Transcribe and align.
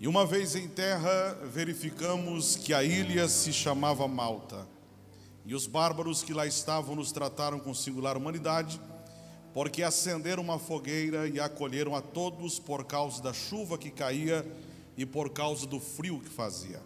E 0.00 0.08
uma 0.08 0.24
vez 0.24 0.56
em 0.56 0.66
terra, 0.66 1.38
verificamos 1.52 2.56
que 2.56 2.72
a 2.72 2.82
ilha 2.82 3.28
se 3.28 3.52
chamava 3.52 4.08
Malta. 4.08 4.66
E 5.44 5.54
os 5.54 5.66
bárbaros 5.66 6.22
que 6.22 6.32
lá 6.32 6.46
estavam 6.46 6.96
nos 6.96 7.12
trataram 7.12 7.60
com 7.60 7.74
singular 7.74 8.16
humanidade, 8.16 8.80
porque 9.52 9.82
acenderam 9.82 10.42
uma 10.42 10.58
fogueira 10.58 11.28
e 11.28 11.38
acolheram 11.38 11.94
a 11.94 12.00
todos 12.00 12.58
por 12.58 12.86
causa 12.86 13.22
da 13.22 13.34
chuva 13.34 13.76
que 13.76 13.90
caía 13.90 14.50
e 14.96 15.04
por 15.04 15.28
causa 15.28 15.66
do 15.66 15.78
frio 15.78 16.18
que 16.18 16.30
fazia. 16.30 16.80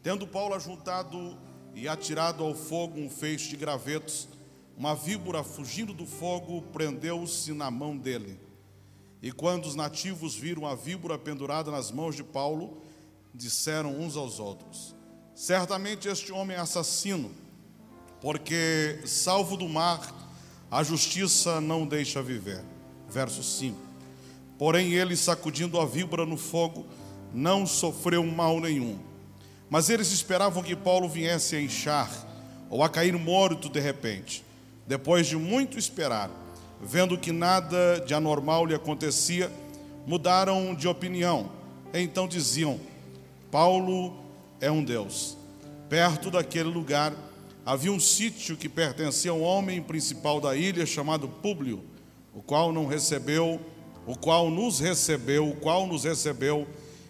Tendo 0.00 0.24
Paulo 0.24 0.54
ajuntado 0.54 1.36
e 1.74 1.88
atirado 1.88 2.44
ao 2.44 2.54
fogo 2.54 3.00
um 3.00 3.10
feixe 3.10 3.48
de 3.48 3.56
gravetos, 3.56 4.28
uma 4.78 4.94
víbora 4.94 5.42
fugindo 5.42 5.92
do 5.92 6.06
fogo 6.06 6.62
prendeu-se 6.72 7.52
na 7.52 7.72
mão 7.72 7.96
dele. 7.96 8.38
E 9.22 9.30
quando 9.30 9.66
os 9.66 9.74
nativos 9.74 10.34
viram 10.34 10.66
a 10.66 10.74
víbora 10.74 11.18
pendurada 11.18 11.70
nas 11.70 11.90
mãos 11.90 12.16
de 12.16 12.24
Paulo, 12.24 12.82
disseram 13.34 13.98
uns 13.98 14.16
aos 14.16 14.40
outros: 14.40 14.94
Certamente 15.34 16.08
este 16.08 16.32
homem 16.32 16.56
é 16.56 16.60
assassino, 16.60 17.30
porque, 18.20 19.00
salvo 19.04 19.56
do 19.56 19.68
mar, 19.68 20.14
a 20.70 20.82
justiça 20.82 21.60
não 21.60 21.86
deixa 21.86 22.22
viver. 22.22 22.62
Verso 23.08 23.42
5. 23.42 23.76
Porém, 24.58 24.92
ele, 24.92 25.16
sacudindo 25.16 25.80
a 25.80 25.86
víbora 25.86 26.24
no 26.24 26.36
fogo, 26.36 26.86
não 27.32 27.66
sofreu 27.66 28.24
mal 28.24 28.60
nenhum. 28.60 28.98
Mas 29.68 29.88
eles 29.88 30.12
esperavam 30.12 30.62
que 30.62 30.76
Paulo 30.76 31.08
viesse 31.08 31.56
a 31.56 31.60
inchar 31.60 32.10
ou 32.68 32.82
a 32.82 32.88
cair 32.88 33.16
morto 33.16 33.68
de 33.68 33.80
repente. 33.80 34.44
Depois 34.86 35.26
de 35.26 35.36
muito 35.36 35.78
esperar, 35.78 36.30
vendo 36.80 37.18
que 37.18 37.30
nada 37.30 38.02
de 38.06 38.14
anormal 38.14 38.64
lhe 38.64 38.74
acontecia, 38.74 39.50
mudaram 40.06 40.74
de 40.74 40.88
opinião. 40.88 41.50
Então 41.92 42.26
diziam: 42.26 42.80
Paulo 43.50 44.16
é 44.60 44.70
um 44.70 44.82
Deus. 44.82 45.36
Perto 45.88 46.30
daquele 46.30 46.68
lugar 46.68 47.12
havia 47.66 47.92
um 47.92 48.00
sítio 48.00 48.56
que 48.56 48.68
pertencia 48.68 49.30
a 49.30 49.34
um 49.34 49.42
homem 49.42 49.82
principal 49.82 50.40
da 50.40 50.56
ilha 50.56 50.86
chamado 50.86 51.28
Públio, 51.28 51.82
o 52.34 52.40
qual 52.40 52.72
não 52.72 52.86
recebeu, 52.86 53.60
o 54.06 54.16
qual 54.16 54.50
nos 54.50 54.80
recebeu, 54.80 55.48
o 55.48 55.56
qual 55.56 55.86
nos 55.86 56.04
recebeu 56.04 56.66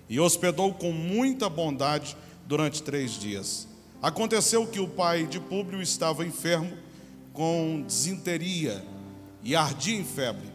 e 0.08 0.18
hospedou 0.18 0.74
com 0.74 0.90
muita 0.90 1.48
bondade 1.48 2.16
durante 2.46 2.82
três 2.82 3.12
dias. 3.12 3.68
Aconteceu 4.02 4.66
que 4.66 4.80
o 4.80 4.88
pai 4.88 5.26
de 5.26 5.38
Públio 5.38 5.80
estava 5.80 6.26
enfermo 6.26 6.72
com 7.32 7.84
desinteria 7.86 8.82
e 9.42 9.56
ardia 9.56 9.98
em 9.98 10.04
febre. 10.04 10.50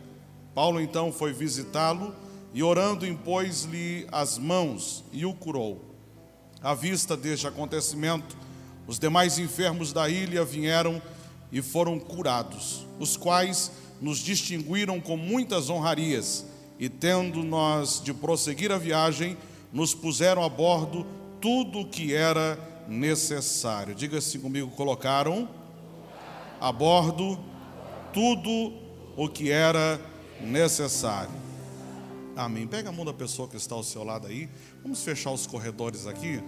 Paulo 0.54 0.80
então 0.80 1.12
foi 1.12 1.34
visitá-lo 1.34 2.16
e, 2.54 2.64
orando, 2.64 3.06
impôs-lhe 3.06 4.08
as 4.12 4.38
mãos 4.38 5.04
e 5.12 5.26
o 5.26 5.34
curou. 5.34 5.84
À 6.62 6.74
vista 6.74 7.18
deste 7.18 7.46
acontecimento, 7.46 8.38
os 8.88 8.98
demais 8.98 9.38
enfermos 9.38 9.92
da 9.92 10.10
ilha 10.10 10.46
vieram 10.46 11.02
e 11.52 11.62
foram 11.62 12.00
curados, 12.00 12.86
os 13.00 13.18
quais 13.18 13.72
nos 14.02 14.20
distinguiram 14.20 15.00
com 15.00 15.18
muitas 15.18 15.70
honrarias 15.70 16.46
e 16.80 16.90
tendo 16.90 17.44
nós 17.44 18.02
de 18.04 18.14
prosseguir 18.14 18.72
a 18.72 18.78
viagem, 18.78 19.38
nos 19.72 19.94
puseram 19.94 20.44
a 20.44 20.50
bordo 20.50 21.06
tudo 21.42 21.80
o 21.80 21.86
que 21.88 22.14
era 22.14 22.60
necessário. 22.88 23.96
Diga-se 23.96 24.40
comigo, 24.40 24.70
colocaram 24.72 25.50
a 26.60 26.72
bordo 26.72 27.40
tudo 28.16 28.72
o 29.18 29.28
que 29.28 29.52
era 29.52 30.00
necessário. 30.40 31.36
Amém. 32.34 32.66
Pega 32.66 32.88
a 32.88 32.92
mão 32.92 33.04
da 33.04 33.14
pessoa 33.14 33.46
que 33.46 33.58
está 33.58 33.76
ao 33.76 33.84
seu 33.84 34.06
lado 34.06 34.28
aí. 34.28 34.50
Vamos 34.82 35.04
fechar 35.04 35.32
os 35.32 35.46
corredores 35.46 36.08
aqui. 36.08 36.42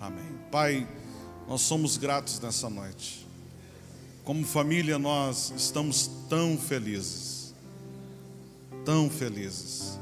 Amém. 0.00 0.38
Pai, 0.50 0.88
nós 1.46 1.60
somos 1.60 1.98
gratos 1.98 2.40
nessa 2.40 2.70
noite. 2.70 3.26
Como 4.24 4.46
família, 4.46 4.98
nós 4.98 5.52
estamos 5.54 6.10
tão 6.26 6.56
felizes, 6.56 7.54
tão 8.86 9.10
felizes, 9.10 9.98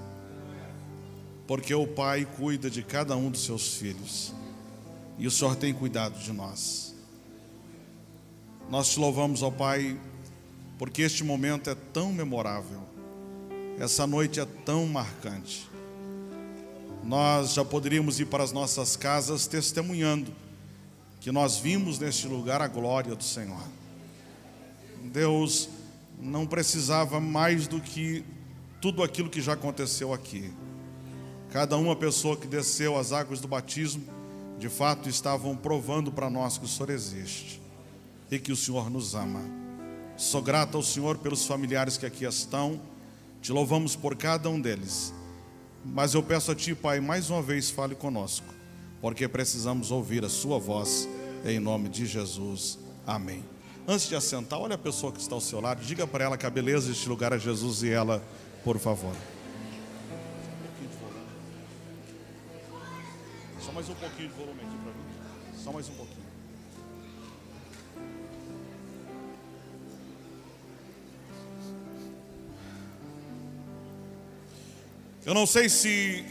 porque 1.49 1.75
o 1.75 1.87
Pai 1.87 2.29
cuida 2.37 2.71
de 2.71 2.85
cada 2.85 3.17
um 3.17 3.29
dos 3.29 3.45
seus 3.45 3.75
filhos 3.75 4.39
e 5.19 5.27
o 5.27 5.31
Senhor 5.31 5.57
tem 5.57 5.75
cuidado 5.75 6.19
de 6.19 6.33
nós. 6.33 6.95
Nós 8.71 8.91
te 8.91 9.01
louvamos, 9.01 9.43
ó 9.43 9.51
Pai, 9.51 9.99
porque 10.79 11.03
este 11.03 11.25
momento 11.25 11.69
é 11.69 11.75
tão 11.75 12.13
memorável, 12.13 12.81
essa 13.79 14.07
noite 14.07 14.39
é 14.39 14.45
tão 14.45 14.87
marcante. 14.87 15.69
Nós 17.03 17.55
já 17.55 17.65
poderíamos 17.65 18.21
ir 18.21 18.27
para 18.27 18.45
as 18.45 18.53
nossas 18.53 18.95
casas 18.95 19.47
testemunhando 19.47 20.33
que 21.21 21.33
nós 21.33 21.59
vimos 21.59 21.99
neste 21.99 22.29
lugar 22.29 22.61
a 22.61 22.69
glória 22.69 23.15
do 23.15 23.25
Senhor. 23.25 23.63
Deus 25.05 25.69
não 26.21 26.47
precisava 26.47 27.19
mais 27.21 27.67
do 27.67 27.81
que 27.81 28.25
tudo 28.81 29.03
aquilo 29.03 29.31
que 29.31 29.41
já 29.41 29.55
aconteceu 29.55 30.13
aqui. 30.13 30.53
Cada 31.51 31.77
uma 31.77 31.97
pessoa 31.97 32.37
que 32.37 32.47
desceu 32.47 32.99
as 32.99 33.13
águas 33.13 33.41
do 33.41 33.49
batismo, 33.49 34.05
de 34.59 34.69
fato 34.69 35.09
estavam 35.09 35.57
provando 35.57 36.11
para 36.11 36.29
nós 36.29 36.59
que 36.59 36.65
o 36.65 36.69
Senhor 36.69 36.91
existe 36.91 37.61
e 38.31 38.39
que 38.39 38.53
o 38.53 38.57
Senhor 38.57 38.91
nos 38.91 39.15
ama. 39.15 39.41
Sou 40.17 40.43
grato 40.43 40.77
ao 40.77 40.83
Senhor 40.83 41.19
pelos 41.19 41.47
familiares 41.47 41.97
que 41.97 42.05
aqui 42.05 42.25
estão, 42.25 42.81
te 43.41 43.53
louvamos 43.53 43.95
por 43.95 44.17
cada 44.17 44.51
um 44.51 44.61
deles. 44.61 45.15
Mas 45.85 46.15
eu 46.15 46.23
peço 46.23 46.51
a 46.51 46.55
Ti, 46.57 46.75
Pai, 46.75 46.99
mais 47.01 47.31
uma 47.31 47.41
vez 47.41 47.71
fale 47.71 47.95
conosco, 47.95 48.47
porque 49.01 49.29
precisamos 49.29 49.93
ouvir 49.93 50.25
a 50.25 50.29
Sua 50.29 50.59
voz, 50.59 51.09
em 51.45 51.61
nome 51.61 51.89
de 51.89 52.05
Jesus. 52.05 52.79
Amém. 53.07 53.45
Antes 53.87 54.09
de 54.09 54.17
assentar, 54.17 54.59
olha 54.59 54.75
a 54.75 54.79
pessoa 54.79 55.13
que 55.13 55.21
está 55.21 55.35
ao 55.35 55.41
seu 55.41 55.61
lado, 55.61 55.83
diga 55.85 56.07
para 56.07 56.25
ela 56.25 56.37
que 56.37 56.45
a 56.45 56.51
beleza 56.51 56.89
deste 56.89 57.09
lugar 57.09 57.33
é 57.33 57.39
Jesus 57.39 57.83
e 57.85 57.91
ela, 57.91 58.23
por 58.65 58.79
favor. 58.79 59.15
Só 63.69 63.73
mais 63.75 63.89
um 63.91 63.95
pouquinho 63.97 64.29
de 64.31 64.35
volume 64.35 64.61
aqui 64.63 64.79
para 64.79 64.93
mim. 64.93 65.63
Só 65.63 65.71
mais 65.71 65.89
um 65.91 65.93
pouquinho. 65.93 66.27
Eu 75.27 75.35
não 75.35 75.45
sei 75.45 75.69
se 75.69 76.25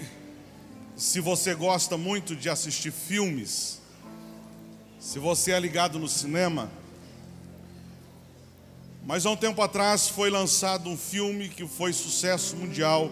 se 0.96 1.20
você 1.20 1.54
gosta 1.54 1.96
muito 1.96 2.36
de 2.36 2.50
assistir 2.50 2.92
filmes, 2.92 3.82
se 5.00 5.20
você 5.20 5.52
é 5.52 5.60
ligado 5.60 6.00
no 6.00 6.08
cinema, 6.08 6.72
mas 9.06 9.28
há 9.28 9.30
um 9.30 9.38
tempo 9.38 9.62
atrás 9.62 10.10
foi 10.10 10.32
lançado 10.32 10.90
um 10.90 10.98
filme 10.98 11.50
que 11.50 11.68
foi 11.68 11.94
sucesso 11.94 12.56
mundial 12.56 13.12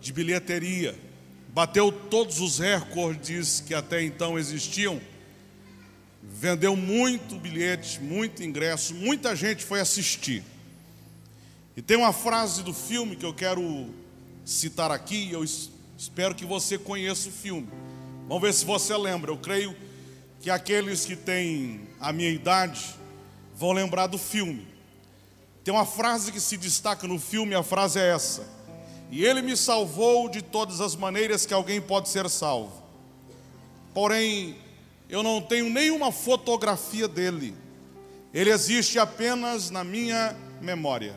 de 0.00 0.12
bilheteria. 0.12 1.13
Bateu 1.54 1.92
todos 1.92 2.40
os 2.40 2.58
recordes 2.58 3.60
que 3.60 3.74
até 3.74 4.02
então 4.02 4.36
existiam. 4.36 5.00
Vendeu 6.20 6.74
muito 6.74 7.38
bilhete, 7.38 8.00
muito 8.00 8.42
ingresso, 8.42 8.92
muita 8.92 9.36
gente 9.36 9.64
foi 9.64 9.78
assistir. 9.78 10.42
E 11.76 11.80
tem 11.80 11.96
uma 11.96 12.12
frase 12.12 12.64
do 12.64 12.74
filme 12.74 13.14
que 13.14 13.24
eu 13.24 13.32
quero 13.32 13.88
citar 14.44 14.90
aqui, 14.90 15.30
eu 15.30 15.44
espero 15.96 16.34
que 16.34 16.44
você 16.44 16.76
conheça 16.76 17.28
o 17.28 17.32
filme. 17.32 17.68
Vamos 18.26 18.42
ver 18.42 18.52
se 18.52 18.64
você 18.64 18.96
lembra. 18.96 19.30
Eu 19.30 19.38
creio 19.38 19.76
que 20.40 20.50
aqueles 20.50 21.04
que 21.04 21.14
têm 21.14 21.82
a 22.00 22.12
minha 22.12 22.30
idade 22.30 22.96
vão 23.54 23.70
lembrar 23.70 24.08
do 24.08 24.18
filme. 24.18 24.66
Tem 25.62 25.72
uma 25.72 25.86
frase 25.86 26.32
que 26.32 26.40
se 26.40 26.56
destaca 26.56 27.06
no 27.06 27.20
filme, 27.20 27.54
a 27.54 27.62
frase 27.62 28.00
é 28.00 28.08
essa: 28.12 28.44
E 29.14 29.24
ele 29.24 29.42
me 29.42 29.56
salvou 29.56 30.28
de 30.28 30.42
todas 30.42 30.80
as 30.80 30.96
maneiras 30.96 31.46
que 31.46 31.54
alguém 31.54 31.80
pode 31.80 32.08
ser 32.08 32.28
salvo. 32.28 32.82
Porém, 33.94 34.56
eu 35.08 35.22
não 35.22 35.40
tenho 35.40 35.70
nenhuma 35.70 36.10
fotografia 36.10 37.06
dele. 37.06 37.54
Ele 38.32 38.50
existe 38.50 38.98
apenas 38.98 39.70
na 39.70 39.84
minha 39.84 40.36
memória. 40.60 41.14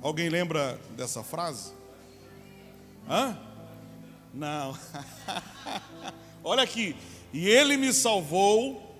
Alguém 0.00 0.28
lembra 0.28 0.80
dessa 0.96 1.24
frase? 1.24 1.72
Hã? 3.08 3.36
Não. 4.32 4.78
Olha 6.44 6.62
aqui. 6.62 6.94
E 7.32 7.48
ele 7.48 7.76
me 7.76 7.92
salvou 7.92 8.96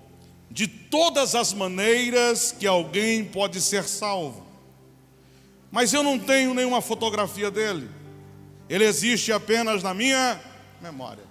de 0.49 0.67
todas 0.67 1.35
as 1.35 1.53
maneiras 1.53 2.51
que 2.51 2.67
alguém 2.67 3.23
pode 3.23 3.61
ser 3.61 3.85
salvo. 3.85 4.50
Mas 5.71 5.93
eu 5.93 6.03
não 6.03 6.19
tenho 6.19 6.53
nenhuma 6.53 6.81
fotografia 6.81 7.49
dele. 7.49 7.89
Ele 8.67 8.83
existe 8.83 9.31
apenas 9.31 9.81
na 9.81 9.93
minha 9.93 10.39
memória. 10.81 11.23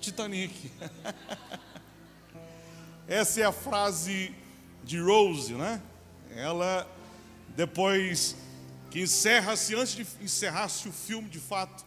Titanic. 0.00 0.70
Essa 3.06 3.40
é 3.40 3.44
a 3.44 3.52
frase 3.52 4.34
de 4.82 5.00
Rose, 5.00 5.54
né? 5.54 5.80
Ela, 6.34 6.88
depois 7.56 8.36
que 8.90 9.00
encerra-se, 9.00 9.74
antes 9.74 9.94
de 9.94 10.06
encerrar-se 10.20 10.88
o 10.88 10.92
filme 10.92 11.28
de 11.28 11.38
fato, 11.38 11.84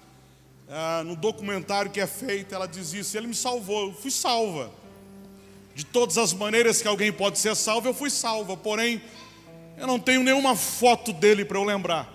ah, 0.69 1.03
no 1.05 1.15
documentário 1.15 1.91
que 1.91 1.99
é 1.99 2.07
feito, 2.07 2.55
ela 2.55 2.67
diz 2.67 2.93
isso: 2.93 3.17
Ele 3.17 3.27
me 3.27 3.35
salvou, 3.35 3.89
eu 3.89 3.93
fui 3.93 4.11
salva. 4.11 4.71
De 5.75 5.83
todas 5.85 6.17
as 6.17 6.33
maneiras 6.33 6.81
que 6.81 6.87
alguém 6.87 7.11
pode 7.11 7.39
ser 7.39 7.55
salvo, 7.55 7.87
eu 7.87 7.93
fui 7.93 8.09
salva, 8.09 8.55
porém, 8.55 9.01
eu 9.77 9.87
não 9.87 9.99
tenho 9.99 10.23
nenhuma 10.23 10.55
foto 10.55 11.11
dele 11.11 11.43
para 11.43 11.57
eu 11.57 11.63
lembrar. 11.63 12.11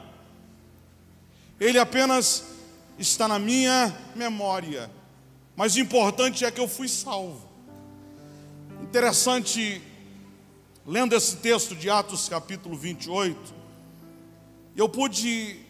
Ele 1.61 1.79
apenas 1.79 2.45
está 2.99 3.27
na 3.27 3.39
minha 3.39 3.97
memória, 4.15 4.91
mas 5.57 5.75
o 5.75 5.81
importante 5.81 6.45
é 6.45 6.51
que 6.51 6.61
eu 6.61 6.69
fui 6.69 6.89
salvo. 6.89 7.49
Interessante, 8.83 9.83
lendo 10.87 11.15
esse 11.15 11.37
texto 11.37 11.75
de 11.75 11.91
Atos 11.91 12.29
capítulo 12.29 12.77
28, 12.77 13.55
eu 14.77 14.89
pude 14.89 15.61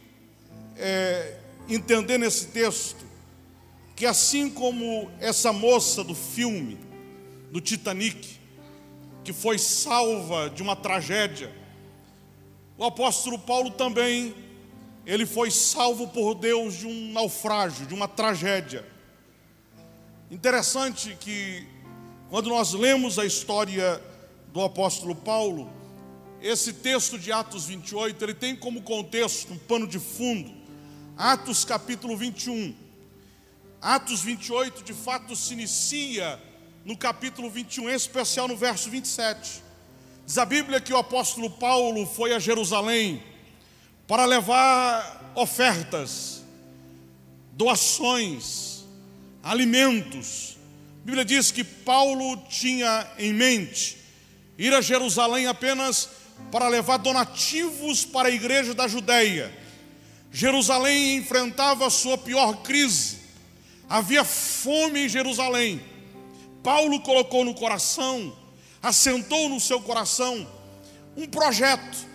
é, 0.77 1.39
entender 1.69 2.19
nesse 2.19 2.49
texto 2.49 3.09
que 3.97 4.07
assim 4.07 4.49
como 4.49 5.11
essa 5.19 5.53
moça 5.53 6.05
do 6.05 6.15
filme, 6.15 6.79
do 7.51 7.61
Titanic, 7.61 8.39
que 9.25 9.33
foi 9.33 9.59
salva 9.59 10.49
de 10.49 10.63
uma 10.63 10.77
tragédia, 10.77 11.53
o 12.79 12.85
apóstolo 12.85 13.41
Paulo 13.41 13.73
também, 13.73 14.33
ele 15.05 15.27
foi 15.27 15.51
salvo 15.51 16.07
por 16.09 16.37
Deus 16.37 16.75
de 16.75 16.87
um 16.87 17.13
naufrágio, 17.13 17.87
de 17.87 17.93
uma 17.93 18.07
tragédia. 18.07 18.87
Interessante 20.31 21.17
que 21.19 21.67
quando 22.31 22.49
nós 22.51 22.73
lemos 22.73 23.19
a 23.19 23.27
história 23.27 24.01
do 24.53 24.63
apóstolo 24.63 25.17
Paulo, 25.17 25.69
esse 26.41 26.73
texto 26.73 27.19
de 27.19 27.33
Atos 27.33 27.67
28, 27.67 28.25
ele 28.25 28.35
tem 28.35 28.55
como 28.55 28.81
contexto, 28.83 29.53
um 29.53 29.59
pano 29.59 29.87
de 29.87 29.99
fundo, 29.99 30.55
Atos 31.17 31.65
capítulo 31.65 32.17
21. 32.17 32.77
Atos 33.83 34.21
28 34.23 34.85
de 34.85 34.95
fato 34.95 35.35
se 35.35 35.53
inicia 35.53 36.41
no 36.85 36.97
capítulo 36.97 37.51
21, 37.51 37.91
em 37.91 37.95
especial 37.95 38.47
no 38.47 38.57
verso 38.57 38.89
27. 38.89 39.68
Diz 40.29 40.37
a 40.37 40.45
Bíblia 40.45 40.79
que 40.79 40.93
o 40.93 40.99
apóstolo 40.99 41.49
Paulo 41.49 42.05
foi 42.05 42.35
a 42.35 42.39
Jerusalém 42.39 43.23
para 44.07 44.27
levar 44.27 45.33
ofertas, 45.35 46.45
doações, 47.55 48.85
alimentos. 49.43 50.59
A 51.01 51.07
Bíblia 51.07 51.25
diz 51.25 51.51
que 51.51 51.65
Paulo 51.65 52.37
tinha 52.47 53.11
em 53.19 53.33
mente 53.33 53.97
ir 54.59 54.75
a 54.75 54.83
Jerusalém 54.83 55.47
apenas 55.47 56.11
para 56.53 56.69
levar 56.69 56.99
donativos 56.99 58.05
para 58.05 58.29
a 58.29 58.31
igreja 58.31 58.75
da 58.75 58.87
Judéia. 58.87 59.51
Jerusalém 60.31 61.17
enfrentava 61.17 61.87
a 61.87 61.91
sua 61.91 62.19
pior 62.19 62.63
crise. 62.63 63.21
Havia 63.89 64.25
fome 64.25 65.07
em 65.07 65.09
Jerusalém. 65.09 65.81
Paulo 66.63 67.01
colocou 67.01 67.47
no 67.47 67.55
coração 67.55 68.37
assentou 68.83 69.49
no 69.49 69.61
seu 69.61 69.81
coração 69.81 70.47
um 71.17 71.27
projeto 71.27 72.07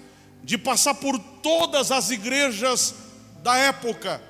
de 0.44 0.57
passar 0.57 0.94
por 0.95 1.18
todas 1.19 1.92
as 1.92 2.10
igrejas 2.10 2.95
da 3.42 3.57
época, 3.57 4.21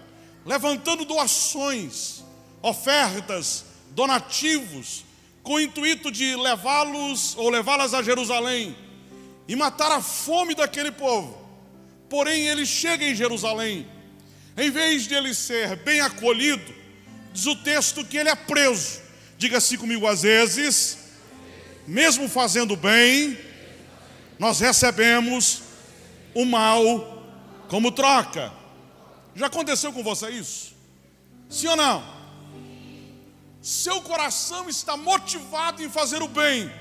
levantando 0.46 1.06
doações, 1.06 2.24
ofertas, 2.62 3.66
donativos, 3.92 5.06
com 5.44 5.56
o 5.56 5.60
intuito 5.60 6.12
de 6.12 6.36
levá-los 6.36 7.36
ou 7.36 7.50
levá-las 7.50 7.94
a 7.94 8.02
Jerusalém 8.02 8.76
e 9.48 9.56
matar 9.56 9.92
a 9.92 10.02
fome 10.02 10.56
daquele 10.56 10.92
povo. 10.92 11.38
Porém, 12.10 12.48
ele 12.48 12.66
chega 12.66 13.06
em 13.06 13.16
Jerusalém, 13.16 13.88
em 14.56 14.70
vez 14.70 15.08
de 15.08 15.16
ele 15.16 15.34
ser 15.34 15.76
bem 15.78 16.00
acolhido, 16.00 16.74
diz 17.34 17.46
o 17.46 17.56
texto 17.56 18.06
que 18.06 18.18
ele 18.18 18.30
é 18.30 18.36
preso. 18.36 19.02
Diga-se 19.38 19.78
comigo, 19.78 20.08
às 20.08 20.22
vezes, 20.22 20.98
mesmo 21.88 22.30
fazendo 22.30 22.76
bem, 22.76 23.38
nós 24.40 24.60
recebemos 24.60 25.64
o 26.34 26.46
mal 26.46 27.24
como 27.68 27.92
troca. 27.92 28.52
Já 29.36 29.48
aconteceu 29.48 29.92
com 29.92 30.04
você 30.04 30.30
isso? 30.30 30.74
Sim 31.50 31.68
ou 31.68 31.76
não? 31.76 32.04
Seu 33.62 34.02
coração 34.02 34.68
está 34.70 34.98
motivado 34.98 35.82
em 35.82 35.90
fazer 35.90 36.22
o 36.22 36.28
bem. 36.28 36.72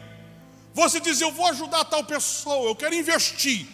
Você 0.74 1.00
diz: 1.00 1.20
Eu 1.20 1.30
vou 1.30 1.46
ajudar 1.46 1.84
tal 1.84 2.04
pessoa, 2.04 2.68
eu 2.68 2.74
quero 2.74 2.94
investir, 2.94 3.66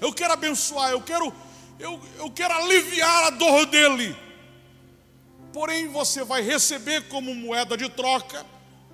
eu 0.00 0.12
quero 0.12 0.32
abençoar, 0.32 0.90
eu 0.90 1.00
quero, 1.00 1.32
eu, 1.78 2.00
eu 2.16 2.30
quero 2.30 2.54
aliviar 2.54 3.24
a 3.24 3.30
dor 3.30 3.66
dele. 3.66 4.16
Porém, 5.52 5.88
você 5.88 6.24
vai 6.24 6.42
receber 6.42 7.08
como 7.08 7.34
moeda 7.34 7.76
de 7.76 7.88
troca 7.88 8.44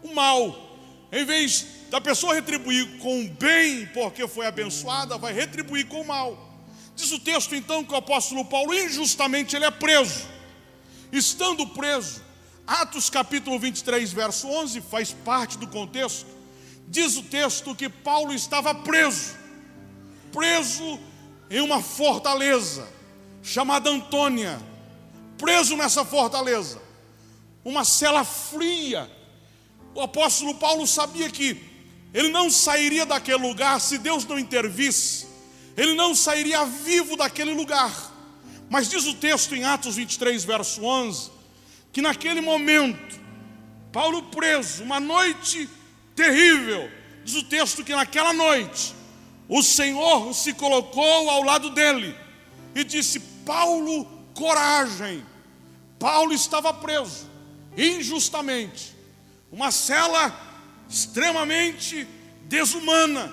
o 0.03 0.15
mal. 0.15 0.69
Em 1.13 1.25
vez 1.25 1.67
da 1.91 2.01
pessoa 2.01 2.35
retribuir 2.35 2.99
com 2.99 3.25
o 3.25 3.29
bem, 3.29 3.85
porque 3.87 4.27
foi 4.29 4.47
abençoada, 4.47 5.19
vai 5.19 5.33
retribuir 5.33 5.87
com 5.89 6.03
o 6.03 6.07
mal. 6.07 6.49
Diz 6.95 7.11
o 7.11 7.19
texto 7.19 7.55
então 7.55 7.85
que 7.85 7.93
o 7.93 7.97
apóstolo 7.97 8.45
Paulo, 8.45 8.73
injustamente, 8.73 9.57
ele 9.57 9.65
é 9.65 9.71
preso. 9.71 10.29
Estando 11.11 11.67
preso, 11.67 12.23
Atos 12.65 13.11
capítulo 13.11 13.59
23, 13.59 14.13
verso 14.13 14.47
11, 14.47 14.81
faz 14.83 15.13
parte 15.13 15.59
do 15.59 15.67
contexto. 15.67 16.27
Diz 16.87 17.17
o 17.17 17.25
texto 17.25 17.75
que 17.75 17.89
Paulo 17.89 18.33
estava 18.33 18.73
preso, 18.73 19.35
preso 20.33 21.01
em 21.51 21.61
uma 21.61 21.83
fortaleza 21.83 22.87
chamada 23.43 23.91
Antônia, 23.91 24.61
preso 25.37 25.77
nessa 25.77 26.05
fortaleza, 26.05 26.81
uma 27.65 27.85
cela 27.85 28.23
fria. 28.23 29.11
O 29.93 30.01
apóstolo 30.01 30.55
Paulo 30.55 30.87
sabia 30.87 31.29
que 31.29 31.70
ele 32.13 32.29
não 32.29 32.51
sairia 32.51 33.07
daquele 33.07 33.39
lugar 33.39 33.81
se 33.81 33.99
Deus 33.99 34.25
não 34.25 34.39
intervisse. 34.39 35.27
Ele 35.77 35.95
não 35.95 36.15
sairia 36.15 36.65
vivo 36.65 37.17
daquele 37.17 37.55
lugar. 37.55 38.11
Mas 38.69 38.89
diz 38.89 39.07
o 39.07 39.15
texto 39.15 39.55
em 39.55 39.65
Atos 39.65 39.97
23, 39.97 40.45
verso 40.45 40.85
11, 40.85 41.31
que 41.93 42.03
naquele 42.03 42.41
momento, 42.41 43.19
Paulo 43.93 44.25
preso, 44.25 44.83
uma 44.83 45.01
noite 45.01 45.69
terrível, 46.15 46.89
diz 47.25 47.35
o 47.35 47.45
texto 47.45 47.85
que 47.85 47.95
naquela 47.95 48.33
noite, 48.33 48.95
o 49.49 49.63
Senhor 49.63 50.33
se 50.35 50.53
colocou 50.53 51.31
ao 51.31 51.43
lado 51.43 51.71
dele 51.71 52.15
e 52.75 52.85
disse: 52.85 53.21
Paulo, 53.45 54.05
coragem. 54.35 55.25
Paulo 55.99 56.33
estava 56.33 56.73
preso, 56.73 57.29
injustamente, 57.77 58.95
uma 59.53 59.71
cela 59.71 60.50
extremamente 60.91 62.07
desumana. 62.43 63.33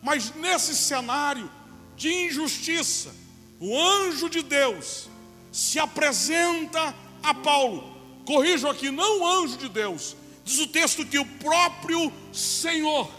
Mas 0.00 0.32
nesse 0.36 0.76
cenário 0.76 1.50
de 1.96 2.08
injustiça, 2.26 3.12
o 3.58 3.78
anjo 3.78 4.30
de 4.30 4.42
Deus 4.42 5.08
se 5.50 5.78
apresenta 5.78 6.94
a 7.22 7.34
Paulo. 7.34 7.92
Corrijo 8.24 8.68
aqui, 8.68 8.90
não 8.90 9.20
o 9.20 9.26
anjo 9.26 9.58
de 9.58 9.68
Deus. 9.68 10.16
Diz 10.44 10.58
o 10.60 10.68
texto 10.68 11.04
que 11.04 11.18
o 11.18 11.26
próprio 11.26 12.12
Senhor, 12.32 13.10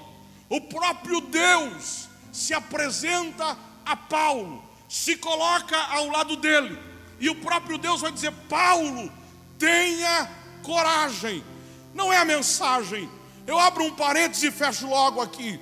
o 0.47 0.61
próprio 0.61 1.21
Deus, 1.21 2.07
se 2.31 2.53
apresenta 2.53 3.57
a 3.85 3.95
Paulo, 3.95 4.63
se 4.87 5.15
coloca 5.15 5.77
ao 5.77 6.07
lado 6.07 6.35
dele, 6.35 6.77
e 7.19 7.29
o 7.29 7.35
próprio 7.35 7.77
Deus 7.77 8.01
vai 8.01 8.11
dizer: 8.11 8.31
Paulo, 8.47 9.11
tenha 9.57 10.29
coragem. 10.61 11.43
Não 11.93 12.11
é 12.11 12.17
a 12.17 12.25
mensagem 12.25 13.09
eu 13.47 13.59
abro 13.59 13.83
um 13.83 13.91
parênteses 13.91 14.43
e 14.43 14.51
fecho 14.51 14.87
logo 14.87 15.21
aqui. 15.21 15.59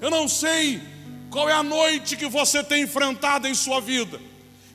Eu 0.00 0.10
não 0.10 0.28
sei 0.28 0.82
qual 1.30 1.48
é 1.48 1.52
a 1.52 1.62
noite 1.62 2.16
que 2.16 2.28
você 2.28 2.62
tem 2.62 2.82
enfrentado 2.82 3.48
em 3.48 3.54
sua 3.54 3.80
vida. 3.80 4.20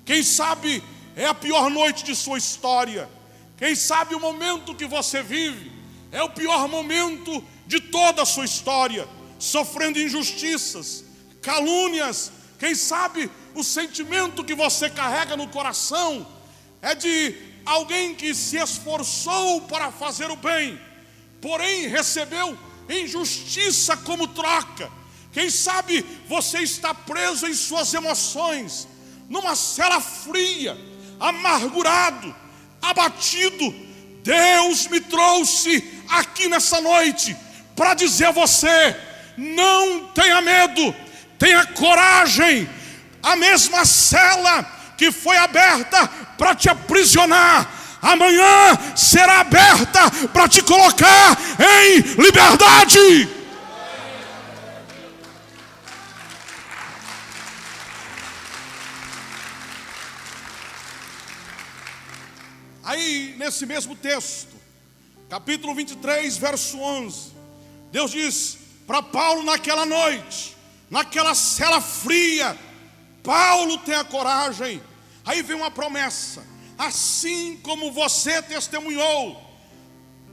Quem 0.05 0.23
sabe 0.23 0.83
é 1.15 1.25
a 1.25 1.33
pior 1.33 1.69
noite 1.69 2.03
de 2.03 2.15
sua 2.15 2.37
história. 2.37 3.09
Quem 3.57 3.75
sabe 3.75 4.15
o 4.15 4.19
momento 4.19 4.73
que 4.73 4.85
você 4.85 5.21
vive 5.21 5.71
é 6.11 6.23
o 6.23 6.29
pior 6.29 6.67
momento 6.67 7.43
de 7.65 7.79
toda 7.79 8.21
a 8.21 8.25
sua 8.25 8.45
história, 8.45 9.07
sofrendo 9.37 9.99
injustiças, 9.99 11.03
calúnias. 11.41 12.31
Quem 12.57 12.73
sabe 12.73 13.29
o 13.53 13.63
sentimento 13.63 14.43
que 14.43 14.55
você 14.55 14.89
carrega 14.89 15.35
no 15.35 15.47
coração 15.47 16.25
é 16.81 16.95
de 16.95 17.35
alguém 17.65 18.15
que 18.15 18.33
se 18.33 18.57
esforçou 18.57 19.61
para 19.61 19.91
fazer 19.91 20.31
o 20.31 20.35
bem, 20.35 20.79
porém 21.41 21.87
recebeu 21.87 22.57
injustiça 22.89 23.97
como 23.97 24.27
troca. 24.27 24.89
Quem 25.31 25.49
sabe 25.49 26.03
você 26.27 26.59
está 26.59 26.93
preso 26.93 27.45
em 27.47 27.53
suas 27.53 27.93
emoções, 27.93 28.87
numa 29.29 29.55
cela 29.55 29.99
fria, 30.01 30.77
amargurado, 31.19 32.33
abatido. 32.81 33.73
Deus 34.23 34.87
me 34.87 34.99
trouxe 34.99 36.01
aqui 36.09 36.47
nessa 36.47 36.81
noite 36.81 37.35
para 37.75 37.93
dizer 37.93 38.25
a 38.25 38.31
você: 38.31 38.95
não 39.37 40.07
tenha 40.07 40.41
medo, 40.41 40.95
tenha 41.37 41.65
coragem. 41.67 42.67
A 43.21 43.35
mesma 43.35 43.85
cela 43.85 44.63
que 44.97 45.11
foi 45.11 45.37
aberta 45.37 46.07
para 46.37 46.55
te 46.55 46.69
aprisionar, 46.69 47.69
amanhã 48.11 48.95
será 48.95 49.41
aberta 49.41 50.09
para 50.31 50.47
te 50.47 50.61
colocar 50.61 51.37
em 51.59 51.99
liberdade. 52.21 53.37
Aí, 62.83 63.35
nesse 63.37 63.65
mesmo 63.65 63.95
texto, 63.97 64.55
capítulo 65.29 65.75
23, 65.75 66.37
verso 66.37 66.79
11, 66.79 67.33
Deus 67.91 68.11
diz 68.11 68.57
para 68.87 69.03
Paulo 69.03 69.43
naquela 69.43 69.85
noite, 69.85 70.55
naquela 70.89 71.35
cela 71.35 71.81
fria, 71.81 72.57
Paulo 73.21 73.77
tem 73.79 73.95
a 73.95 74.05
coragem. 74.05 74.81
Aí 75.25 75.41
vem 75.41 75.57
uma 75.57 75.69
promessa: 75.69 76.41
assim 76.77 77.57
como 77.63 77.91
você 77.91 78.41
testemunhou 78.41 79.43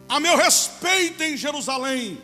a 0.08 0.20
meu 0.20 0.36
respeito 0.36 1.22
em 1.22 1.36
Jerusalém, 1.36 2.20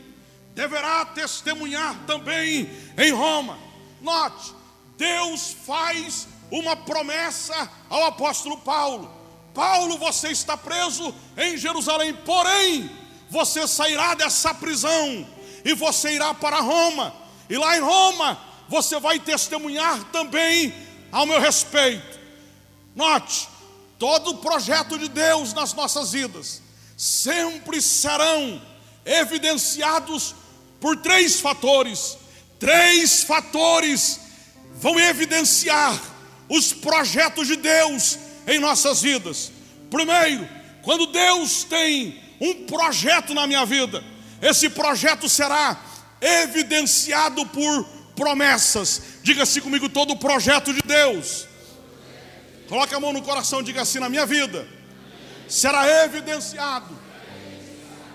deverá 0.55 1.05
testemunhar 1.07 1.97
também 2.07 2.71
em 2.99 3.11
Roma. 3.12 3.59
Note, 4.00 4.53
Deus 4.97 5.57
faz 5.67 6.29
uma 6.50 6.77
promessa 6.77 7.71
ao 7.89 8.05
apóstolo 8.05 8.59
Paulo. 8.59 9.11
Paulo, 9.55 9.97
você 9.99 10.29
está 10.29 10.57
preso 10.57 11.15
em 11.37 11.57
Jerusalém, 11.57 12.12
porém, 12.15 12.91
você 13.29 13.67
sairá 13.67 14.15
dessa 14.15 14.53
prisão 14.53 15.27
e 15.65 15.75
você 15.75 16.15
irá 16.15 16.35
para 16.35 16.61
Roma. 16.61 17.15
E 17.49 17.57
lá 17.57 17.77
em 17.77 17.81
Roma, 17.81 18.39
você 18.69 19.00
vai 19.00 19.19
testemunhar 19.19 20.05
também 20.12 20.75
ao 21.11 21.27
meu 21.27 21.41
respeito. 21.41 22.21
Note, 22.95 23.49
todo 24.00 24.30
o 24.30 24.38
projeto 24.38 24.99
de 24.99 25.09
Deus 25.09 25.52
nas 25.52 25.75
nossas 25.75 26.12
vidas 26.12 26.62
sempre 26.97 27.83
serão 27.83 28.61
evidenciados 29.04 30.35
por 30.80 30.97
três 30.97 31.38
fatores. 31.38 32.16
Três 32.59 33.23
fatores 33.23 34.19
vão 34.73 34.99
evidenciar 34.99 36.00
os 36.49 36.73
projetos 36.73 37.47
de 37.47 37.57
Deus 37.57 38.19
em 38.47 38.59
nossas 38.59 39.02
vidas. 39.02 39.52
Primeiro, 39.90 40.49
quando 40.80 41.07
Deus 41.07 41.64
tem 41.64 42.19
um 42.40 42.64
projeto 42.64 43.35
na 43.35 43.47
minha 43.47 43.66
vida, 43.66 44.02
esse 44.40 44.71
projeto 44.71 45.28
será 45.28 45.78
evidenciado 46.23 47.45
por 47.45 47.85
promessas. 48.16 49.02
Diga-se 49.23 49.61
comigo 49.61 49.90
todo 49.90 50.14
o 50.14 50.19
projeto 50.19 50.73
de 50.73 50.80
Deus 50.80 51.50
Coloque 52.71 52.95
a 52.95 53.00
mão 53.00 53.12
no 53.12 53.21
coração, 53.21 53.65
diga 53.65 53.83
assim: 53.83 53.99
na 53.99 54.09
minha 54.09 54.25
vida 54.25 54.65
será 55.49 56.05
evidenciado 56.05 56.97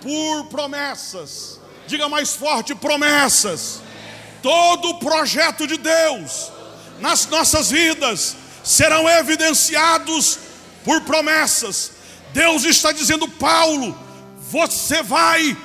por 0.02 0.46
promessas. 0.46 1.60
Diga 1.86 2.08
mais 2.08 2.36
forte: 2.36 2.74
promessas. 2.74 3.82
Todo 4.42 4.92
o 4.92 5.00
projeto 5.00 5.68
de 5.68 5.76
Deus 5.76 6.54
nas 7.02 7.26
nossas 7.26 7.70
vidas 7.70 8.38
serão 8.64 9.10
evidenciados 9.10 10.40
por 10.86 11.02
promessas. 11.02 11.92
Deus 12.32 12.64
está 12.64 12.94
dizendo, 12.94 13.28
Paulo, 13.28 13.98
você 14.50 15.04
vai 15.04 15.58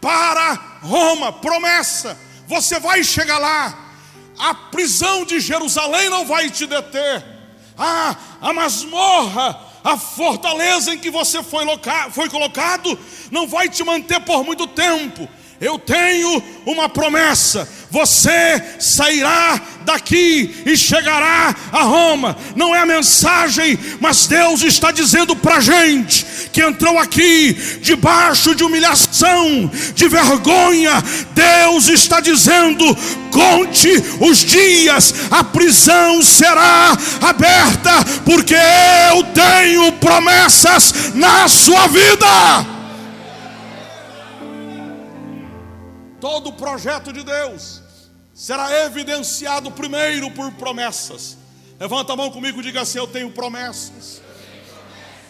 para 0.00 0.54
Roma, 0.80 1.30
promessa, 1.30 2.16
você 2.46 2.80
vai 2.80 3.04
chegar 3.04 3.36
lá. 3.36 3.90
A 4.38 4.54
prisão 4.54 5.26
de 5.26 5.40
Jerusalém 5.40 6.08
não 6.08 6.24
vai 6.24 6.48
te 6.48 6.66
deter 6.66 7.39
ah, 7.80 8.16
a 8.40 8.52
masmorra, 8.52 9.58
a 9.82 9.96
fortaleza 9.96 10.92
em 10.92 10.98
que 10.98 11.10
você 11.10 11.42
foi, 11.42 11.64
foi 12.12 12.28
colocado, 12.28 12.98
não 13.30 13.46
vai 13.46 13.68
te 13.68 13.82
manter 13.82 14.20
por 14.20 14.44
muito 14.44 14.66
tempo. 14.66 15.28
Eu 15.60 15.78
tenho 15.78 16.42
uma 16.64 16.88
promessa: 16.88 17.68
você 17.90 18.62
sairá 18.78 19.60
daqui 19.84 20.62
e 20.64 20.74
chegará 20.74 21.54
a 21.70 21.82
Roma. 21.82 22.34
Não 22.56 22.74
é 22.74 22.80
a 22.80 22.86
mensagem, 22.86 23.78
mas 24.00 24.26
Deus 24.26 24.62
está 24.62 24.90
dizendo 24.90 25.36
para 25.36 25.56
a 25.56 25.60
gente 25.60 26.24
que 26.50 26.62
entrou 26.62 26.98
aqui 26.98 27.52
debaixo 27.82 28.54
de 28.54 28.64
humilhação, 28.64 29.70
de 29.94 30.08
vergonha. 30.08 30.92
Deus 31.34 31.88
está 31.88 32.20
dizendo: 32.20 32.96
conte 33.30 33.90
os 34.18 34.38
dias, 34.38 35.14
a 35.30 35.44
prisão 35.44 36.22
será 36.22 36.96
aberta, 37.20 38.02
porque 38.24 38.56
eu 39.14 39.24
tenho 39.24 39.92
promessas 39.92 41.12
na 41.14 41.46
sua 41.48 41.86
vida. 41.86 42.79
Todo 46.20 46.52
projeto 46.52 47.12
de 47.12 47.22
Deus 47.22 47.80
será 48.34 48.84
evidenciado 48.84 49.70
primeiro 49.70 50.30
por 50.32 50.52
promessas. 50.52 51.36
Levanta 51.78 52.12
a 52.12 52.16
mão 52.16 52.30
comigo 52.30 52.60
e 52.60 52.62
diga 52.62 52.82
assim: 52.82 52.98
Eu 52.98 53.06
tenho 53.06 53.30
promessas. 53.30 54.20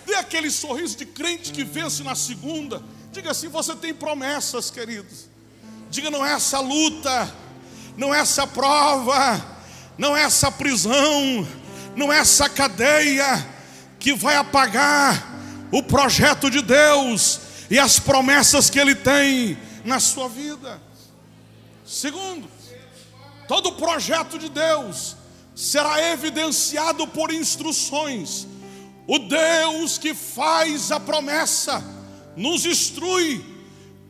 Dê 0.04 0.14
aquele 0.16 0.50
sorriso 0.50 0.96
de 0.96 1.06
crente 1.06 1.52
que 1.52 1.62
vence 1.62 2.02
na 2.02 2.16
segunda. 2.16 2.82
Diga 3.12 3.30
assim: 3.30 3.48
Você 3.48 3.76
tem 3.76 3.94
promessas, 3.94 4.70
queridos. 4.70 5.28
Diga: 5.90 6.10
Não 6.10 6.26
é 6.26 6.32
essa 6.32 6.58
luta, 6.58 7.32
não 7.96 8.12
é 8.12 8.18
essa 8.18 8.46
prova, 8.46 9.40
não 9.96 10.16
é 10.16 10.22
essa 10.22 10.50
prisão, 10.50 11.46
não 11.94 12.12
é 12.12 12.18
essa 12.18 12.48
cadeia 12.48 13.46
que 14.00 14.12
vai 14.12 14.34
apagar 14.34 15.40
o 15.70 15.82
projeto 15.82 16.50
de 16.50 16.62
Deus 16.62 17.40
e 17.70 17.78
as 17.78 18.00
promessas 18.00 18.68
que 18.68 18.78
Ele 18.78 18.96
tem 18.96 19.56
na 19.90 19.98
sua 19.98 20.28
vida. 20.28 20.80
Segundo, 21.84 22.48
todo 23.48 23.72
projeto 23.72 24.38
de 24.38 24.48
Deus 24.48 25.16
será 25.52 26.12
evidenciado 26.12 27.08
por 27.08 27.32
instruções. 27.32 28.46
O 29.08 29.18
Deus 29.18 29.98
que 29.98 30.14
faz 30.14 30.92
a 30.92 31.00
promessa 31.00 31.82
nos 32.36 32.64
instrui 32.64 33.44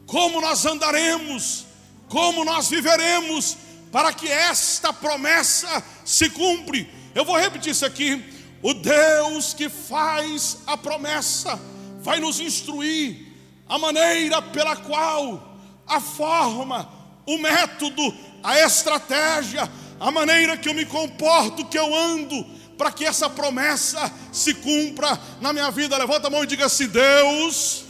como 0.07 0.43
nós 0.43 0.67
andaremos, 0.67 1.65
como 2.11 2.45
nós 2.45 2.69
viveremos, 2.69 3.57
para 3.91 4.13
que 4.13 4.29
esta 4.29 4.93
promessa 4.93 5.83
se 6.05 6.29
cumpre. 6.29 6.93
Eu 7.15 7.25
vou 7.25 7.39
repetir 7.39 7.73
isso 7.73 7.87
aqui. 7.87 8.23
O 8.63 8.75
Deus 8.75 9.55
que 9.55 9.71
faz 9.71 10.59
a 10.67 10.77
promessa 10.77 11.59
vai 12.03 12.21
nos 12.21 12.39
instruir 12.39 13.29
a 13.67 13.79
maneira 13.79 14.43
pela 14.43 14.77
qual 14.77 15.50
a 15.91 16.01
forma, 16.01 16.89
o 17.27 17.37
método, 17.37 18.15
a 18.43 18.59
estratégia, 18.61 19.69
a 19.99 20.11
maneira 20.11 20.57
que 20.57 20.69
eu 20.69 20.75
me 20.75 20.87
comporto, 20.87 21.67
que 21.67 21.79
eu 21.79 21.95
ando, 21.95 22.43
para 22.79 22.93
que 22.93 23.05
essa 23.05 23.29
promessa 23.29 24.11
se 24.33 24.55
cumpra 24.55 25.19
na 25.41 25.53
minha 25.53 25.71
vida. 25.71 25.99
Levanta 25.99 26.29
a 26.29 26.31
mão 26.31 26.45
e 26.45 26.47
diga 26.47 26.67
assim: 26.67 26.87
Deus, 26.87 27.85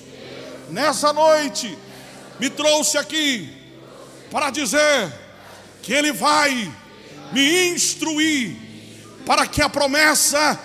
nessa 0.70 1.12
noite, 1.12 1.78
me 2.40 2.50
trouxe 2.50 2.98
aqui 2.98 3.54
para 4.30 4.50
dizer 4.50 5.12
que 5.82 5.92
Ele 5.92 6.12
vai 6.12 6.72
me 7.32 7.68
instruir 7.68 8.56
para 9.24 9.46
que 9.46 9.62
a 9.62 9.68
promessa 9.68 10.58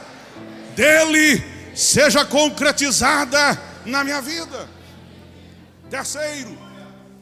dele 0.75 1.43
seja 1.75 2.25
concretizada 2.25 3.61
na 3.85 4.03
minha 4.03 4.21
vida. 4.21 4.67
Terceiro, 5.89 6.64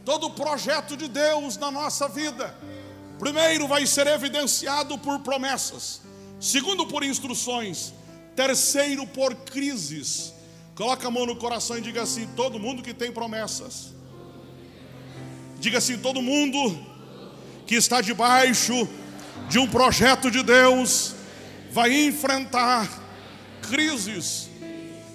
todo 0.06 0.32
projeto 0.32 0.98
de 0.98 1.08
Deus 1.08 1.58
na 1.58 1.72
nossa 1.72 2.08
vida, 2.08 2.54
primeiro 3.18 3.68
vai 3.68 3.86
ser 3.86 4.08
evidenciado 4.08 4.98
por 4.98 5.20
promessas, 5.20 6.02
segundo 6.40 6.86
por 6.86 7.04
instruções, 7.04 7.94
terceiro 8.36 9.08
por 9.08 9.34
crises. 9.36 10.34
Coloca 10.76 11.08
a 11.08 11.12
mão 11.12 11.26
no 11.26 11.36
coração 11.36 11.78
e 11.78 11.82
diga 11.82 12.02
assim: 12.02 12.28
todo 12.36 12.60
mundo 12.60 12.82
que 12.82 12.94
tem 12.94 13.12
promessas. 13.12 13.94
Diga 15.60 15.78
assim: 15.78 15.98
todo 15.98 16.22
mundo 16.22 16.78
que 17.66 17.76
está 17.76 18.02
debaixo 18.02 18.88
de 19.50 19.60
um 19.60 19.68
projeto 19.68 20.30
de 20.30 20.44
Deus 20.44 21.14
vai 21.72 22.06
enfrentar 22.06 22.90
crises. 23.62 24.50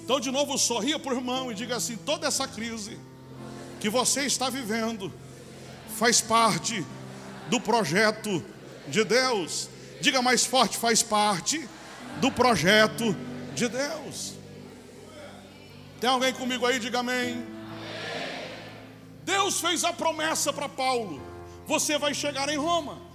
Então, 0.03 0.19
de 0.19 0.31
novo, 0.31 0.57
sorria 0.57 0.97
para 0.97 1.13
o 1.13 1.17
irmão 1.17 1.51
e 1.51 1.53
diga 1.53 1.75
assim: 1.75 1.95
toda 1.97 2.27
essa 2.27 2.47
crise 2.47 2.97
que 3.79 3.89
você 3.89 4.25
está 4.25 4.49
vivendo 4.49 5.11
faz 5.97 6.21
parte 6.21 6.85
do 7.49 7.59
projeto 7.59 8.43
de 8.87 9.03
Deus. 9.03 9.69
Diga 10.01 10.21
mais 10.21 10.45
forte: 10.45 10.77
faz 10.77 11.01
parte 11.01 11.67
do 12.19 12.31
projeto 12.31 13.15
de 13.55 13.67
Deus. 13.67 14.33
Tem 15.99 16.09
alguém 16.09 16.33
comigo 16.33 16.65
aí? 16.65 16.79
Diga 16.79 16.99
amém. 16.99 17.45
Deus 19.23 19.59
fez 19.59 19.83
a 19.83 19.93
promessa 19.93 20.51
para 20.53 20.69
Paulo: 20.69 21.21
você 21.65 21.97
vai 21.97 22.13
chegar 22.13 22.49
em 22.49 22.57
Roma. 22.57 23.09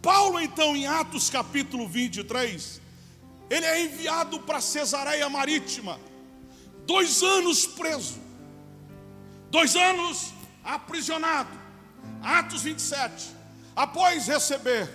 Paulo, 0.00 0.40
então, 0.40 0.76
em 0.76 0.86
Atos 0.86 1.28
capítulo 1.28 1.88
23, 1.88 2.80
ele 3.50 3.66
é 3.66 3.84
enviado 3.84 4.38
para 4.40 4.60
Cesareia 4.60 5.28
Marítima, 5.28 5.98
dois 6.86 7.22
anos 7.22 7.66
preso, 7.66 8.20
dois 9.50 9.76
anos 9.76 10.32
aprisionado. 10.64 11.50
Atos 12.22 12.62
27, 12.62 13.30
após 13.74 14.26
receber 14.26 14.88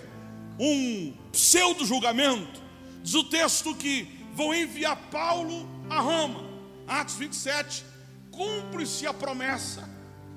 um 0.58 1.14
pseudo 1.32 1.84
julgamento, 1.84 2.62
diz 3.02 3.14
o 3.14 3.24
texto 3.24 3.74
que 3.74 4.08
vão 4.34 4.54
enviar 4.54 4.96
Paulo 5.10 5.68
a 5.88 6.00
Roma. 6.00 6.44
Atos 6.86 7.16
27, 7.16 7.84
cumpre-se 8.30 9.06
a 9.06 9.14
promessa. 9.14 9.88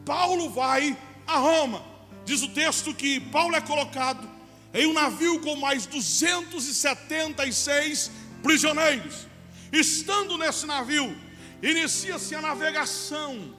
Paulo 0.06 0.50
vai 0.50 0.98
a 1.26 1.38
Roma. 1.38 1.84
Diz 2.26 2.42
o 2.42 2.50
texto 2.50 2.94
que 2.94 3.20
Paulo 3.20 3.56
é 3.56 3.62
colocado 3.62 4.30
em 4.74 4.86
um 4.86 4.94
navio 4.94 5.40
com 5.42 5.56
mais 5.56 5.86
276 5.86 8.12
prisioneiros. 8.44 9.28
Estando 9.72 10.38
nesse 10.38 10.66
navio, 10.66 11.16
inicia-se 11.62 12.36
a 12.36 12.42
navegação. 12.42 13.56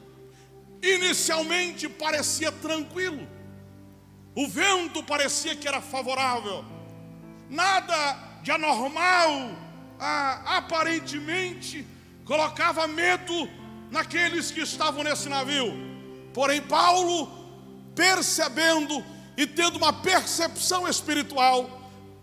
Inicialmente 0.83 1.89
parecia 1.89 2.53
tranquilo, 2.53 3.27
o 4.35 4.47
vento 4.47 5.03
parecia 5.03 5.57
que 5.57 5.67
era 5.67 5.81
favorável, 5.81 6.65
nada 7.51 8.41
de 8.43 8.53
anormal, 8.53 9.51
ah, 9.99 10.59
aparentemente 10.59 11.85
colocava 12.25 12.87
medo 12.87 13.49
naqueles 13.91 14.51
que 14.51 14.61
estavam 14.61 15.03
nesse 15.03 15.29
navio. 15.29 15.73
Porém, 16.33 16.61
Paulo, 16.61 17.29
percebendo 17.95 19.05
e 19.37 19.47
tendo 19.47 19.77
uma 19.77 19.93
percepção 19.93 20.87
espiritual, 20.87 21.69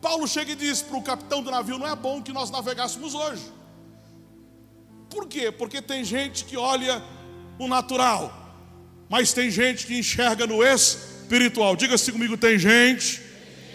Paulo 0.02 0.28
chega 0.28 0.52
e 0.52 0.56
diz 0.56 0.82
para 0.82 0.98
o 0.98 1.02
capitão 1.02 1.42
do 1.42 1.50
navio: 1.50 1.78
Não 1.78 1.88
é 1.88 1.96
bom 1.96 2.22
que 2.22 2.32
nós 2.32 2.52
navegássemos 2.52 3.14
hoje. 3.14 3.52
Por 5.10 5.28
quê? 5.28 5.52
Porque 5.52 5.82
tem 5.82 6.04
gente 6.04 6.46
que 6.46 6.56
olha 6.56 7.04
o 7.58 7.68
natural, 7.68 8.32
mas 9.10 9.34
tem 9.34 9.50
gente 9.50 9.86
que 9.86 9.98
enxerga 9.98 10.48
no 10.48 10.64
espiritual. 10.64 11.76
Diga-se 11.76 12.12
comigo: 12.12 12.38
tem 12.38 12.58
gente 12.58 13.22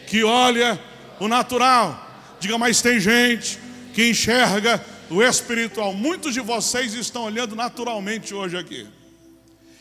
que 0.06 0.24
olha 0.24 0.78
o 1.18 1.28
natural. 1.28 2.08
Diga, 2.40 2.58
mas 2.58 2.80
tem 2.80 2.98
gente 2.98 3.58
que 3.94 4.10
enxerga 4.10 4.84
o 5.10 5.22
espiritual. 5.22 5.92
Muitos 5.92 6.34
de 6.34 6.40
vocês 6.40 6.94
estão 6.94 7.24
olhando 7.24 7.54
naturalmente 7.54 8.34
hoje 8.34 8.56
aqui. 8.56 8.86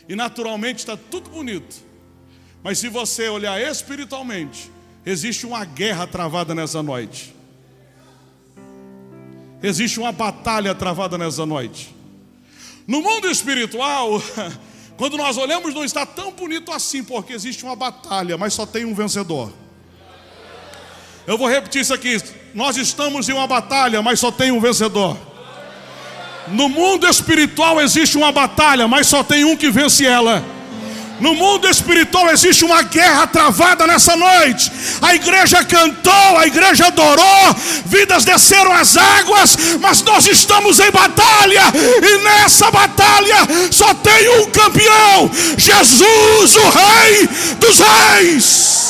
E 0.08 0.16
naturalmente 0.16 0.80
está 0.80 0.98
tudo 0.98 1.30
bonito. 1.30 1.76
Mas 2.64 2.80
se 2.80 2.90
você 2.90 3.30
olhar 3.30 3.62
espiritualmente, 3.62 4.70
existe 5.06 5.46
uma 5.46 5.64
guerra 5.64 6.06
travada 6.06 6.54
nessa 6.54 6.84
noite. 6.84 7.34
Existe 9.62 10.00
uma 10.00 10.12
batalha 10.12 10.74
travada 10.74 11.18
nessa 11.18 11.46
noite. 11.46 11.96
No 12.88 13.02
mundo 13.02 13.30
espiritual, 13.30 14.22
quando 15.00 15.16
nós 15.16 15.38
olhamos, 15.38 15.74
não 15.74 15.86
está 15.86 16.06
tão 16.06 16.34
bonito 16.34 16.74
assim, 16.74 17.02
porque 17.02 17.32
existe 17.32 17.64
uma 17.64 17.74
batalha, 17.74 18.38
mas 18.38 18.54
só 18.54 18.66
tem 18.66 18.84
um 18.84 18.94
vencedor. 18.94 19.50
Eu 21.26 21.38
vou 21.38 21.48
repetir 21.48 21.80
isso 21.80 21.94
aqui. 21.94 22.22
Nós 22.54 22.76
estamos 22.76 23.30
em 23.30 23.32
uma 23.32 23.48
batalha, 23.48 24.02
mas 24.02 24.20
só 24.20 24.30
tem 24.30 24.52
um 24.52 24.60
vencedor. 24.60 25.18
No 26.50 26.68
mundo 26.68 27.08
espiritual 27.08 27.80
existe 27.80 28.18
uma 28.18 28.34
batalha, 28.34 28.90
mas 28.90 29.08
só 29.08 29.24
tem 29.24 29.46
um 29.46 29.56
que 29.56 29.72
vence 29.72 30.06
ela. 30.06 30.44
No 31.20 31.36
mundo 31.36 31.68
espiritual 31.68 32.30
existe 32.32 32.64
uma 32.64 32.82
guerra 32.82 33.28
travada 33.28 33.86
nessa 33.86 34.16
noite. 34.16 34.72
A 35.02 35.14
igreja 35.14 35.64
cantou, 35.66 36.38
a 36.38 36.48
igreja 36.48 36.88
adorou, 36.88 37.56
vidas 37.86 38.24
desceram 38.24 38.74
as 38.74 38.96
águas, 38.96 39.58
mas 39.82 40.02
nós 40.02 40.26
estamos 40.28 40.80
em 40.80 40.90
batalha, 40.92 41.64
e 41.76 42.18
nessa 42.24 42.72
batalha 42.72 43.48
só 43.70 43.94
tem 43.96 44.30
um 44.40 44.50
campeão: 44.50 45.30
Jesus, 45.58 46.56
o 46.56 46.70
Rei 46.70 47.28
dos 47.60 47.80
Reis. 47.80 48.90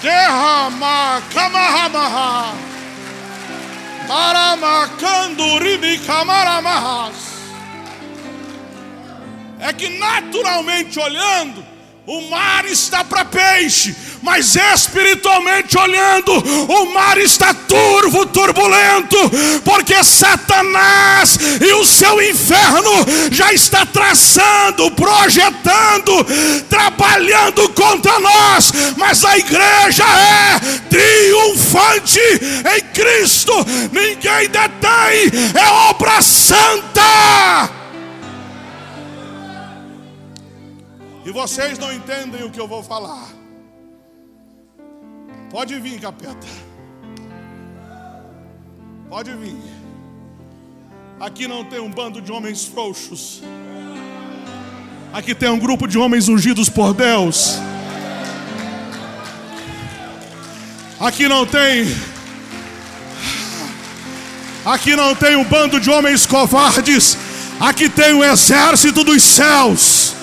Derrama, 0.00 1.22
Kamahamaha, 1.32 2.52
Baramakandurimi 4.06 5.98
Kamaramahas 5.98 7.33
é 9.60 9.72
que 9.72 9.88
naturalmente 9.98 10.98
olhando, 10.98 11.64
o 12.06 12.20
mar 12.28 12.66
está 12.66 13.02
para 13.02 13.24
peixe, 13.24 13.96
mas 14.20 14.56
espiritualmente 14.56 15.78
olhando, 15.78 16.32
o 16.68 16.92
mar 16.92 17.16
está 17.16 17.54
turvo, 17.54 18.26
turbulento, 18.26 19.16
porque 19.64 20.04
Satanás 20.04 21.38
e 21.62 21.72
o 21.72 21.84
seu 21.84 22.20
inferno 22.22 22.90
já 23.30 23.54
está 23.54 23.86
traçando, 23.86 24.90
projetando, 24.90 26.24
trabalhando 26.68 27.70
contra 27.70 28.18
nós, 28.20 28.70
mas 28.98 29.24
a 29.24 29.38
igreja 29.38 30.04
é 30.04 30.60
triunfante 30.90 32.20
em 32.76 32.80
Cristo, 32.92 33.52
ninguém 33.90 34.48
detém, 34.48 35.32
é 35.58 35.66
obra 35.88 36.20
santa. 36.20 37.83
E 41.24 41.30
vocês 41.30 41.78
não 41.78 41.92
entendem 41.92 42.44
o 42.44 42.50
que 42.50 42.60
eu 42.60 42.68
vou 42.68 42.82
falar. 42.82 43.28
Pode 45.50 45.78
vir, 45.80 45.98
capeta. 46.00 46.46
Pode 49.08 49.32
vir. 49.34 49.56
Aqui 51.18 51.48
não 51.48 51.64
tem 51.64 51.80
um 51.80 51.90
bando 51.90 52.20
de 52.20 52.30
homens 52.30 52.64
frouxos. 52.64 53.42
Aqui 55.12 55.34
tem 55.34 55.48
um 55.48 55.58
grupo 55.58 55.86
de 55.86 55.96
homens 55.96 56.28
ungidos 56.28 56.68
por 56.68 56.92
Deus. 56.92 57.56
Aqui 60.98 61.28
não 61.28 61.46
tem. 61.46 61.86
Aqui 64.64 64.96
não 64.96 65.14
tem 65.14 65.36
um 65.36 65.44
bando 65.44 65.78
de 65.78 65.88
homens 65.88 66.26
covardes. 66.26 67.16
Aqui 67.60 67.88
tem 67.88 68.12
o 68.12 68.24
exército 68.24 69.04
dos 69.04 69.22
céus. 69.22 70.13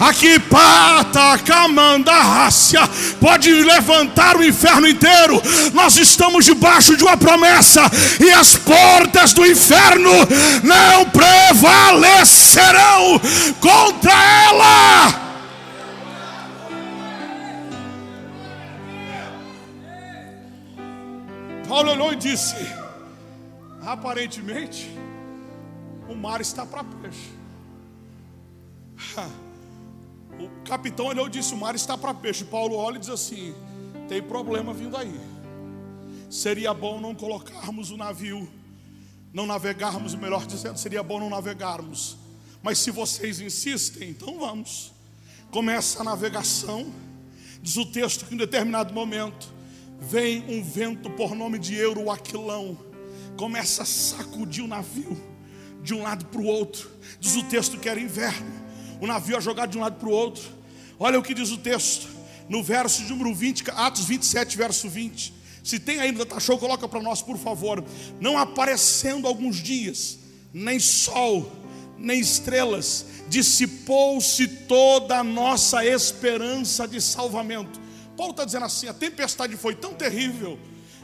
Aqui, 0.00 0.38
pata, 0.38 1.36
camanda, 1.38 2.12
rácia, 2.12 2.80
pode 3.20 3.52
levantar 3.52 4.36
o 4.36 4.44
inferno 4.44 4.86
inteiro. 4.86 5.42
Nós 5.74 5.96
estamos 5.96 6.44
debaixo 6.44 6.96
de 6.96 7.02
uma 7.02 7.16
promessa, 7.16 7.82
e 8.24 8.30
as 8.30 8.56
portas 8.56 9.32
do 9.32 9.44
inferno 9.44 10.12
não 10.62 11.04
prevalecerão 11.10 13.20
contra 13.60 14.12
ela. 14.12 15.26
Paulo 21.66 21.90
olhou 21.90 22.12
e 22.12 22.16
disse: 22.16 22.54
aparentemente, 23.84 24.88
o 26.08 26.14
mar 26.14 26.40
está 26.40 26.64
para 26.64 26.84
peixe. 26.84 27.36
O 30.38 30.64
capitão 30.64 31.06
olhou 31.06 31.26
e 31.26 31.30
disse: 31.30 31.52
O 31.52 31.56
mar 31.56 31.74
está 31.74 31.98
para 31.98 32.14
peixe. 32.14 32.44
Paulo 32.44 32.76
olha 32.76 32.96
e 32.96 33.00
diz 33.00 33.08
assim: 33.08 33.54
Tem 34.08 34.22
problema 34.22 34.72
vindo 34.72 34.96
aí. 34.96 35.20
Seria 36.30 36.72
bom 36.72 37.00
não 37.00 37.14
colocarmos 37.14 37.90
o 37.90 37.96
navio, 37.96 38.48
não 39.32 39.46
navegarmos, 39.46 40.14
melhor 40.14 40.46
dizendo, 40.46 40.78
seria 40.78 41.02
bom 41.02 41.18
não 41.18 41.30
navegarmos. 41.30 42.16
Mas 42.62 42.78
se 42.78 42.90
vocês 42.90 43.40
insistem, 43.40 44.10
então 44.10 44.38
vamos. 44.38 44.92
Começa 45.50 46.00
a 46.00 46.04
navegação. 46.04 46.92
Diz 47.62 47.76
o 47.76 47.86
texto 47.86 48.26
que 48.26 48.34
em 48.34 48.38
determinado 48.38 48.92
momento 48.94 49.52
vem 49.98 50.44
um 50.48 50.62
vento 50.62 51.10
por 51.10 51.34
nome 51.34 51.58
de 51.58 51.74
Euroaquilão, 51.74 52.78
começa 53.36 53.82
a 53.82 53.86
sacudir 53.86 54.62
o 54.62 54.68
navio 54.68 55.20
de 55.82 55.92
um 55.94 56.02
lado 56.02 56.26
para 56.26 56.40
o 56.40 56.44
outro. 56.44 56.88
Diz 57.18 57.34
o 57.36 57.42
texto 57.44 57.78
que 57.78 57.88
era 57.88 57.98
inverno 57.98 58.67
o 59.00 59.06
navio 59.06 59.36
é 59.36 59.40
jogado 59.40 59.70
de 59.70 59.78
um 59.78 59.80
lado 59.80 59.96
para 59.96 60.08
o 60.08 60.12
outro. 60.12 60.42
Olha 60.98 61.18
o 61.18 61.22
que 61.22 61.34
diz 61.34 61.50
o 61.50 61.58
texto, 61.58 62.08
no 62.48 62.62
verso 62.62 63.02
número 63.04 63.34
20, 63.34 63.64
Atos 63.70 64.04
27, 64.04 64.56
verso 64.56 64.88
20. 64.88 65.34
Se 65.62 65.78
tem 65.78 66.00
ainda, 66.00 66.24
tá 66.24 66.40
show, 66.40 66.58
coloca 66.58 66.88
para 66.88 67.02
nós, 67.02 67.20
por 67.20 67.36
favor. 67.36 67.84
Não 68.20 68.38
aparecendo 68.38 69.26
alguns 69.26 69.56
dias, 69.56 70.18
nem 70.52 70.80
sol, 70.80 71.52
nem 71.98 72.20
estrelas, 72.20 73.04
dissipou-se 73.28 74.46
toda 74.46 75.18
a 75.18 75.24
nossa 75.24 75.84
esperança 75.84 76.88
de 76.88 77.00
salvamento. 77.00 77.80
Paulo 78.16 78.32
está 78.32 78.44
dizendo 78.44 78.64
assim: 78.64 78.88
a 78.88 78.94
tempestade 78.94 79.56
foi 79.56 79.74
tão 79.74 79.94
terrível 79.94 80.58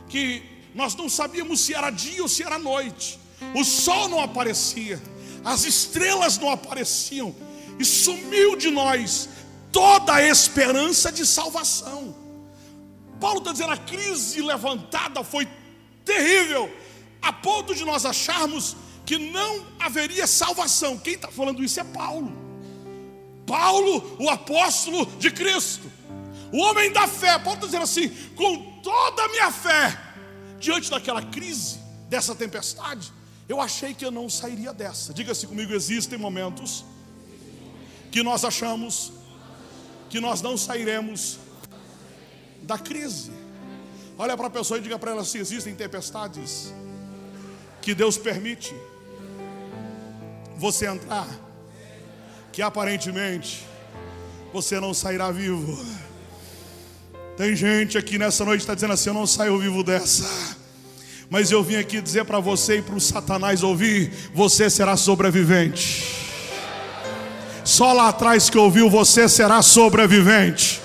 que 0.09 0.43
nós 0.75 0.95
não 0.95 1.09
sabíamos 1.09 1.61
se 1.61 1.75
era 1.75 1.91
dia 1.91 2.23
ou 2.23 2.29
se 2.29 2.43
era 2.43 2.59
noite. 2.59 3.19
O 3.55 3.65
sol 3.65 4.09
não 4.09 4.21
aparecia, 4.21 5.01
as 5.45 5.65
estrelas 5.65 6.39
não 6.39 6.51
apareciam, 6.51 7.35
e 7.79 7.85
sumiu 7.85 8.57
de 8.57 8.71
nós 8.71 9.29
toda 9.73 10.15
a 10.15 10.23
esperança 10.23 11.11
de 11.11 11.27
salvação. 11.27 12.15
Paulo 13.21 13.39
está 13.39 13.53
dizendo: 13.53 13.73
a 13.73 13.77
crise 13.77 14.41
levantada 14.41 15.25
foi 15.25 15.49
terrível, 16.05 16.71
a 17.21 17.33
ponto 17.33 17.75
de 17.75 17.85
nós 17.85 18.05
acharmos 18.05 18.77
que 19.05 19.19
não 19.19 19.67
haveria 19.79 20.27
salvação. 20.27 20.99
Quem 20.99 21.15
está 21.15 21.29
falando 21.29 21.63
isso 21.63 21.81
é 21.81 21.85
Paulo. 21.85 22.33
Paulo, 23.47 24.17
o 24.19 24.31
apóstolo 24.31 25.05
de 25.19 25.31
Cristo, 25.31 25.91
o 26.53 26.59
homem 26.59 26.93
da 26.93 27.07
fé. 27.07 27.39
Paulo 27.39 27.55
está 27.55 27.67
dizendo 27.67 27.85
assim: 27.85 28.09
com 28.37 28.81
toda 28.83 29.25
a 29.25 29.29
minha 29.29 29.51
fé, 29.51 30.01
diante 30.59 30.91
daquela 30.91 31.23
crise, 31.23 31.79
dessa 32.09 32.35
tempestade, 32.35 33.13
eu 33.49 33.61
achei 33.61 33.93
que 33.93 34.05
eu 34.05 34.11
não 34.11 34.31
sairia 34.31 34.73
dessa. 34.73 35.13
Diga-se 35.13 35.47
comigo: 35.47 35.73
existem 35.73 36.19
momentos 36.19 36.85
que 38.15 38.23
nós 38.23 38.45
achamos 38.45 39.13
que 40.09 40.21
nós 40.21 40.41
não 40.41 40.57
sairemos 40.57 41.41
da 42.63 42.79
crise. 42.79 43.33
Olha 44.17 44.37
para 44.37 44.47
a 44.47 44.51
pessoa 44.51 44.79
e 44.79 44.81
diga 44.81 44.97
para 44.97 45.11
ela 45.11 45.25
se 45.25 45.37
existem 45.37 45.75
tempestades 45.75 46.73
que 47.83 47.93
Deus 47.93 48.17
permite 48.17 48.73
você 50.57 50.87
entrar, 50.87 51.27
que 52.53 52.63
aparentemente 52.63 53.67
você 54.53 54.79
não 54.79 54.95
sairá 54.95 55.33
vivo. 55.33 55.85
Tem 57.37 57.57
gente 57.57 57.99
aqui 57.99 58.17
nessa 58.17 58.45
noite 58.45 58.61
está 58.61 58.77
dizendo 58.77 58.93
assim: 58.93 59.09
Eu 59.09 59.15
não 59.15 59.27
saio 59.27 59.59
vivo 59.59 59.83
dessa. 59.83 60.57
Mas 61.29 61.51
eu 61.51 61.65
vim 61.65 61.75
aqui 61.75 62.01
dizer 62.01 62.25
para 62.25 62.39
você 62.39 62.77
e 62.79 62.83
para 62.83 62.95
o 62.95 63.01
Satanás 63.01 63.65
ouvir: 63.65 64.13
Você 64.33 64.71
será 64.71 64.97
sobrevivente. 64.97 66.24
Só 67.65 67.93
lá 67.93 68.09
atrás 68.09 68.51
que 68.51 68.59
ouviu, 68.59 68.91
você 68.91 69.29
será 69.29 69.63
sobrevivente. 69.63 70.85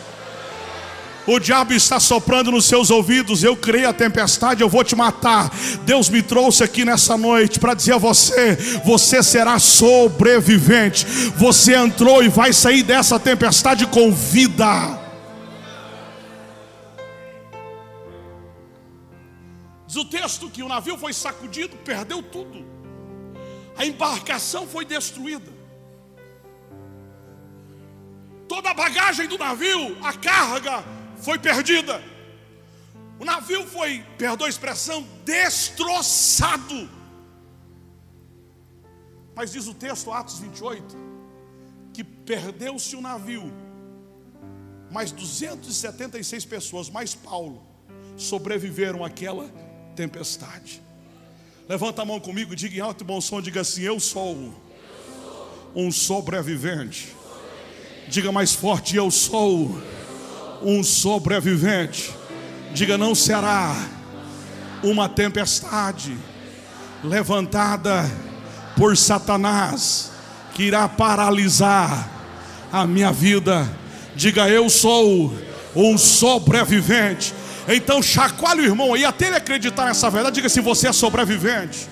O 1.27 1.37
diabo 1.37 1.73
está 1.73 1.99
soprando 1.99 2.51
nos 2.51 2.65
seus 2.65 2.89
ouvidos. 2.89 3.43
Eu 3.43 3.55
criei 3.55 3.85
a 3.85 3.93
tempestade, 3.93 4.61
eu 4.61 4.69
vou 4.69 4.83
te 4.83 4.95
matar. 4.95 5.51
Deus 5.85 6.09
me 6.09 6.23
trouxe 6.23 6.63
aqui 6.63 6.83
nessa 6.83 7.15
noite 7.15 7.59
para 7.59 7.75
dizer 7.75 7.93
a 7.93 7.97
você: 7.97 8.55
você 8.83 9.21
será 9.21 9.59
sobrevivente. 9.59 11.05
Você 11.35 11.75
entrou 11.75 12.23
e 12.23 12.29
vai 12.29 12.51
sair 12.51 12.81
dessa 12.81 13.19
tempestade 13.19 13.85
com 13.85 14.11
vida. 14.11 14.97
Diz 19.85 19.97
o 19.97 20.05
texto 20.05 20.49
que 20.49 20.63
o 20.63 20.67
navio 20.67 20.97
foi 20.97 21.13
sacudido, 21.13 21.75
perdeu 21.77 22.23
tudo. 22.23 22.65
A 23.77 23.85
embarcação 23.85 24.65
foi 24.65 24.83
destruída. 24.83 25.58
Toda 28.59 28.71
a 28.71 28.73
bagagem 28.73 29.25
do 29.25 29.37
navio, 29.37 29.97
a 30.03 30.11
carga, 30.11 30.83
foi 31.21 31.39
perdida. 31.39 32.03
O 33.17 33.23
navio 33.23 33.65
foi, 33.65 34.03
perdoa 34.17 34.47
a 34.47 34.49
expressão, 34.49 35.07
destroçado. 35.23 36.89
Mas 39.33 39.53
diz 39.53 39.65
o 39.65 39.73
texto, 39.73 40.11
Atos 40.11 40.39
28, 40.39 40.97
que 41.93 42.03
perdeu-se 42.03 42.97
o 42.97 43.01
navio, 43.01 43.49
mas 44.91 45.13
276 45.13 46.43
pessoas, 46.43 46.89
mais 46.89 47.15
Paulo, 47.15 47.65
sobreviveram 48.17 49.05
àquela 49.05 49.49
tempestade. 49.95 50.83
Levanta 51.65 52.01
a 52.01 52.05
mão 52.05 52.19
comigo, 52.19 52.53
diga 52.53 52.75
em 52.75 52.81
alto 52.81 53.05
e 53.05 53.07
bom 53.07 53.21
som, 53.21 53.41
diga 53.41 53.61
assim: 53.61 53.83
Eu 53.83 54.01
sou 54.01 54.53
um 55.73 55.89
sobrevivente. 55.93 57.18
Diga 58.09 58.31
mais 58.31 58.53
forte: 58.53 58.95
Eu 58.95 59.11
sou 59.11 59.79
um 60.63 60.83
sobrevivente. 60.83 62.11
Diga: 62.73 62.97
não 62.97 63.13
será 63.13 63.75
uma 64.83 65.07
tempestade 65.07 66.17
levantada 67.03 68.09
por 68.75 68.97
Satanás 68.97 70.11
que 70.55 70.63
irá 70.63 70.89
paralisar 70.89 72.09
a 72.71 72.87
minha 72.87 73.11
vida. 73.11 73.69
Diga: 74.15 74.49
eu 74.49 74.69
sou 74.71 75.31
um 75.75 75.95
sobrevivente. 75.95 77.33
Então 77.67 78.01
chacoalhe 78.01 78.61
o 78.61 78.65
irmão 78.65 78.95
aí 78.95 79.05
até 79.05 79.27
ele 79.27 79.35
acreditar 79.35 79.85
nessa 79.85 80.09
verdade. 80.09 80.33
Diga 80.33 80.49
se 80.49 80.61
você 80.61 80.87
é 80.87 80.93
sobrevivente. 80.93 81.87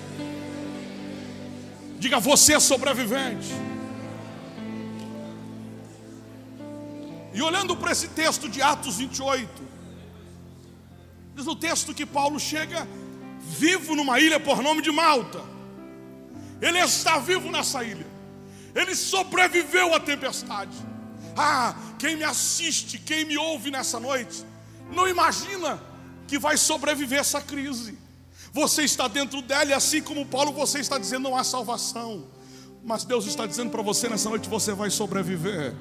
Diga: 2.00 2.18
você 2.18 2.54
é 2.54 2.60
sobrevivente. 2.60 3.67
E 7.38 7.40
olhando 7.40 7.76
para 7.76 7.92
esse 7.92 8.08
texto 8.08 8.48
de 8.48 8.60
Atos 8.60 8.96
28, 8.96 9.48
diz 11.36 11.46
no 11.46 11.54
texto 11.54 11.94
que 11.94 12.04
Paulo 12.04 12.40
chega 12.40 12.84
vivo 13.38 13.94
numa 13.94 14.18
ilha 14.18 14.40
por 14.40 14.60
nome 14.60 14.82
de 14.82 14.90
Malta. 14.90 15.40
Ele 16.60 16.80
está 16.80 17.20
vivo 17.20 17.48
nessa 17.48 17.84
ilha. 17.84 18.08
Ele 18.74 18.92
sobreviveu 18.92 19.94
à 19.94 20.00
tempestade. 20.00 20.76
Ah, 21.36 21.76
quem 21.96 22.16
me 22.16 22.24
assiste, 22.24 22.98
quem 22.98 23.24
me 23.24 23.38
ouve 23.38 23.70
nessa 23.70 24.00
noite, 24.00 24.44
não 24.92 25.06
imagina 25.06 25.80
que 26.26 26.40
vai 26.40 26.56
sobreviver 26.56 27.20
essa 27.20 27.40
crise. 27.40 27.96
Você 28.52 28.82
está 28.82 29.06
dentro 29.06 29.40
dela 29.42 29.70
e 29.70 29.74
assim 29.74 30.02
como 30.02 30.26
Paulo, 30.26 30.52
você 30.52 30.80
está 30.80 30.98
dizendo 30.98 31.28
não 31.28 31.36
há 31.36 31.44
salvação. 31.44 32.26
Mas 32.82 33.04
Deus 33.04 33.26
está 33.26 33.46
dizendo 33.46 33.70
para 33.70 33.80
você 33.80 34.08
nessa 34.08 34.28
noite, 34.28 34.48
você 34.48 34.72
vai 34.72 34.90
sobreviver 34.90 35.76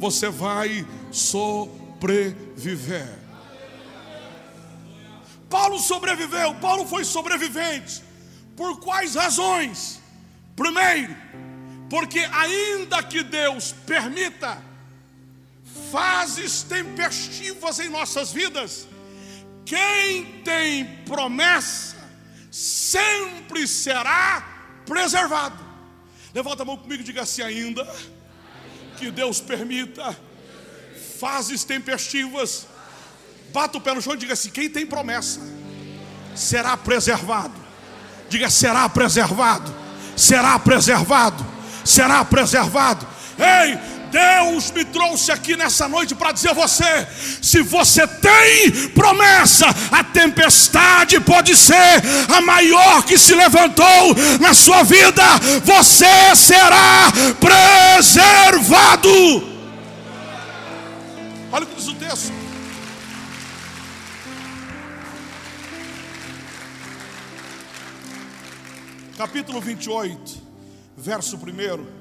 você 0.00 0.28
vai 0.30 0.84
sobreviver. 1.12 3.06
Paulo 5.48 5.78
sobreviveu, 5.78 6.54
Paulo 6.54 6.86
foi 6.86 7.04
sobrevivente. 7.04 8.02
Por 8.56 8.80
quais 8.80 9.14
razões? 9.14 10.00
Primeiro, 10.56 11.14
porque 11.90 12.20
ainda 12.32 13.02
que 13.02 13.22
Deus 13.22 13.74
permita 13.86 14.62
fases 15.92 16.62
tempestivas 16.62 17.78
em 17.78 17.88
nossas 17.90 18.32
vidas, 18.32 18.88
quem 19.66 20.40
tem 20.42 20.86
promessa 21.04 21.96
sempre 22.50 23.68
será 23.68 24.80
preservado. 24.86 25.62
Levanta 26.32 26.62
a 26.62 26.66
mão 26.66 26.76
comigo 26.76 27.02
e 27.02 27.04
diga 27.04 27.22
assim 27.22 27.42
ainda 27.42 27.86
que 29.00 29.10
Deus 29.10 29.40
permita 29.40 30.14
fases 31.18 31.64
tempestivas. 31.64 32.66
Bata 33.52 33.78
o 33.78 33.80
pé 33.80 33.94
no 33.94 34.02
chão 34.02 34.14
e 34.14 34.18
diga 34.18 34.34
assim: 34.34 34.50
quem 34.50 34.68
tem 34.68 34.86
promessa 34.86 35.40
será 36.34 36.76
preservado. 36.76 37.54
Diga: 38.28 38.50
será 38.50 38.88
preservado, 38.88 39.74
será 40.14 40.58
preservado, 40.58 41.44
será 41.84 42.24
preservado. 42.24 43.06
Ei, 43.38 43.99
Deus 44.10 44.70
me 44.70 44.84
trouxe 44.84 45.30
aqui 45.30 45.56
nessa 45.56 45.88
noite 45.88 46.14
para 46.14 46.32
dizer 46.32 46.50
a 46.50 46.54
você: 46.54 47.06
se 47.40 47.62
você 47.62 48.06
tem 48.06 48.88
promessa, 48.90 49.66
a 49.90 50.04
tempestade 50.04 51.20
pode 51.20 51.56
ser 51.56 52.02
a 52.28 52.40
maior 52.40 53.02
que 53.04 53.16
se 53.16 53.34
levantou 53.34 54.14
na 54.40 54.52
sua 54.52 54.82
vida, 54.82 55.22
você 55.64 56.34
será 56.34 57.12
preservado. 57.38 59.08
Olha 61.52 61.64
o 61.64 61.66
que 61.66 61.74
diz 61.74 61.88
o 61.88 61.94
texto. 61.94 62.32
Capítulo 69.16 69.60
28, 69.60 70.42
verso 70.96 71.36
1. 71.36 71.99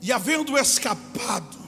E 0.00 0.12
havendo 0.12 0.56
escapado, 0.56 1.58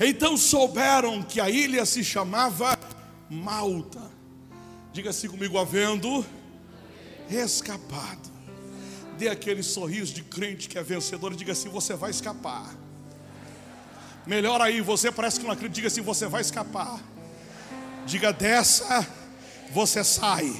então 0.00 0.36
souberam 0.36 1.22
que 1.22 1.40
a 1.40 1.50
ilha 1.50 1.84
se 1.84 2.04
chamava 2.04 2.78
Malta. 3.28 4.00
Diga 4.92 5.10
assim 5.10 5.28
comigo, 5.28 5.58
havendo 5.58 6.24
escapado. 7.28 8.28
Dê 9.18 9.28
aquele 9.28 9.62
sorriso 9.62 10.14
de 10.14 10.22
crente 10.22 10.68
que 10.68 10.78
é 10.78 10.82
vencedor 10.82 11.32
e 11.32 11.36
diga 11.36 11.52
assim: 11.52 11.68
você 11.68 11.94
vai 11.94 12.10
escapar. 12.10 12.74
Melhor 14.26 14.60
aí, 14.60 14.80
você 14.80 15.10
parece 15.10 15.40
que 15.40 15.46
não 15.46 15.52
acredita, 15.52 15.74
diga 15.74 15.88
assim: 15.88 16.00
você 16.00 16.26
vai 16.26 16.40
escapar. 16.42 17.00
Diga 18.06 18.32
dessa, 18.32 19.06
você 19.72 20.04
sai. 20.04 20.54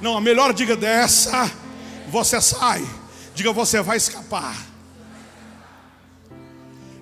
Não, 0.00 0.16
a 0.16 0.20
melhor 0.20 0.52
diga 0.52 0.76
dessa, 0.76 1.50
você 2.08 2.40
sai. 2.40 2.84
Diga 3.34 3.52
você 3.52 3.82
vai 3.82 3.96
escapar. 3.96 4.73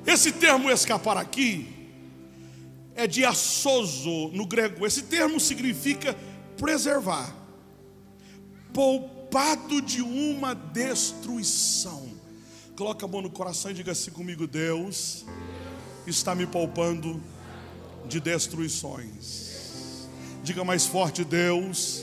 Esse 0.07 0.33
termo 0.33 0.71
escapar 0.71 1.17
aqui 1.17 1.69
é 2.95 3.07
de 3.07 3.25
assoso 3.25 4.29
no 4.29 4.47
grego. 4.47 4.87
Esse 4.87 5.03
termo 5.03 5.39
significa 5.39 6.17
preservar, 6.57 7.35
poupado 8.73 9.81
de 9.81 10.03
uma 10.03 10.55
destruição. 10.55 12.11
Coloca 12.77 13.05
a 13.05 13.09
mão 13.09 13.23
no 13.23 13.31
coração 13.31 13.71
e 13.71 13.75
diga 13.75 13.93
assim 13.93 14.11
comigo: 14.11 14.47
Deus 14.47 15.25
está 16.07 16.35
me 16.35 16.47
poupando 16.47 17.23
de 18.07 18.21
destruições. 18.21 20.09
Diga 20.43 20.65
mais 20.65 20.87
forte: 20.87 21.25
Deus 21.25 22.03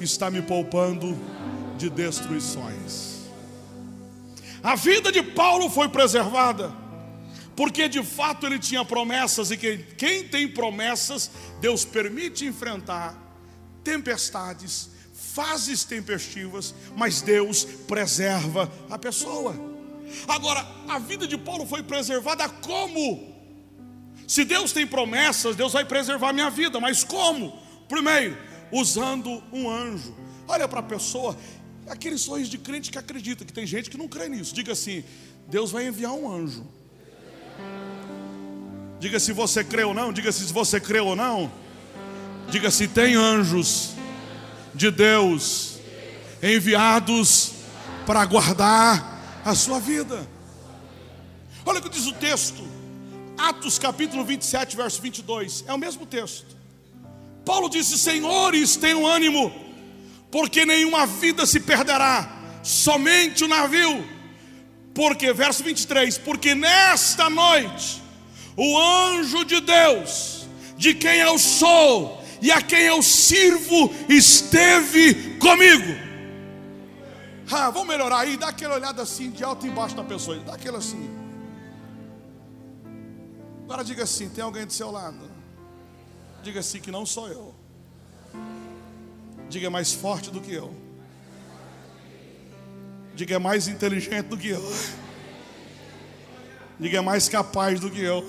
está 0.00 0.30
me 0.30 0.42
poupando 0.42 1.16
de 1.78 1.88
destruições. 1.88 3.16
A 4.62 4.74
vida 4.74 5.12
de 5.12 5.22
Paulo 5.22 5.70
foi 5.70 5.88
preservada, 5.88 6.74
porque 7.56 7.88
de 7.88 8.02
fato 8.02 8.46
ele 8.46 8.58
tinha 8.58 8.84
promessas, 8.84 9.50
e 9.50 9.56
que 9.56 9.78
quem 9.96 10.28
tem 10.28 10.46
promessas, 10.46 11.30
Deus 11.60 11.84
permite 11.84 12.44
enfrentar 12.44 13.18
tempestades, 13.82 14.90
fases 15.14 15.82
tempestivas, 15.82 16.74
mas 16.94 17.22
Deus 17.22 17.64
preserva 17.64 18.70
a 18.90 18.98
pessoa. 18.98 19.56
Agora, 20.28 20.66
a 20.86 20.98
vida 20.98 21.26
de 21.26 21.38
Paulo 21.38 21.66
foi 21.66 21.82
preservada 21.82 22.48
como? 22.48 23.34
Se 24.28 24.44
Deus 24.44 24.72
tem 24.72 24.86
promessas, 24.86 25.56
Deus 25.56 25.72
vai 25.72 25.84
preservar 25.84 26.30
a 26.30 26.32
minha 26.32 26.50
vida, 26.50 26.78
mas 26.78 27.04
como? 27.04 27.58
Primeiro, 27.88 28.36
usando 28.70 29.42
um 29.52 29.70
anjo. 29.70 30.14
Olha 30.48 30.68
para 30.68 30.80
a 30.80 30.82
pessoa, 30.82 31.36
aquele 31.88 32.18
sorriso 32.18 32.50
de 32.50 32.58
crente 32.58 32.90
que 32.90 32.98
acredita, 32.98 33.44
que 33.44 33.52
tem 33.52 33.66
gente 33.66 33.88
que 33.88 33.96
não 33.96 34.08
crê 34.08 34.28
nisso. 34.28 34.54
Diga 34.54 34.72
assim: 34.72 35.04
Deus 35.48 35.70
vai 35.70 35.86
enviar 35.86 36.12
um 36.12 36.30
anjo. 36.30 36.66
Diga 38.98 39.20
se 39.20 39.32
você 39.32 39.62
crê 39.62 39.84
ou 39.84 39.94
não, 39.94 40.12
diga 40.12 40.32
se 40.32 40.52
você 40.52 40.80
crê 40.80 41.00
ou 41.00 41.14
não. 41.14 41.50
Diga 42.48 42.70
se 42.70 42.88
tem 42.88 43.14
anjos 43.14 43.90
de 44.74 44.90
Deus 44.90 45.78
enviados 46.42 47.52
para 48.06 48.24
guardar 48.24 49.40
a 49.44 49.54
sua 49.54 49.80
vida. 49.80 50.26
Olha 51.64 51.80
o 51.80 51.82
que 51.82 51.88
diz 51.88 52.06
o 52.06 52.12
texto, 52.12 52.62
Atos 53.36 53.78
capítulo 53.78 54.24
27, 54.24 54.76
verso 54.76 55.02
22, 55.02 55.64
é 55.66 55.72
o 55.72 55.78
mesmo 55.78 56.06
texto. 56.06 56.56
Paulo 57.44 57.68
disse: 57.68 57.98
Senhores, 57.98 58.76
tenham 58.76 59.06
ânimo, 59.06 59.52
porque 60.30 60.64
nenhuma 60.64 61.06
vida 61.06 61.44
se 61.44 61.60
perderá, 61.60 62.28
somente 62.62 63.44
o 63.44 63.48
navio. 63.48 64.15
Porque, 64.96 65.30
verso 65.30 65.62
23, 65.62 66.16
porque 66.16 66.54
nesta 66.54 67.28
noite 67.28 68.02
o 68.56 68.78
anjo 68.78 69.44
de 69.44 69.60
Deus, 69.60 70.46
de 70.78 70.94
quem 70.94 71.18
eu 71.18 71.38
sou 71.38 72.24
e 72.40 72.50
a 72.50 72.62
quem 72.62 72.80
eu 72.84 73.02
sirvo, 73.02 73.92
esteve 74.08 75.36
comigo. 75.38 76.06
Ah, 77.52 77.68
vamos 77.68 77.88
melhorar 77.88 78.20
aí, 78.20 78.38
dá 78.38 78.48
aquela 78.48 78.76
olhada 78.76 79.02
assim, 79.02 79.30
de 79.30 79.44
alto 79.44 79.66
e 79.66 79.68
embaixo 79.68 79.94
da 79.94 80.02
pessoa, 80.02 80.38
dá 80.38 80.54
aquela 80.54 80.78
assim. 80.78 81.10
Agora 83.64 83.84
diga 83.84 84.04
assim: 84.04 84.30
tem 84.30 84.42
alguém 84.42 84.64
do 84.64 84.72
seu 84.72 84.90
lado? 84.90 85.30
Diga 86.42 86.60
assim 86.60 86.80
que 86.80 86.90
não 86.90 87.04
sou 87.04 87.28
eu. 87.28 87.54
Diga 89.50 89.66
é 89.66 89.70
mais 89.70 89.92
forte 89.92 90.30
do 90.30 90.40
que 90.40 90.54
eu. 90.54 90.85
Diga 93.16 93.36
é 93.36 93.38
mais 93.38 93.66
inteligente 93.66 94.26
do 94.26 94.36
que 94.36 94.48
eu. 94.48 94.76
Diga 96.78 96.98
é 96.98 97.00
mais 97.00 97.30
capaz 97.30 97.80
do 97.80 97.90
que 97.90 98.02
eu. 98.02 98.22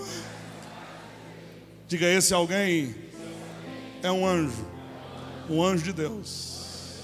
Diga 1.89 2.06
esse 2.08 2.34
alguém 2.34 2.95
é 4.02 4.10
um 4.10 4.26
anjo, 4.26 4.65
um 5.50 5.62
anjo 5.62 5.84
de 5.84 5.91
Deus. 5.91 7.02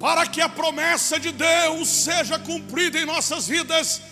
Para 0.00 0.26
que 0.26 0.40
a 0.40 0.48
promessa 0.48 1.20
de 1.20 1.30
Deus 1.30 1.86
seja 1.86 2.40
cumprida 2.40 2.98
em 2.98 3.06
nossas 3.06 3.46
vidas, 3.46 4.02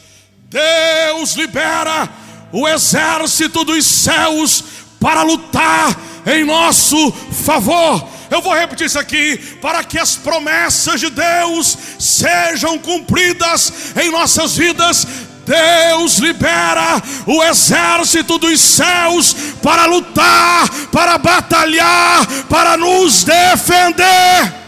Deus 0.49 1.33
libera 1.33 2.09
o 2.53 2.69
exército 2.69 3.65
dos 3.65 3.85
céus 3.85 4.63
para 5.01 5.23
lutar 5.23 6.08
em 6.27 6.45
nosso 6.45 7.13
favor. 7.13 8.09
Eu 8.31 8.43
vou 8.43 8.55
repetir 8.55 8.87
isso 8.87 8.99
aqui, 8.99 9.39
para 9.61 9.83
que 9.83 9.99
as 9.99 10.17
promessas 10.17 11.01
de 11.01 11.11
Deus 11.11 11.77
sejam 11.99 12.79
cumpridas 12.79 13.95
em 13.97 14.11
nossas 14.11 14.57
vidas. 14.57 15.07
Deus 15.47 16.19
libera 16.19 17.03
o 17.27 17.43
exército 17.43 18.37
dos 18.37 18.61
céus 18.61 19.35
para 19.63 19.87
lutar, 19.87 20.69
para 20.93 21.17
batalhar, 21.17 22.27
para 22.51 22.77
nos 22.77 23.25
defender. 23.25 24.59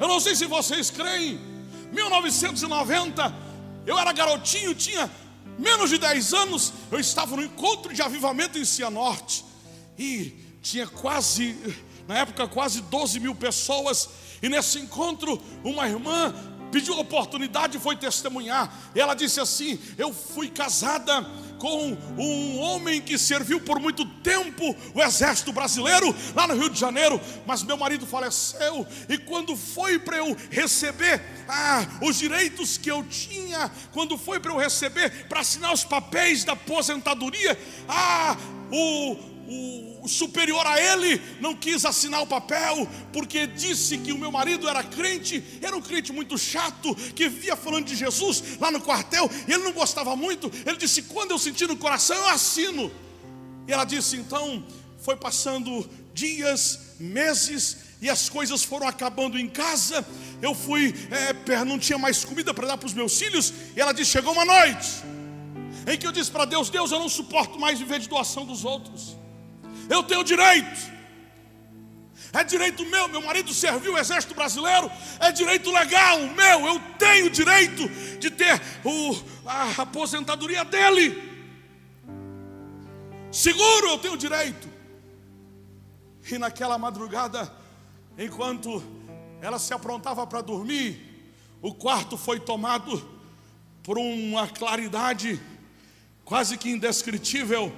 Eu 0.00 0.08
não 0.08 0.18
sei 0.18 0.34
se 0.34 0.46
vocês 0.46 0.90
creem. 0.90 1.40
1990, 1.92 3.34
eu 3.86 3.98
era 3.98 4.12
garotinho, 4.12 4.74
tinha 4.74 5.08
menos 5.58 5.90
de 5.90 5.98
10 5.98 6.32
anos. 6.34 6.72
Eu 6.90 7.00
estava 7.00 7.36
no 7.36 7.42
encontro 7.42 7.92
de 7.92 8.00
avivamento 8.00 8.58
em 8.58 8.64
Cianorte. 8.64 9.44
E 9.98 10.32
tinha 10.62 10.86
quase, 10.86 11.56
na 12.06 12.18
época, 12.18 12.46
quase 12.46 12.80
12 12.82 13.20
mil 13.20 13.34
pessoas. 13.34 14.08
E 14.40 14.48
nesse 14.48 14.78
encontro, 14.78 15.40
uma 15.64 15.88
irmã 15.88 16.34
pediu 16.70 16.94
a 16.94 17.00
oportunidade 17.00 17.76
e 17.76 17.80
foi 17.80 17.96
testemunhar. 17.96 18.72
Ela 18.94 19.14
disse 19.14 19.40
assim: 19.40 19.78
Eu 19.96 20.12
fui 20.12 20.48
casada 20.48 21.26
com 21.58 21.96
um 22.16 22.58
homem 22.58 23.00
que 23.00 23.18
serviu 23.18 23.60
por 23.60 23.80
muito 23.80 24.04
tempo 24.04 24.74
o 24.94 25.02
exército 25.02 25.52
brasileiro 25.52 26.14
lá 26.34 26.46
no 26.46 26.54
Rio 26.54 26.70
de 26.70 26.78
Janeiro, 26.78 27.20
mas 27.46 27.62
meu 27.62 27.76
marido 27.76 28.06
faleceu 28.06 28.86
e 29.08 29.18
quando 29.18 29.56
foi 29.56 29.98
para 29.98 30.18
eu 30.18 30.36
receber 30.50 31.20
ah, 31.48 31.86
os 32.02 32.18
direitos 32.18 32.78
que 32.78 32.90
eu 32.90 33.02
tinha, 33.04 33.70
quando 33.92 34.16
foi 34.16 34.40
para 34.40 34.52
eu 34.52 34.58
receber 34.58 35.26
para 35.28 35.40
assinar 35.40 35.72
os 35.72 35.84
papéis 35.84 36.44
da 36.44 36.52
aposentadoria, 36.52 37.58
ah, 37.88 38.36
o 38.70 39.38
o 39.50 39.97
superior 40.06 40.64
a 40.66 40.80
ele 40.80 41.20
não 41.40 41.56
quis 41.56 41.84
assinar 41.84 42.22
o 42.22 42.26
papel, 42.26 42.88
porque 43.12 43.46
disse 43.46 43.98
que 43.98 44.12
o 44.12 44.18
meu 44.18 44.30
marido 44.30 44.68
era 44.68 44.82
crente, 44.82 45.42
era 45.62 45.76
um 45.76 45.80
crente 45.80 46.12
muito 46.12 46.36
chato, 46.38 46.94
que 46.94 47.28
via 47.28 47.56
falando 47.56 47.86
de 47.86 47.96
Jesus 47.96 48.58
lá 48.60 48.70
no 48.70 48.80
quartel, 48.80 49.30
e 49.46 49.52
ele 49.52 49.64
não 49.64 49.72
gostava 49.72 50.14
muito. 50.14 50.50
Ele 50.66 50.76
disse: 50.76 51.02
Quando 51.02 51.30
eu 51.32 51.38
sentir 51.38 51.66
no 51.66 51.76
coração, 51.76 52.16
eu 52.16 52.28
assino. 52.28 52.90
E 53.66 53.72
ela 53.72 53.84
disse: 53.84 54.16
Então, 54.16 54.64
foi 54.98 55.16
passando 55.16 55.88
dias, 56.12 56.94
meses, 57.00 57.78
e 58.00 58.08
as 58.08 58.28
coisas 58.28 58.62
foram 58.62 58.86
acabando 58.86 59.38
em 59.38 59.48
casa. 59.48 60.06
Eu 60.40 60.54
fui, 60.54 60.94
é, 61.10 61.64
não 61.64 61.78
tinha 61.78 61.98
mais 61.98 62.24
comida 62.24 62.54
para 62.54 62.66
dar 62.66 62.76
para 62.76 62.86
os 62.86 62.94
meus 62.94 63.18
filhos, 63.18 63.52
e 63.76 63.80
ela 63.80 63.92
disse: 63.92 64.12
Chegou 64.12 64.32
uma 64.32 64.44
noite. 64.44 64.88
Em 65.86 65.96
que 65.96 66.06
eu 66.06 66.12
disse 66.12 66.30
para 66.30 66.44
Deus: 66.44 66.68
Deus, 66.68 66.92
eu 66.92 66.98
não 66.98 67.08
suporto 67.08 67.58
mais 67.58 67.78
viver 67.78 67.98
de 68.00 68.08
doação 68.08 68.44
dos 68.44 68.64
outros. 68.64 69.16
Eu 69.88 70.02
tenho 70.02 70.22
direito. 70.22 70.98
É 72.32 72.44
direito 72.44 72.84
meu, 72.84 73.08
meu 73.08 73.22
marido 73.22 73.52
serviu 73.54 73.94
o 73.94 73.98
exército 73.98 74.34
brasileiro, 74.34 74.90
é 75.18 75.32
direito 75.32 75.70
legal 75.70 76.18
meu, 76.18 76.66
eu 76.66 76.80
tenho 76.98 77.30
direito 77.30 77.88
de 78.18 78.30
ter 78.30 78.60
o, 78.84 79.16
a 79.46 79.82
aposentadoria 79.82 80.64
dele. 80.64 81.22
Seguro, 83.32 83.88
eu 83.88 83.98
tenho 83.98 84.16
direito. 84.16 84.68
E 86.30 86.36
naquela 86.36 86.76
madrugada, 86.76 87.50
enquanto 88.18 88.82
ela 89.40 89.58
se 89.58 89.72
aprontava 89.72 90.26
para 90.26 90.42
dormir, 90.42 91.32
o 91.62 91.74
quarto 91.74 92.18
foi 92.18 92.38
tomado 92.38 93.02
por 93.82 93.96
uma 93.96 94.46
claridade 94.46 95.40
quase 96.24 96.58
que 96.58 96.68
indescritível 96.68 97.72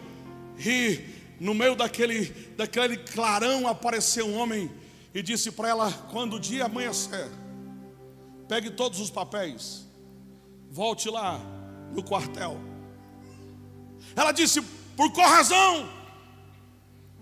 e 0.58 1.19
no 1.40 1.54
meio 1.54 1.74
daquele, 1.74 2.26
daquele 2.54 2.98
clarão 2.98 3.66
apareceu 3.66 4.26
um 4.26 4.38
homem 4.38 4.70
e 5.14 5.22
disse 5.22 5.50
para 5.50 5.70
ela: 5.70 5.90
quando 6.12 6.36
o 6.36 6.40
dia 6.40 6.66
amanhecer, 6.66 7.28
pegue 8.46 8.70
todos 8.70 9.00
os 9.00 9.10
papéis, 9.10 9.88
volte 10.70 11.08
lá 11.08 11.40
no 11.94 12.02
quartel. 12.02 12.60
Ela 14.14 14.32
disse: 14.32 14.60
por 14.94 15.10
qual 15.12 15.30
razão? 15.30 15.88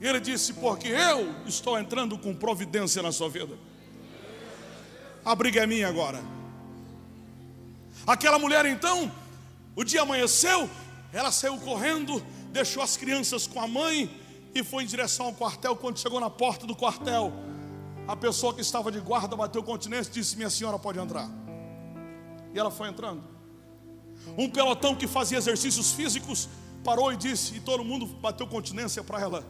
E 0.00 0.06
ele 0.06 0.18
disse: 0.18 0.52
porque 0.54 0.88
eu 0.88 1.32
estou 1.46 1.78
entrando 1.78 2.18
com 2.18 2.34
providência 2.34 3.00
na 3.00 3.12
sua 3.12 3.28
vida. 3.28 3.56
A 5.24 5.34
briga 5.34 5.62
é 5.62 5.66
minha 5.66 5.86
agora. 5.86 6.20
Aquela 8.04 8.38
mulher 8.38 8.66
então, 8.66 9.12
o 9.76 9.84
dia 9.84 10.02
amanheceu, 10.02 10.68
ela 11.12 11.30
saiu 11.30 11.56
correndo 11.58 12.24
deixou 12.50 12.82
as 12.82 12.96
crianças 12.96 13.46
com 13.46 13.60
a 13.60 13.68
mãe 13.68 14.10
e 14.54 14.64
foi 14.64 14.84
em 14.84 14.86
direção 14.86 15.26
ao 15.26 15.32
quartel. 15.32 15.76
Quando 15.76 15.98
chegou 15.98 16.20
na 16.20 16.30
porta 16.30 16.66
do 16.66 16.74
quartel, 16.74 17.32
a 18.06 18.16
pessoa 18.16 18.54
que 18.54 18.60
estava 18.60 18.90
de 18.90 19.00
guarda 19.00 19.36
bateu 19.36 19.62
continência 19.62 20.10
e 20.10 20.14
disse: 20.14 20.36
Minha 20.36 20.50
senhora 20.50 20.78
pode 20.78 20.98
entrar. 20.98 21.28
E 22.54 22.58
ela 22.58 22.70
foi 22.70 22.88
entrando. 22.88 23.22
Um 24.36 24.48
pelotão 24.48 24.94
que 24.94 25.06
fazia 25.06 25.38
exercícios 25.38 25.92
físicos 25.92 26.48
parou 26.82 27.12
e 27.12 27.16
disse, 27.16 27.56
e 27.56 27.60
todo 27.60 27.84
mundo 27.84 28.06
bateu 28.06 28.46
continência 28.46 29.02
para 29.02 29.20
ela. 29.20 29.46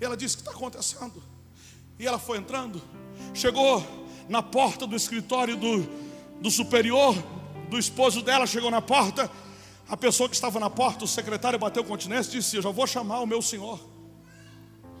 E 0.00 0.04
ela 0.04 0.16
disse: 0.16 0.36
O 0.36 0.38
que 0.38 0.42
está 0.42 0.56
acontecendo? 0.56 1.22
E 1.98 2.06
ela 2.06 2.18
foi 2.18 2.38
entrando, 2.38 2.80
chegou 3.34 3.84
na 4.28 4.42
porta 4.42 4.86
do 4.86 4.94
escritório 4.94 5.56
do, 5.56 5.82
do 6.40 6.50
superior, 6.50 7.16
do 7.68 7.78
esposo 7.78 8.22
dela, 8.22 8.46
chegou 8.46 8.70
na 8.70 8.80
porta. 8.80 9.28
A 9.88 9.96
pessoa 9.96 10.28
que 10.28 10.34
estava 10.34 10.60
na 10.60 10.68
porta, 10.68 11.04
o 11.04 11.08
secretário 11.08 11.58
bateu 11.58 11.82
continência 11.82 12.30
e 12.30 12.40
disse: 12.40 12.56
Eu 12.56 12.62
já 12.62 12.70
vou 12.70 12.86
chamar 12.86 13.20
o 13.20 13.26
meu 13.26 13.40
senhor. 13.40 13.80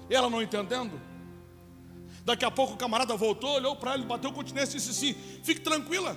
E 0.08 0.14
ela 0.14 0.30
não 0.30 0.40
entendendo. 0.40 0.98
Daqui 2.24 2.44
a 2.44 2.50
pouco 2.50 2.74
o 2.74 2.76
camarada 2.76 3.14
voltou, 3.14 3.50
olhou 3.56 3.76
para 3.76 3.94
ele, 3.94 4.04
bateu 4.04 4.32
continência 4.32 4.76
e 4.76 4.80
disse 4.80 4.90
assim: 4.90 5.14
Fique 5.42 5.60
tranquila, 5.60 6.16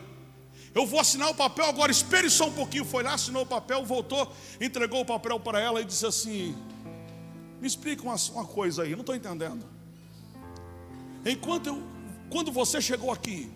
eu 0.74 0.86
vou 0.86 1.02
assinar 1.02 1.30
o 1.30 1.36
papel 1.36 1.66
agora, 1.66 1.92
espere 1.92 2.30
só 2.30 2.48
um 2.48 2.54
pouquinho. 2.54 2.86
Foi 2.86 3.04
lá, 3.04 3.14
assinou 3.14 3.44
o 3.44 3.46
papel, 3.46 3.84
voltou, 3.86 4.32
entregou 4.60 5.02
o 5.02 5.06
papel 5.06 5.38
para 5.38 5.60
ela 5.60 5.82
e 5.82 5.86
disse 5.86 6.06
assim: 6.06 6.56
Me 7.60 7.68
explica 7.68 8.04
uma, 8.04 8.16
uma 8.34 8.46
coisa 8.46 8.84
aí, 8.84 8.92
não 8.92 9.02
estou 9.02 9.16
entendendo. 9.16 9.66
Enquanto 11.26 11.68
eu, 11.68 11.84
quando 12.30 12.54
você 12.54 12.80
chegou 12.80 13.12
aqui, 13.12 13.52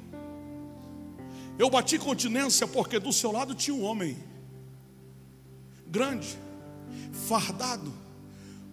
eu 1.58 1.70
bati 1.70 1.98
continência 1.98 2.68
porque 2.68 3.00
do 3.00 3.14
seu 3.14 3.32
lado 3.32 3.56
tinha 3.56 3.74
um 3.74 3.84
homem 3.84 4.35
grande, 5.88 6.38
fardado, 7.28 7.94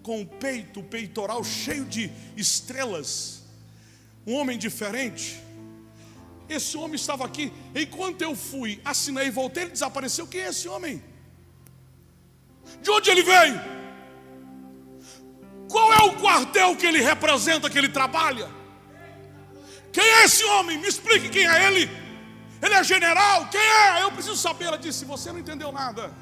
com 0.03 0.21
o 0.21 0.27
peito, 0.27 0.81
o 0.81 0.85
peitoral 0.85 1.45
cheio 1.45 1.85
de 1.85 2.11
estrelas, 2.37 3.43
um 4.27 4.35
homem 4.35 4.59
diferente. 4.59 5.41
Esse 6.49 6.77
homem 6.77 6.97
estava 6.97 7.25
aqui. 7.25 7.53
Enquanto 7.75 8.23
eu 8.23 8.35
fui, 8.35 8.81
assinei 8.85 9.29
e 9.29 9.31
voltei, 9.31 9.65
ele 9.65 9.73
desapareceu. 9.73 10.27
Quem 10.27 10.43
é 10.43 10.49
esse 10.49 10.69
homem? 10.69 11.03
De 12.83 12.91
onde 12.91 13.11
ele 13.11 13.23
veio? 13.23 13.61
Qual 15.69 15.93
é 15.93 16.03
o 16.05 16.17
quartel 16.21 16.77
que 16.77 16.87
ele 16.87 17.01
representa, 17.01 17.71
que 17.71 17.79
ele 17.79 17.89
trabalha? 17.89 18.51
Quem 19.93 20.05
é 20.05 20.25
esse 20.25 20.45
homem? 20.45 20.79
Me 20.79 20.89
explique 20.89 21.29
quem 21.29 21.47
é 21.47 21.67
ele. 21.67 21.91
Ele 22.61 22.75
é 22.75 22.85
general? 22.85 23.49
Quem 23.49 23.61
é? 23.61 24.03
Eu 24.03 24.13
preciso 24.13 24.37
saber. 24.37 24.67
Ela 24.67 24.79
disse: 24.79 25.05
Você 25.05 25.33
não 25.33 25.39
entendeu 25.39 25.73
nada. 25.73 26.13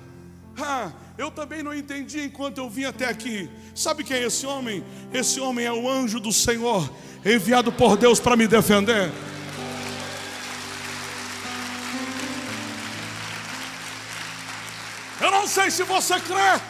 Ah, 0.59 0.91
eu 1.17 1.31
também 1.31 1.63
não 1.63 1.75
entendi 1.75 2.21
enquanto 2.21 2.59
eu 2.59 2.69
vim 2.69 2.85
até 2.85 3.07
aqui. 3.07 3.49
Sabe 3.75 4.05
quem 4.05 4.17
é 4.17 4.25
esse 4.25 4.47
homem? 4.47 4.85
Esse 5.13 5.41
homem 5.41 5.65
é 5.65 5.73
o 5.73 5.89
anjo 5.89 6.21
do 6.21 6.33
Senhor, 6.33 6.91
enviado 7.25 7.73
por 7.73 7.97
Deus 7.97 8.21
para 8.21 8.37
me 8.37 8.47
defender. 8.47 9.11
Eu 15.21 15.31
não 15.31 15.47
sei 15.47 15.71
se 15.71 15.83
você 15.83 16.19
crê. 16.21 16.61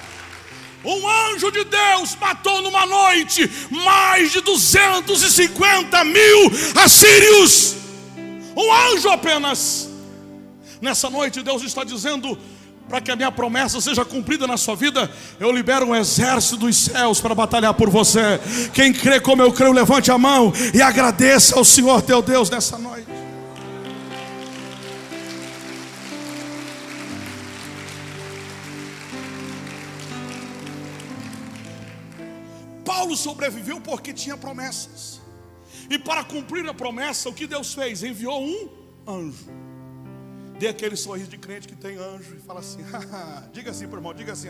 Um 0.84 1.08
anjo 1.08 1.50
de 1.52 1.62
Deus 1.64 2.16
matou 2.16 2.62
numa 2.62 2.86
noite 2.86 3.48
mais 3.70 4.32
de 4.32 4.40
250 4.40 6.04
mil 6.04 6.50
assírios. 6.82 7.76
Um 8.56 8.72
anjo 8.72 9.08
apenas. 9.10 9.88
Nessa 10.80 11.10
noite, 11.10 11.42
Deus 11.42 11.62
está 11.62 11.84
dizendo: 11.84 12.38
para 12.90 13.00
que 13.00 13.10
a 13.12 13.14
minha 13.14 13.30
promessa 13.30 13.80
seja 13.80 14.04
cumprida 14.04 14.48
na 14.48 14.56
sua 14.56 14.74
vida, 14.74 15.08
eu 15.38 15.52
libero 15.52 15.86
um 15.86 15.94
exército 15.94 16.56
dos 16.56 16.76
céus 16.76 17.20
para 17.20 17.36
batalhar 17.36 17.72
por 17.72 17.88
você. 17.88 18.40
Quem 18.74 18.92
crê 18.92 19.20
como 19.20 19.40
eu 19.40 19.52
creio, 19.52 19.72
levante 19.72 20.10
a 20.10 20.18
mão 20.18 20.52
e 20.74 20.82
agradeça 20.82 21.56
ao 21.56 21.64
Senhor 21.64 22.02
teu 22.02 22.20
Deus 22.20 22.50
nessa 22.50 22.76
noite. 22.76 23.06
Paulo 32.84 33.16
sobreviveu 33.16 33.80
porque 33.80 34.12
tinha 34.12 34.36
promessas. 34.36 35.20
E 35.88 35.96
para 35.96 36.24
cumprir 36.24 36.68
a 36.68 36.74
promessa, 36.74 37.28
o 37.28 37.32
que 37.32 37.46
Deus 37.46 37.72
fez? 37.72 38.02
Enviou 38.02 38.42
um 38.42 38.68
anjo. 39.06 39.69
Dê 40.60 40.68
aquele 40.68 40.94
sorriso 40.94 41.30
de 41.30 41.38
crente 41.38 41.66
que 41.66 41.74
tem 41.74 41.96
anjo 41.96 42.36
e 42.36 42.38
fala 42.38 42.60
assim: 42.60 42.84
diga 43.50 43.70
assim, 43.70 43.84
irmão, 43.84 44.12
diga 44.12 44.34
assim, 44.34 44.48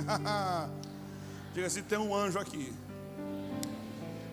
diga 1.54 1.68
assim: 1.68 1.82
tem 1.84 1.98
um 1.98 2.12
anjo 2.12 2.36
aqui. 2.36 2.72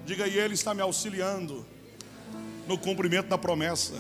Diga 0.04 0.26
e 0.26 0.40
ele 0.40 0.56
está 0.56 0.74
me 0.74 0.82
auxiliando 0.82 1.64
no 2.68 2.80
cumprimento 2.80 3.28
da 3.28 3.38
promessa. 3.38 3.94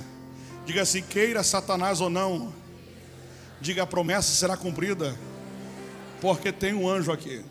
Diga 0.65 0.81
assim: 0.81 1.03
queira 1.03 1.43
Satanás 1.43 2.01
ou 2.01 2.09
não, 2.09 2.51
diga 3.61 3.83
a 3.83 3.85
promessa 3.85 4.31
será 4.31 4.57
cumprida, 4.57 5.15
porque 6.19 6.51
tem 6.51 6.73
um 6.73 6.89
anjo 6.89 7.11
aqui. 7.11 7.45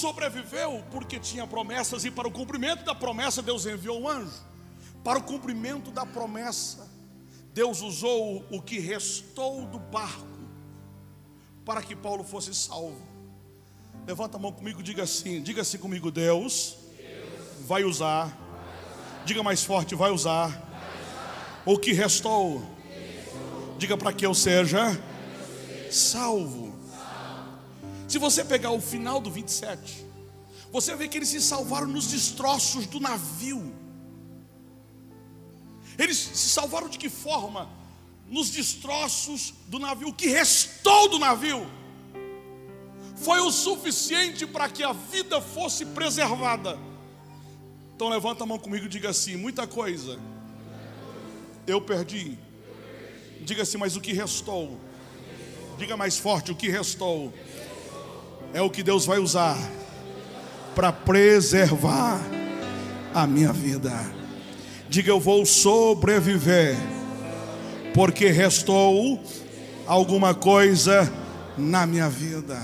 Sobreviveu 0.00 0.82
porque 0.90 1.18
tinha 1.18 1.46
promessas, 1.46 2.04
e 2.04 2.10
para 2.10 2.26
o 2.26 2.32
cumprimento 2.32 2.84
da 2.84 2.94
promessa, 2.94 3.42
Deus 3.42 3.66
enviou 3.66 4.00
um 4.00 4.08
anjo. 4.08 4.40
Para 5.04 5.18
o 5.18 5.22
cumprimento 5.22 5.90
da 5.90 6.04
promessa, 6.06 6.88
Deus 7.52 7.80
usou 7.82 8.44
o 8.50 8.60
que 8.60 8.78
restou 8.78 9.66
do 9.66 9.78
barco 9.78 10.26
para 11.64 11.82
que 11.82 11.94
Paulo 11.94 12.24
fosse 12.24 12.54
salvo. 12.54 13.00
Levanta 14.06 14.36
a 14.36 14.40
mão 14.40 14.52
comigo, 14.52 14.82
diga 14.82 15.02
assim, 15.02 15.42
diga 15.42 15.62
assim 15.62 15.78
comigo, 15.78 16.10
Deus. 16.10 16.76
Vai, 17.66 17.84
usar. 17.84 18.36
diga 19.24 19.42
mais 19.42 19.62
forte, 19.62 19.94
vai 19.94 20.10
usar. 20.10 20.68
o 21.64 21.78
que 21.78 21.92
restou, 21.92 22.62
diga 23.78 23.96
para 23.96 24.12
que 24.12 24.24
eu 24.24 24.34
seja 24.34 24.98
salvo. 25.90 26.69
Se 28.10 28.18
você 28.18 28.44
pegar 28.44 28.72
o 28.72 28.80
final 28.80 29.20
do 29.20 29.30
27, 29.30 30.04
você 30.72 30.96
vê 30.96 31.06
que 31.06 31.16
eles 31.16 31.28
se 31.28 31.40
salvaram 31.40 31.86
nos 31.86 32.08
destroços 32.08 32.84
do 32.84 32.98
navio. 32.98 33.72
Eles 35.96 36.16
se 36.18 36.48
salvaram 36.48 36.88
de 36.88 36.98
que 36.98 37.08
forma? 37.08 37.70
Nos 38.26 38.50
destroços 38.50 39.54
do 39.68 39.78
navio. 39.78 40.08
O 40.08 40.12
que 40.12 40.26
restou 40.26 41.08
do 41.08 41.20
navio 41.20 41.64
foi 43.14 43.38
o 43.38 43.52
suficiente 43.52 44.44
para 44.44 44.68
que 44.68 44.82
a 44.82 44.92
vida 44.92 45.40
fosse 45.40 45.86
preservada. 45.86 46.76
Então 47.94 48.08
levanta 48.08 48.42
a 48.42 48.46
mão 48.46 48.58
comigo 48.58 48.86
e 48.86 48.88
diga 48.88 49.10
assim: 49.10 49.36
muita 49.36 49.68
coisa 49.68 50.18
eu 51.64 51.80
perdi. 51.80 52.36
Diga 53.42 53.62
assim, 53.62 53.78
mas 53.78 53.94
o 53.94 54.00
que 54.00 54.12
restou? 54.12 54.80
Diga 55.78 55.96
mais 55.96 56.18
forte: 56.18 56.50
o 56.50 56.56
que 56.56 56.68
restou? 56.68 57.32
É 58.52 58.60
o 58.60 58.70
que 58.70 58.82
Deus 58.82 59.06
vai 59.06 59.18
usar 59.18 59.56
para 60.74 60.92
preservar 60.92 62.20
a 63.14 63.26
minha 63.26 63.52
vida. 63.52 63.92
Diga 64.88 65.10
eu 65.10 65.20
vou 65.20 65.46
sobreviver, 65.46 66.76
porque 67.94 68.28
restou 68.28 69.22
alguma 69.86 70.34
coisa 70.34 71.12
na 71.56 71.86
minha 71.86 72.08
vida. 72.08 72.58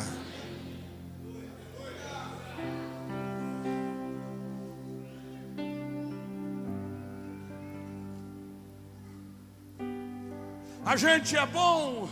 A 10.85 10.95
gente 10.95 11.37
é 11.37 11.45
bom, 11.45 12.09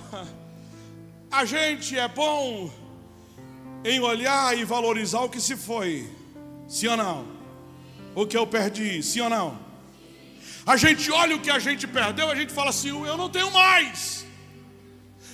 a 1.30 1.44
gente 1.44 1.96
é 1.96 2.08
bom 2.08 2.83
em 3.84 4.00
olhar 4.00 4.56
e 4.56 4.64
valorizar 4.64 5.20
o 5.20 5.28
que 5.28 5.40
se 5.40 5.56
foi. 5.56 6.10
Sim 6.66 6.88
ou 6.88 6.96
não? 6.96 7.26
O 8.14 8.26
que 8.26 8.36
eu 8.36 8.46
perdi, 8.46 9.02
sim 9.02 9.20
ou 9.20 9.28
não? 9.28 9.58
A 10.66 10.76
gente 10.76 11.10
olha 11.10 11.36
o 11.36 11.40
que 11.40 11.50
a 11.50 11.58
gente 11.58 11.86
perdeu, 11.86 12.30
a 12.30 12.34
gente 12.34 12.52
fala 12.52 12.70
assim: 12.70 12.88
eu 12.88 13.16
não 13.16 13.28
tenho 13.28 13.50
mais. 13.50 14.24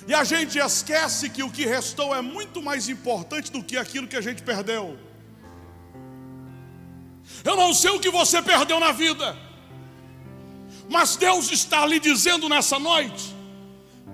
E 0.07 0.13
a 0.13 0.23
gente 0.23 0.57
esquece 0.57 1.29
que 1.29 1.43
o 1.43 1.49
que 1.49 1.65
restou 1.65 2.13
é 2.13 2.21
muito 2.21 2.61
mais 2.61 2.89
importante 2.89 3.51
do 3.51 3.63
que 3.63 3.77
aquilo 3.77 4.07
que 4.07 4.17
a 4.17 4.21
gente 4.21 4.41
perdeu. 4.41 4.99
Eu 7.43 7.55
não 7.55 7.73
sei 7.73 7.91
o 7.91 7.99
que 7.99 8.09
você 8.09 8.41
perdeu 8.41 8.79
na 8.79 8.91
vida, 8.91 9.37
mas 10.89 11.15
Deus 11.15 11.51
está 11.51 11.85
lhe 11.85 11.99
dizendo 11.99 12.49
nessa 12.49 12.77
noite 12.77 13.33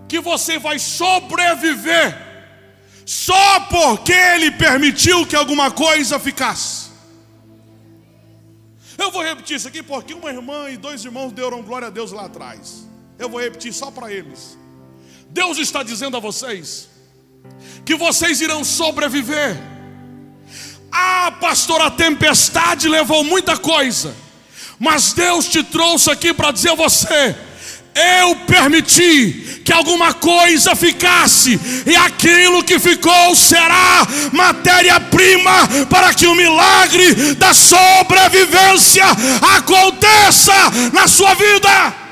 que 0.07 0.19
você 0.19 0.59
vai 0.59 0.77
sobreviver 0.77 2.26
só 3.07 3.61
porque 3.61 4.11
Ele 4.11 4.51
permitiu 4.51 5.25
que 5.25 5.33
alguma 5.33 5.71
coisa 5.71 6.19
ficasse. 6.19 6.87
Eu 8.97 9.09
vou 9.11 9.23
repetir 9.23 9.55
isso 9.55 9.67
aqui 9.69 9.81
porque 9.81 10.13
uma 10.13 10.29
irmã 10.29 10.69
e 10.69 10.75
dois 10.75 11.05
irmãos 11.05 11.31
deram 11.31 11.61
glória 11.61 11.87
a 11.87 11.89
Deus 11.89 12.11
lá 12.11 12.25
atrás. 12.25 12.85
Eu 13.17 13.29
vou 13.29 13.39
repetir 13.39 13.71
só 13.71 13.89
para 13.89 14.11
eles. 14.11 14.57
Deus 15.29 15.57
está 15.57 15.83
dizendo 15.83 16.17
a 16.17 16.19
vocês 16.19 16.89
que 17.85 17.95
vocês 17.95 18.41
irão 18.41 18.65
sobreviver. 18.65 19.55
Ah, 20.91 21.31
pastor, 21.39 21.79
a 21.79 21.89
tempestade 21.89 22.89
levou 22.89 23.23
muita 23.23 23.57
coisa, 23.57 24.13
mas 24.77 25.13
Deus 25.13 25.47
te 25.47 25.63
trouxe 25.63 26.11
aqui 26.11 26.33
para 26.33 26.51
dizer 26.51 26.71
a 26.71 26.75
você: 26.75 27.37
eu 27.97 28.35
permiti 28.47 29.61
que 29.63 29.73
alguma 29.73 30.13
coisa 30.13 30.75
ficasse, 30.75 31.59
e 31.85 31.95
aquilo 31.95 32.63
que 32.63 32.79
ficou 32.79 33.35
será 33.35 34.07
matéria-prima 34.31 35.67
para 35.89 36.13
que 36.13 36.25
o 36.25 36.35
milagre 36.35 37.35
da 37.35 37.53
sobrevivência 37.53 39.03
aconteça 39.57 40.53
na 40.93 41.07
sua 41.07 41.33
vida. 41.33 42.07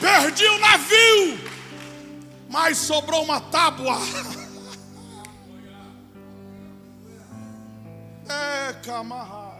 Perdi 0.00 0.46
o 0.46 0.58
navio, 0.58 1.38
mas 2.48 2.78
sobrou 2.78 3.24
uma 3.24 3.40
tábua. 3.40 3.98
É, 8.28 8.72
Camarrai. 8.84 9.58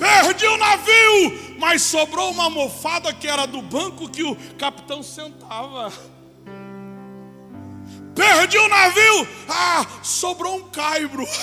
Perdi 0.00 0.46
o 0.46 0.56
navio, 0.56 1.58
mas 1.58 1.82
sobrou 1.82 2.30
uma 2.30 2.44
almofada 2.44 3.12
que 3.12 3.28
era 3.28 3.44
do 3.46 3.60
banco 3.60 4.08
que 4.08 4.22
o 4.22 4.34
capitão 4.56 5.02
sentava. 5.02 5.92
Perdi 8.14 8.56
o 8.56 8.68
navio, 8.68 9.28
ah, 9.46 9.86
sobrou 10.02 10.56
um 10.56 10.70
caibro. 10.70 11.26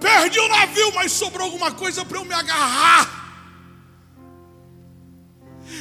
Perdi 0.00 0.40
o 0.40 0.48
navio, 0.48 0.94
mas 0.94 1.12
sobrou 1.12 1.44
alguma 1.44 1.72
coisa 1.72 2.06
para 2.06 2.16
eu 2.16 2.24
me 2.24 2.32
agarrar. 2.32 3.26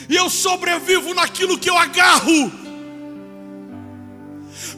E 0.09 0.15
eu 0.15 0.29
sobrevivo 0.29 1.13
naquilo 1.13 1.57
que 1.57 1.69
eu 1.69 1.77
agarro 1.77 2.64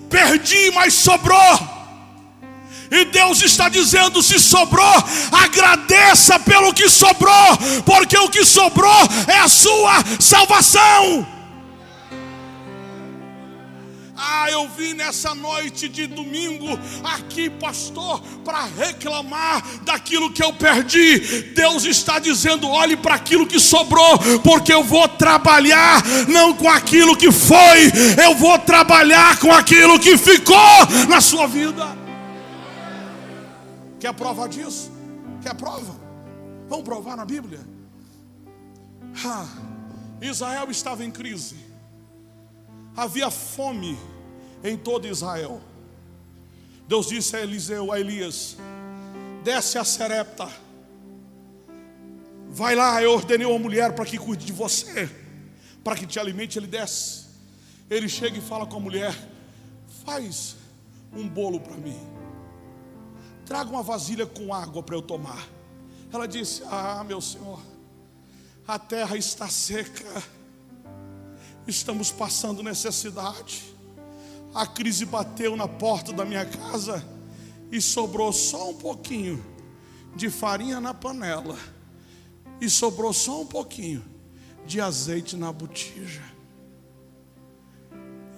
perdi, 0.09 0.71
mas 0.71 0.93
sobrou. 0.93 1.77
E 2.89 3.05
Deus 3.05 3.41
está 3.41 3.69
dizendo: 3.69 4.23
se 4.23 4.39
sobrou, 4.39 5.03
agradeça 5.31 6.39
pelo 6.39 6.73
que 6.73 6.89
sobrou, 6.89 7.57
porque 7.85 8.17
o 8.17 8.29
que 8.29 8.45
sobrou 8.45 9.01
é 9.27 9.39
a 9.39 9.47
sua 9.47 10.03
salvação. 10.19 11.36
Ah, 14.19 14.49
eu 14.49 14.67
vim 14.69 14.93
nessa 14.93 15.35
noite 15.35 15.87
de 15.87 16.07
domingo 16.07 16.67
aqui, 17.03 17.51
pastor, 17.51 18.19
para 18.43 18.65
reclamar 18.65 19.63
daquilo 19.83 20.31
que 20.31 20.43
eu 20.43 20.51
perdi. 20.53 21.19
Deus 21.53 21.85
está 21.85 22.17
dizendo: 22.17 22.67
olhe 22.67 22.97
para 22.97 23.13
aquilo 23.13 23.45
que 23.45 23.59
sobrou, 23.59 24.17
porque 24.43 24.73
eu 24.73 24.83
vou 24.83 25.07
trabalhar 25.07 26.03
não 26.27 26.55
com 26.55 26.67
aquilo 26.67 27.15
que 27.15 27.31
foi, 27.31 27.91
eu 28.23 28.33
vou 28.33 28.57
trabalhar 28.57 29.37
com 29.39 29.51
aquilo 29.51 29.99
que 29.99 30.17
ficou 30.17 30.57
na 31.07 31.21
sua 31.21 31.45
vida. 31.45 31.95
Quer 33.99 34.13
prova 34.13 34.49
disso? 34.49 34.91
Quer 35.43 35.53
prova? 35.53 35.95
Vamos 36.67 36.83
provar 36.83 37.15
na 37.15 37.23
Bíblia? 37.23 37.59
Ah, 39.23 39.45
Israel 40.21 40.71
estava 40.71 41.05
em 41.05 41.11
crise 41.11 41.66
havia 42.97 43.29
fome 43.29 43.95
em 44.63 44.75
todo 44.75 45.07
Israel. 45.07 45.61
Deus 46.87 47.07
disse 47.07 47.35
a 47.35 47.41
Eliseu, 47.41 47.91
a 47.91 47.99
Elias: 47.99 48.57
desce 49.43 49.77
a 49.77 49.83
Serepta, 49.83 50.49
vai 52.49 52.75
lá, 52.75 53.01
eu 53.01 53.11
ordenei 53.11 53.45
uma 53.45 53.59
mulher 53.59 53.93
para 53.93 54.05
que 54.05 54.17
cuide 54.17 54.45
de 54.45 54.51
você, 54.51 55.07
para 55.83 55.95
que 55.95 56.07
te 56.07 56.19
alimente. 56.19 56.57
Ele 56.57 56.65
desce, 56.65 57.25
ele 57.87 58.09
chega 58.09 58.39
e 58.39 58.41
fala 58.41 58.65
com 58.65 58.77
a 58.77 58.79
mulher: 58.79 59.15
faz 60.03 60.55
um 61.13 61.27
bolo 61.29 61.59
para 61.59 61.77
mim, 61.77 61.99
traga 63.45 63.69
uma 63.69 63.83
vasilha 63.83 64.25
com 64.25 64.51
água 64.51 64.81
para 64.81 64.95
eu 64.95 65.03
tomar. 65.03 65.47
Ela 66.11 66.27
disse: 66.27 66.63
Ah, 66.65 67.03
meu 67.05 67.21
senhor, 67.21 67.61
a 68.67 68.79
terra 68.79 69.15
está 69.15 69.47
seca 69.47 70.36
estamos 71.67 72.11
passando 72.11 72.63
necessidade. 72.63 73.63
A 74.53 74.65
crise 74.65 75.05
bateu 75.05 75.55
na 75.55 75.67
porta 75.67 76.13
da 76.13 76.25
minha 76.25 76.45
casa 76.45 77.05
e 77.71 77.81
sobrou 77.81 78.31
só 78.31 78.71
um 78.71 78.75
pouquinho 78.75 79.43
de 80.15 80.29
farinha 80.29 80.79
na 80.79 80.93
panela 80.93 81.57
e 82.59 82.69
sobrou 82.69 83.13
só 83.13 83.41
um 83.41 83.45
pouquinho 83.45 84.03
de 84.65 84.81
azeite 84.81 85.35
na 85.35 85.51
botija. 85.51 86.23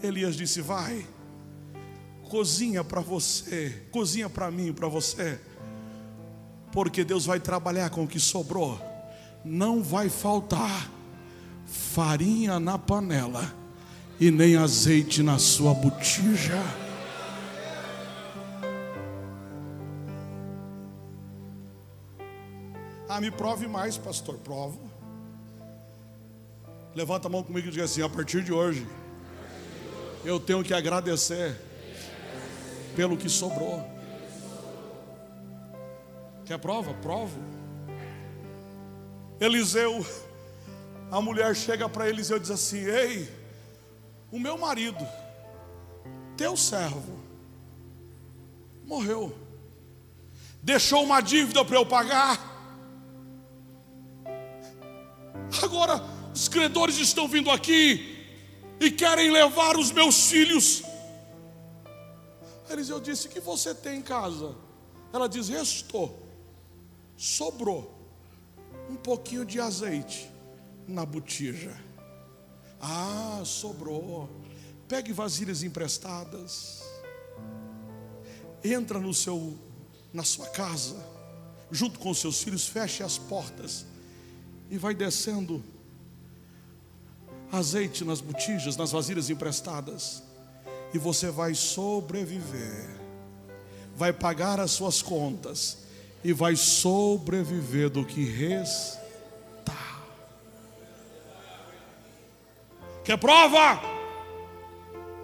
Elias 0.01 0.35
disse: 0.35 0.61
Vai, 0.61 1.05
cozinha 2.29 2.83
para 2.83 3.01
você, 3.01 3.87
cozinha 3.91 4.29
para 4.29 4.49
mim, 4.49 4.73
para 4.73 4.87
você, 4.87 5.39
porque 6.71 7.03
Deus 7.03 7.25
vai 7.25 7.39
trabalhar 7.39 7.89
com 7.89 8.03
o 8.03 8.07
que 8.07 8.19
sobrou, 8.19 8.79
não 9.45 9.81
vai 9.81 10.09
faltar 10.09 10.98
farinha 11.69 12.59
na 12.59 12.77
panela 12.77 13.53
e 14.19 14.31
nem 14.31 14.57
azeite 14.57 15.23
na 15.23 15.37
sua 15.37 15.73
botija. 15.73 16.61
Ah, 23.07 23.21
me 23.21 23.31
prove 23.31 23.67
mais, 23.67 23.97
pastor. 23.97 24.37
Provo. 24.37 24.79
Levanta 26.93 27.27
a 27.27 27.31
mão 27.31 27.43
comigo 27.43 27.67
e 27.67 27.71
diga 27.71 27.85
assim: 27.85 28.01
a 28.01 28.09
partir 28.09 28.43
de 28.43 28.51
hoje, 28.51 28.85
eu 30.25 30.39
tenho 30.39 30.63
que 30.63 30.73
agradecer 30.73 31.55
pelo 32.95 33.17
que 33.17 33.29
sobrou. 33.29 33.83
Quer 36.45 36.59
prova? 36.59 36.93
Provo. 36.95 37.39
Eliseu 39.39 40.05
a 41.11 41.21
mulher 41.21 41.55
chega 41.55 41.89
para 41.89 42.07
Eliseu 42.07 42.37
e 42.37 42.39
diz 42.39 42.51
assim: 42.51 42.77
Ei, 42.77 43.29
o 44.31 44.39
meu 44.39 44.57
marido, 44.57 45.05
teu 46.37 46.55
servo, 46.55 47.19
morreu, 48.85 49.35
deixou 50.61 51.03
uma 51.03 51.21
dívida 51.21 51.65
para 51.65 51.75
eu 51.75 51.85
pagar. 51.85 52.47
Agora 55.63 56.01
os 56.33 56.47
credores 56.47 56.97
estão 56.97 57.27
vindo 57.27 57.49
aqui 57.49 58.25
e 58.79 58.91
querem 58.91 59.31
levar 59.31 59.77
os 59.77 59.91
meus 59.91 60.29
filhos. 60.29 60.83
Eliseu 62.69 62.99
disse: 62.99 63.27
O 63.27 63.31
que 63.31 63.39
você 63.39 63.73
tem 63.73 63.97
em 63.97 64.03
casa? 64.03 64.55
Ela 65.11 65.27
diz: 65.27 65.49
Restou, 65.49 66.15
sobrou 67.17 67.91
um 68.91 68.95
pouquinho 68.95 69.43
de 69.43 69.59
azeite 69.59 70.29
na 70.89 71.05
botija. 71.05 71.75
Ah, 72.81 73.41
sobrou. 73.45 74.29
Pegue 74.87 75.13
vasilhas 75.13 75.63
emprestadas. 75.63 76.81
Entra 78.63 78.99
no 78.99 79.13
seu 79.13 79.57
na 80.11 80.23
sua 80.23 80.47
casa, 80.47 80.95
junto 81.71 81.99
com 81.99 82.11
seus 82.13 82.41
filhos, 82.41 82.67
feche 82.67 83.03
as 83.03 83.17
portas 83.17 83.85
e 84.71 84.77
vai 84.77 84.95
descendo 84.95 85.63
azeite 87.51 88.03
nas 88.03 88.21
botijas, 88.21 88.75
nas 88.75 88.91
vasilhas 88.91 89.29
emprestadas, 89.29 90.23
e 90.93 90.97
você 90.97 91.29
vai 91.29 91.53
sobreviver. 91.53 92.89
Vai 93.95 94.13
pagar 94.13 94.59
as 94.59 94.71
suas 94.71 95.01
contas 95.01 95.77
e 96.23 96.33
vai 96.33 96.55
sobreviver 96.55 97.89
do 97.89 98.03
que 98.05 98.23
resta 98.23 98.98
Quer 103.03 103.17
prova? 103.17 103.79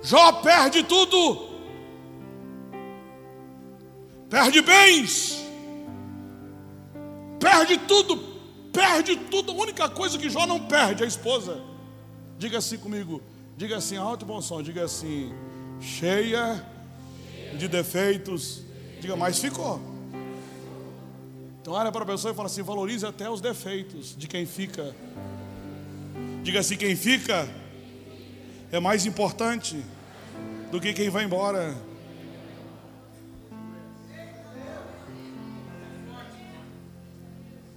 Jó 0.03 0.33
perde 0.33 0.83
tudo, 0.83 1.49
perde 4.29 4.61
bens, 4.61 5.43
perde 7.39 7.77
tudo, 7.79 8.17
perde 8.71 9.15
tudo. 9.15 9.51
A 9.51 9.55
única 9.55 9.89
coisa 9.89 10.17
que 10.19 10.29
Jó 10.29 10.45
não 10.45 10.59
perde 10.59 11.01
é 11.01 11.05
a 11.05 11.07
esposa. 11.07 11.59
Diga 12.37 12.59
assim 12.59 12.77
comigo, 12.77 13.19
diga 13.57 13.77
assim, 13.77 13.97
alto 13.97 14.25
e 14.25 14.27
bom 14.27 14.41
som, 14.41 14.61
diga 14.61 14.83
assim, 14.83 15.33
cheia 15.81 16.63
de 17.57 17.67
defeitos, 17.67 18.61
diga, 19.01 19.15
mas 19.15 19.39
ficou. 19.39 19.81
Então 21.61 21.73
olha 21.73 21.91
para 21.91 22.03
a 22.03 22.05
pessoa 22.05 22.31
e 22.31 22.35
fala 22.35 22.45
assim: 22.45 22.61
valorize 22.61 23.03
até 23.07 23.27
os 23.27 23.41
defeitos 23.41 24.15
de 24.15 24.27
quem 24.27 24.45
fica. 24.45 24.95
Diga 26.43 26.59
assim: 26.59 26.77
quem 26.77 26.95
fica 26.95 27.49
é 28.75 28.79
mais 28.79 29.05
importante 29.05 29.83
do 30.69 30.81
que 30.81 30.93
quem 30.93 31.09
vai 31.09 31.23
embora. 31.23 31.75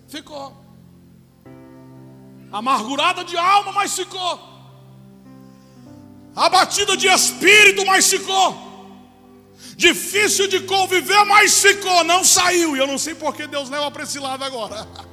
Ficou. 0.08 0.56
Amargurada 2.50 3.22
de 3.24 3.36
alma, 3.36 3.72
mas 3.72 3.94
ficou. 3.94 4.40
Abatida 6.34 6.96
de 6.96 7.06
espírito, 7.06 7.84
mas 7.86 8.08
ficou. 8.08 8.66
Difícil 9.76 10.48
de 10.48 10.60
conviver, 10.60 11.24
mas 11.26 11.60
ficou, 11.60 12.02
não 12.04 12.24
saiu. 12.24 12.74
E 12.74 12.78
eu 12.80 12.86
não 12.86 12.98
sei 12.98 13.14
porque 13.14 13.46
Deus 13.46 13.70
leva 13.70 13.90
para 13.90 14.02
esse 14.02 14.18
lado 14.18 14.42
agora. 14.42 14.86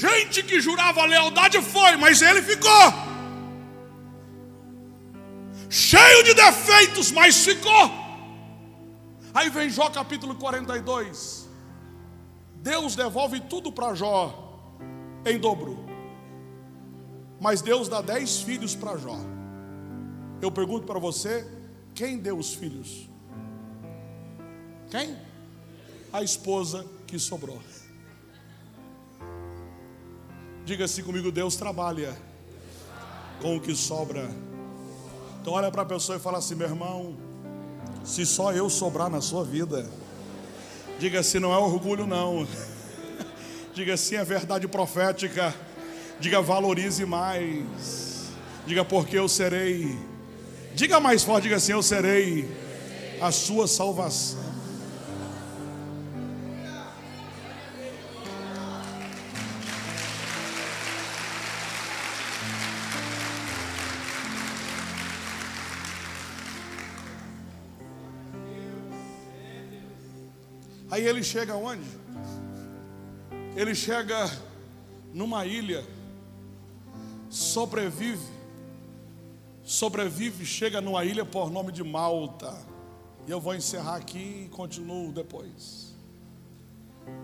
Gente 0.00 0.42
que 0.42 0.60
jurava 0.60 1.04
lealdade 1.04 1.60
foi, 1.60 1.96
mas 1.98 2.22
ele 2.22 2.40
ficou. 2.40 2.86
Cheio 5.68 6.22
de 6.24 6.32
defeitos, 6.32 7.10
mas 7.12 7.44
ficou. 7.44 7.84
Aí 9.34 9.50
vem 9.50 9.68
Jó 9.68 9.90
capítulo 9.90 10.34
42. 10.36 11.48
Deus 12.56 12.96
devolve 12.96 13.40
tudo 13.40 13.70
para 13.70 13.94
Jó 13.94 14.18
em 15.26 15.38
dobro. 15.38 15.84
Mas 17.38 17.60
Deus 17.60 17.86
dá 17.86 18.00
dez 18.00 18.40
filhos 18.40 18.74
para 18.74 18.96
Jó. 18.96 19.18
Eu 20.40 20.50
pergunto 20.50 20.86
para 20.86 20.98
você: 20.98 21.46
quem 21.94 22.16
deu 22.18 22.38
os 22.38 22.54
filhos? 22.54 23.06
Quem? 24.90 25.14
A 26.10 26.22
esposa 26.22 26.86
que 27.06 27.18
sobrou. 27.18 27.60
Diga 30.64 30.84
assim 30.84 31.02
comigo: 31.02 31.32
Deus 31.32 31.56
trabalha 31.56 32.16
com 33.40 33.56
o 33.56 33.60
que 33.60 33.74
sobra. 33.74 34.28
Então, 35.40 35.54
olha 35.54 35.70
para 35.70 35.82
a 35.82 35.86
pessoa 35.86 36.16
e 36.16 36.20
fala 36.20 36.38
assim: 36.38 36.54
meu 36.54 36.68
irmão, 36.68 37.16
se 38.04 38.26
só 38.26 38.52
eu 38.52 38.68
sobrar 38.68 39.08
na 39.08 39.20
sua 39.20 39.44
vida, 39.44 39.88
diga 40.98 41.20
assim: 41.20 41.38
não 41.38 41.52
é 41.52 41.58
orgulho, 41.58 42.06
não. 42.06 42.46
Diga 43.72 43.94
assim: 43.94 44.16
é 44.16 44.24
verdade 44.24 44.66
profética. 44.68 45.54
Diga 46.18 46.42
valorize 46.42 47.06
mais. 47.06 48.28
Diga 48.66 48.84
porque 48.84 49.18
eu 49.18 49.28
serei. 49.28 49.98
Diga 50.74 51.00
mais 51.00 51.22
forte, 51.22 51.44
diga 51.44 51.56
assim: 51.56 51.72
eu 51.72 51.82
serei 51.82 52.50
a 53.20 53.32
sua 53.32 53.66
salvação. 53.66 54.49
Aí 70.90 71.06
ele 71.06 71.22
chega 71.22 71.54
onde? 71.54 71.86
Ele 73.54 73.74
chega 73.74 74.28
numa 75.12 75.46
ilha, 75.46 75.84
sobrevive, 77.28 78.26
sobrevive, 79.62 80.44
chega 80.44 80.80
numa 80.80 81.04
ilha 81.04 81.24
por 81.24 81.50
nome 81.50 81.70
de 81.70 81.84
Malta. 81.84 82.56
E 83.26 83.30
eu 83.30 83.40
vou 83.40 83.54
encerrar 83.54 83.96
aqui 83.96 84.46
e 84.46 84.48
continuo 84.48 85.12
depois. 85.12 85.94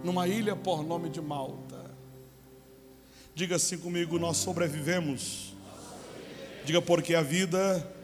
Numa 0.05 0.29
ilha 0.29 0.55
por 0.55 0.85
nome 0.85 1.09
de 1.09 1.21
Malta. 1.21 1.91
Diga 3.35 3.57
assim 3.57 3.79
comigo: 3.79 4.17
nós 4.19 4.37
sobrevivemos. 4.37 5.55
Diga 6.65 6.81
porque 6.81 7.15
a 7.15 7.23
vida 7.23 7.95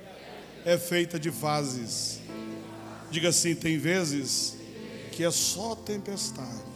é 0.65 0.77
feita 0.77 1.21
de 1.21 1.31
fases. 1.31 2.21
Diga 3.11 3.29
assim: 3.29 3.55
tem 3.55 3.79
vezes 3.79 4.62
que 5.13 5.23
é 5.23 5.31
só 5.31 5.77
tempestade. 5.77 6.73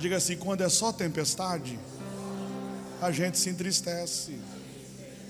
Diga 0.00 0.16
assim: 0.16 0.36
quando 0.36 0.62
é 0.62 0.68
só 0.68 0.92
tempestade, 0.92 1.78
a 3.00 3.12
gente 3.12 3.38
se 3.38 3.50
entristece, 3.50 4.38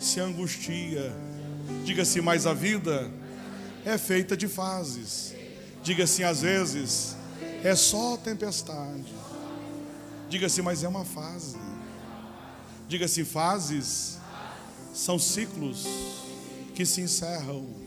se 0.01 0.21
angustia. 0.21 1.13
Diga 1.85 2.03
assim: 2.03 2.21
mas 2.21 2.47
a 2.47 2.55
vida 2.55 3.11
é 3.85 3.99
feita 3.99 4.37
de 4.37 4.49
fases. 4.49 5.35
Diga 5.83 6.05
assim: 6.05 6.23
às 6.23 6.41
vezes 6.41 7.17
é 7.63 7.75
só 7.75 8.17
tempestade. 8.17 9.13
Diga 10.31 10.47
assim: 10.47 10.63
mas 10.63 10.83
é 10.85 10.89
uma 10.89 11.05
fase. 11.05 11.59
Diga 12.89 13.05
assim: 13.05 13.25
fases 13.25 14.19
são 14.95 15.19
ciclos 15.19 15.87
que 16.75 16.87
se 16.87 17.01
encerram. 17.01 17.82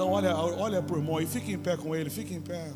Então 0.00 0.12
olha, 0.12 0.34
olha 0.34 0.82
por 0.82 0.96
irmão 0.96 1.20
e 1.20 1.26
fique 1.26 1.52
em 1.52 1.58
pé 1.58 1.76
com 1.76 1.94
ele, 1.94 2.08
fique 2.08 2.32
em 2.32 2.40
pé. 2.40 2.72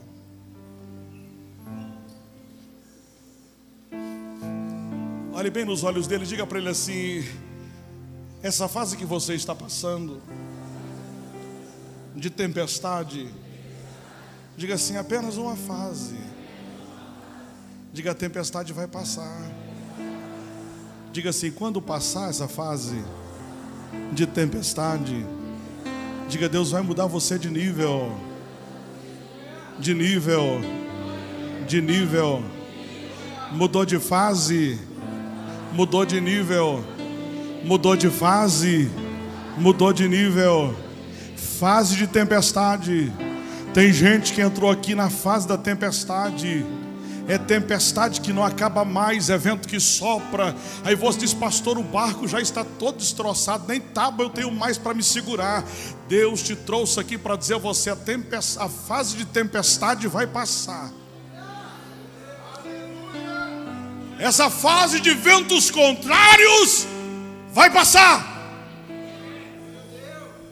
Olhe 5.33 5.49
bem 5.49 5.64
nos 5.64 5.85
olhos 5.85 6.07
dele, 6.07 6.27
diga 6.27 6.47
para 6.47 6.59
ele 6.59 6.68
assim: 6.68 7.25
essa 8.43 8.68
fase 8.68 8.95
que 8.95 9.07
você 9.07 9.33
está 9.33 9.55
passando, 9.55 10.20
de 12.14 12.29
tempestade, 12.29 13.33
diga 14.55 14.75
assim, 14.75 14.99
apenas 14.99 15.39
uma 15.39 15.57
fase. 15.57 16.18
Diga 17.91 18.11
a 18.11 18.14
tempestade 18.14 18.70
vai 18.75 18.87
passar. 18.87 19.51
Diga 21.11 21.31
assim, 21.31 21.51
quando 21.51 21.81
passar 21.81 22.29
essa 22.29 22.47
fase 22.47 23.03
de 24.12 24.27
tempestade, 24.27 25.25
diga 26.29 26.49
Deus 26.49 26.70
vai 26.70 26.83
mudar 26.83 27.07
você 27.07 27.39
de 27.39 27.51
nível, 27.51 28.16
de 29.79 29.95
nível, 29.95 30.61
de 31.66 31.81
nível, 31.81 32.43
mudou 33.53 33.85
de 33.85 33.99
fase 33.99 34.79
mudou 35.75 36.07
de 36.07 36.20
nível, 36.20 36.85
mudou 37.64 37.97
de 37.97 38.09
fase, 38.09 38.89
mudou 39.59 39.93
de 39.93 40.09
nível, 40.09 40.72
fase 41.37 41.97
de 41.97 42.07
tempestade. 42.07 43.12
Tem 43.72 43.93
gente 43.93 44.33
que 44.33 44.41
entrou 44.41 44.70
aqui 44.70 44.95
na 44.95 45.11
fase 45.11 45.49
da 45.49 45.59
tempestade. 45.59 46.64
É 47.27 47.39
tempestade 47.39 48.20
que 48.20 48.33
não 48.33 48.45
acaba 48.45 48.85
mais, 48.85 49.31
é 49.31 49.39
vento 49.39 49.66
que 49.66 49.81
sopra. 49.81 50.55
Aí 50.85 50.95
você 50.95 51.20
diz, 51.20 51.33
pastor, 51.33 51.79
o 51.79 51.83
barco 51.83 52.29
já 52.29 52.41
está 52.41 52.62
todo 52.64 52.99
destroçado, 52.99 53.64
nem 53.66 53.81
tábua 53.81 54.27
eu 54.27 54.31
tenho 54.31 54.51
mais 54.51 54.77
para 54.77 54.93
me 54.93 55.03
segurar. 55.03 55.64
Deus 56.07 56.43
te 56.43 56.55
trouxe 56.55 57.01
aqui 57.01 57.16
para 57.16 57.37
dizer 57.37 57.55
a 57.55 57.59
você: 57.59 57.91
a, 57.91 57.97
a 58.59 58.68
fase 58.68 59.16
de 59.16 59.25
tempestade 59.25 60.07
vai 60.07 60.27
passar. 60.27 60.93
Essa 64.18 64.51
fase 64.51 65.01
de 65.01 65.12
ventos 65.14 65.70
contrários 65.70 66.87
vai 67.53 67.70
passar. 67.70 68.33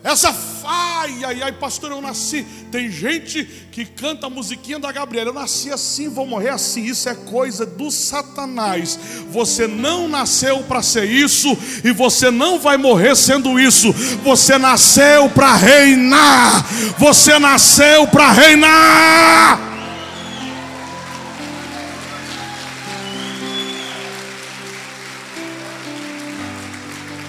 Essa 0.02 0.32
ai, 0.66 1.24
ai, 1.24 1.42
ai, 1.42 1.52
pastor, 1.52 1.90
eu 1.90 2.00
nasci. 2.00 2.44
Tem 2.70 2.90
gente 2.90 3.44
que 3.70 3.84
canta 3.84 4.26
a 4.26 4.30
musiquinha 4.30 4.78
da 4.78 4.90
Gabriela. 4.90 5.30
Eu 5.30 5.34
nasci 5.34 5.70
assim, 5.70 6.08
vou 6.08 6.26
morrer 6.26 6.50
assim. 6.50 6.84
Isso 6.84 7.08
é 7.08 7.14
coisa 7.14 7.64
do 7.64 7.90
Satanás. 7.90 8.98
Você 9.30 9.66
não 9.66 10.08
nasceu 10.08 10.62
para 10.64 10.82
ser 10.82 11.04
isso 11.04 11.56
e 11.84 11.92
você 11.92 12.30
não 12.30 12.58
vai 12.58 12.76
morrer 12.76 13.16
sendo 13.16 13.58
isso. 13.58 13.92
Você 14.22 14.58
nasceu 14.58 15.28
para 15.30 15.54
reinar. 15.56 16.64
Você 16.98 17.38
nasceu 17.38 18.06
para 18.06 18.32
reinar. 18.32 19.60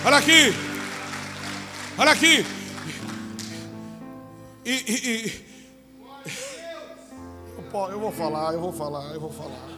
Olha 0.05 0.17
aqui. 0.17 0.53
Olha 1.97 2.11
aqui. 2.11 2.62
E, 4.65 4.71
e, 4.71 5.27
e, 5.27 5.53
eu 7.91 7.99
vou 7.99 8.11
falar, 8.11 8.53
eu 8.53 8.61
vou 8.61 8.71
falar, 8.71 9.13
eu 9.13 9.19
vou 9.19 9.31
falar. 9.31 9.73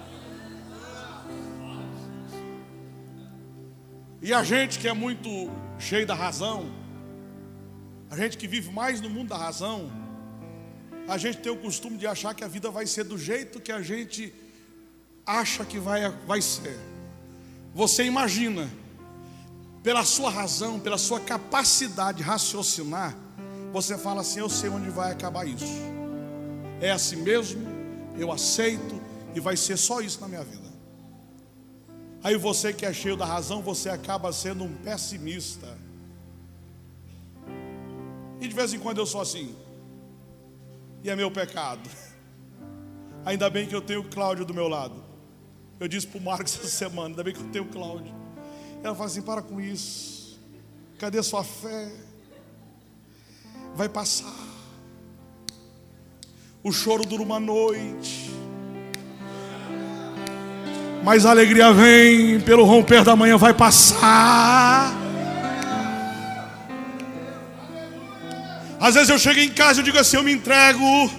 E 4.21 4.33
a 4.33 4.43
gente 4.43 4.79
que 4.79 4.87
é 4.87 4.93
muito 4.93 5.29
cheio 5.79 6.05
da 6.05 6.13
razão, 6.13 6.71
a 8.09 8.17
gente 8.17 8.37
que 8.37 8.47
vive 8.47 8.71
mais 8.71 9.01
no 9.01 9.09
mundo 9.09 9.29
da 9.29 9.37
razão, 9.37 9.91
a 11.07 11.17
gente 11.17 11.39
tem 11.39 11.51
o 11.51 11.57
costume 11.57 11.97
de 11.97 12.07
achar 12.07 12.33
que 12.33 12.43
a 12.43 12.47
vida 12.47 12.69
vai 12.69 12.85
ser 12.85 13.03
do 13.03 13.17
jeito 13.17 13.59
que 13.59 13.71
a 13.71 13.81
gente 13.81 14.33
acha 15.25 15.65
que 15.65 15.79
vai, 15.79 16.09
vai 16.27 16.41
ser. 16.41 16.79
Você 17.73 18.03
imagina 18.03 18.69
pela 19.83 20.03
sua 20.03 20.29
razão, 20.29 20.79
pela 20.79 20.97
sua 20.97 21.19
capacidade 21.19 22.19
de 22.19 22.23
raciocinar, 22.23 23.15
você 23.75 23.97
fala 23.97 24.21
assim: 24.21 24.39
Eu 24.39 24.47
sei 24.47 24.69
onde 24.69 24.89
vai 24.89 25.11
acabar 25.11 25.45
isso. 25.45 25.65
É 26.79 26.91
assim 26.91 27.17
mesmo, 27.17 27.61
eu 28.17 28.31
aceito 28.31 29.01
e 29.35 29.39
vai 29.41 29.57
ser 29.57 29.75
só 29.75 29.99
isso 29.99 30.21
na 30.21 30.29
minha 30.29 30.45
vida. 30.45 30.71
Aí 32.23 32.37
você 32.37 32.71
que 32.71 32.85
é 32.85 32.93
cheio 32.93 33.17
da 33.17 33.25
razão, 33.25 33.61
você 33.61 33.89
acaba 33.89 34.31
sendo 34.31 34.63
um 34.63 34.73
pessimista. 34.77 35.77
E 38.39 38.47
de 38.47 38.55
vez 38.55 38.73
em 38.73 38.79
quando 38.79 38.99
eu 38.99 39.05
sou 39.05 39.19
assim. 39.19 39.53
E 41.03 41.09
é 41.09 41.15
meu 41.15 41.29
pecado. 41.29 41.89
Ainda 43.25 43.49
bem 43.49 43.67
que 43.67 43.75
eu 43.75 43.81
tenho 43.81 43.99
o 43.99 44.09
Cláudio 44.09 44.45
do 44.45 44.53
meu 44.53 44.69
lado. 44.69 45.03
Eu 45.81 45.89
disse 45.89 46.07
para 46.07 46.19
o 46.19 46.23
Marcos 46.23 46.57
essa 46.57 46.69
semana, 46.69 47.09
ainda 47.09 47.23
bem 47.23 47.33
que 47.33 47.41
eu 47.41 47.49
tenho 47.49 47.65
o 47.65 47.67
Cláudio. 47.67 48.13
Ela 48.81 48.95
fala 48.95 49.07
assim: 49.07 49.21
para 49.21 49.41
com 49.41 49.59
isso. 49.59 50.39
Cadê 50.97 51.21
sua 51.21 51.43
fé? 51.43 51.91
Vai 53.75 53.89
passar. 53.89 54.33
O 56.63 56.71
choro 56.71 57.05
dura 57.05 57.21
uma 57.21 57.39
noite. 57.39 58.31
Mas 61.03 61.25
a 61.25 61.31
alegria 61.31 61.71
vem 61.73 62.39
pelo 62.39 62.63
romper 62.63 63.03
da 63.03 63.15
manhã, 63.15 63.37
vai 63.37 63.53
passar. 63.53 64.95
Às 68.79 68.95
vezes 68.95 69.09
eu 69.09 69.19
chego 69.19 69.39
em 69.39 69.49
casa 69.49 69.81
e 69.81 69.83
digo 69.83 69.99
assim: 69.99 70.15
eu 70.15 70.23
me 70.23 70.31
entrego. 70.31 71.11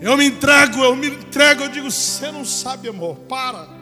Eu 0.00 0.16
me 0.16 0.26
entrego, 0.26 0.82
eu 0.82 0.96
me 0.96 1.08
entrego. 1.08 1.62
Eu 1.62 1.68
digo: 1.68 1.90
você 1.90 2.30
não 2.32 2.44
sabe, 2.44 2.88
amor, 2.88 3.16
para. 3.28 3.68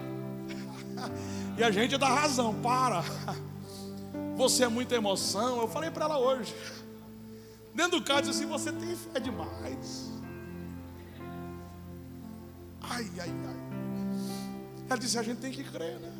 E 1.56 1.64
a 1.64 1.72
gente 1.72 1.96
dá 1.98 2.06
razão, 2.06 2.54
para. 2.54 3.02
Você 4.39 4.62
é 4.62 4.68
muita 4.68 4.95
emoção. 4.95 5.61
Eu 5.61 5.68
falei 5.68 5.91
para 5.91 6.05
ela 6.05 6.18
hoje. 6.18 6.55
Dentro 7.74 7.99
do 7.99 8.05
carro, 8.05 8.22
disse 8.22 8.39
assim: 8.39 8.47
você 8.47 8.70
tem 8.70 8.97
fé 8.97 9.18
demais. 9.18 10.12
Ai, 12.80 13.11
ai, 13.18 13.28
ai. 13.28 13.57
Ela 14.89 14.99
disse: 14.99 15.18
a 15.18 15.24
gente 15.24 15.39
tem 15.39 15.51
que 15.51 15.64
crer, 15.64 15.99
né? 15.99 16.12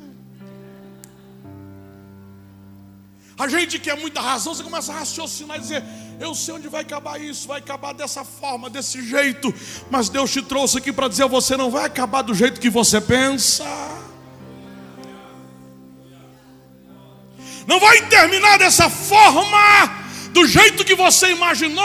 A 3.37 3.47
gente 3.47 3.79
quer 3.79 3.95
muita 3.95 4.19
razão, 4.19 4.53
você 4.53 4.63
começa 4.63 4.91
a 4.91 4.99
raciocinar 4.99 5.55
e 5.55 5.61
dizer: 5.61 5.81
Eu 6.19 6.35
sei 6.35 6.55
onde 6.55 6.67
vai 6.67 6.81
acabar 6.81 7.21
isso, 7.21 7.47
vai 7.47 7.59
acabar 7.59 7.93
dessa 7.93 8.25
forma, 8.25 8.69
desse 8.69 9.01
jeito. 9.01 9.53
Mas 9.89 10.09
Deus 10.09 10.29
te 10.29 10.41
trouxe 10.41 10.77
aqui 10.79 10.91
para 10.91 11.07
dizer: 11.07 11.25
Você 11.29 11.55
não 11.55 11.71
vai 11.71 11.85
acabar 11.85 12.21
do 12.21 12.33
jeito 12.33 12.59
que 12.59 12.69
você 12.69 12.99
pensa. 12.99 13.63
Não 17.69 17.79
vai 17.79 18.01
terminar 18.01 18.57
dessa 18.57 18.89
forma. 18.89 19.99
Do 20.31 20.47
jeito 20.47 20.83
que 20.83 20.95
você 20.95 21.29
imaginou. 21.29 21.83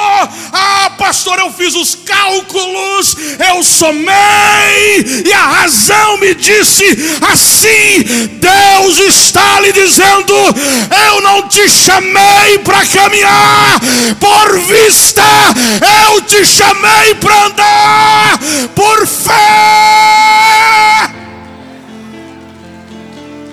Ah, 0.50 0.92
pastor, 0.96 1.38
eu 1.38 1.52
fiz 1.52 1.74
os 1.74 1.94
cálculos, 1.94 3.16
eu 3.46 3.62
somei, 3.62 5.24
e 5.26 5.32
a 5.32 5.46
razão 5.46 6.18
me 6.18 6.34
disse 6.34 6.84
assim: 7.32 8.02
Deus 8.38 8.98
está 8.98 9.60
lhe 9.60 9.72
dizendo, 9.72 10.34
eu 11.06 11.20
não 11.22 11.48
te 11.48 11.68
chamei 11.68 12.58
para 12.62 12.86
caminhar. 12.86 13.80
Por 14.20 14.60
vista, 14.60 15.22
eu 16.12 16.20
te 16.22 16.44
chamei 16.46 17.14
para 17.14 17.46
andar. 17.46 18.38
Por 18.74 19.06
fé. 19.06 19.34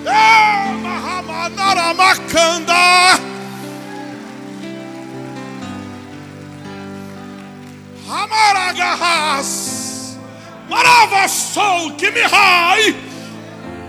É, 0.06 0.61
Mahamanaramakanda. 1.42 3.18
Amaragahas, 8.08 9.50
Maravassou, 10.68 11.92
que 11.96 12.10
me 12.10 12.20
rai. 12.22 12.94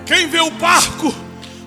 Quem 0.05 0.27
vê 0.27 0.39
o 0.39 0.49
barco 0.51 1.13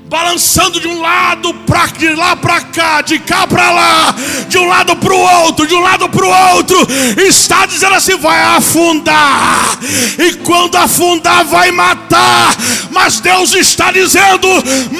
balançando 0.09 0.80
de 0.80 0.88
um 0.88 1.00
lado 1.00 1.52
para 1.66 1.86
de 1.86 2.14
lá 2.14 2.36
para 2.36 2.61
cá, 2.61 3.00
de 3.00 3.18
cá 3.18 3.46
para 3.46 3.70
lá, 3.70 4.14
de 4.48 4.59
um 4.59 4.66
lado 4.66 4.96
para 4.96 5.12
o 5.12 5.18
outro, 5.18 5.66
de 5.66 5.74
um 5.74 5.80
lado 5.80 6.09
para 6.09 6.24
o 6.24 6.57
outro, 6.57 6.78
está 7.16 7.66
dizendo 7.66 7.94
assim: 7.94 8.16
vai 8.16 8.40
afundar, 8.57 9.78
e 10.18 10.34
quando 10.44 10.76
afundar, 10.76 11.44
vai 11.44 11.70
matar. 11.70 12.57
Mas 12.90 13.20
Deus 13.20 13.54
está 13.54 13.90
dizendo: 13.90 14.48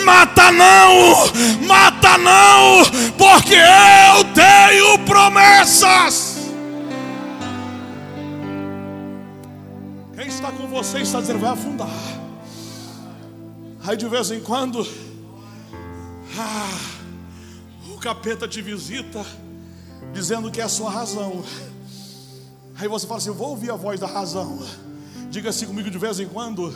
mata 0.05 0.51
não, 0.53 1.31
mata 1.67 2.19
não, 2.19 2.85
porque 3.17 3.55
eu 3.55 4.25
tenho 4.35 4.99
promessas. 5.01 6.37
está 10.27 10.51
com 10.51 10.67
você 10.67 10.99
está 10.99 11.21
dizendo, 11.21 11.39
vai 11.39 11.51
afundar. 11.51 12.16
Aí 13.87 13.97
de 13.97 14.09
vez 14.09 14.33
em 14.33 14.41
quando, 14.41 14.85
ah, 16.37 16.79
o 17.95 17.99
capeta 17.99 18.49
te 18.49 18.61
visita, 18.61 19.25
dizendo 20.13 20.51
que 20.51 20.61
é 20.61 20.65
a 20.65 20.69
sua 20.69 20.91
razão. 20.91 21.45
Aí 22.79 22.89
você 22.89 23.07
fala 23.07 23.19
assim: 23.19 23.31
vou 23.31 23.51
ouvir 23.51 23.71
a 23.71 23.77
voz 23.77 24.01
da 24.01 24.09
razão. 24.09 24.61
Diga 25.31 25.51
assim 25.51 25.67
comigo 25.67 25.89
de 25.89 25.99
vez 25.99 26.19
em 26.19 26.27
quando. 26.27 26.75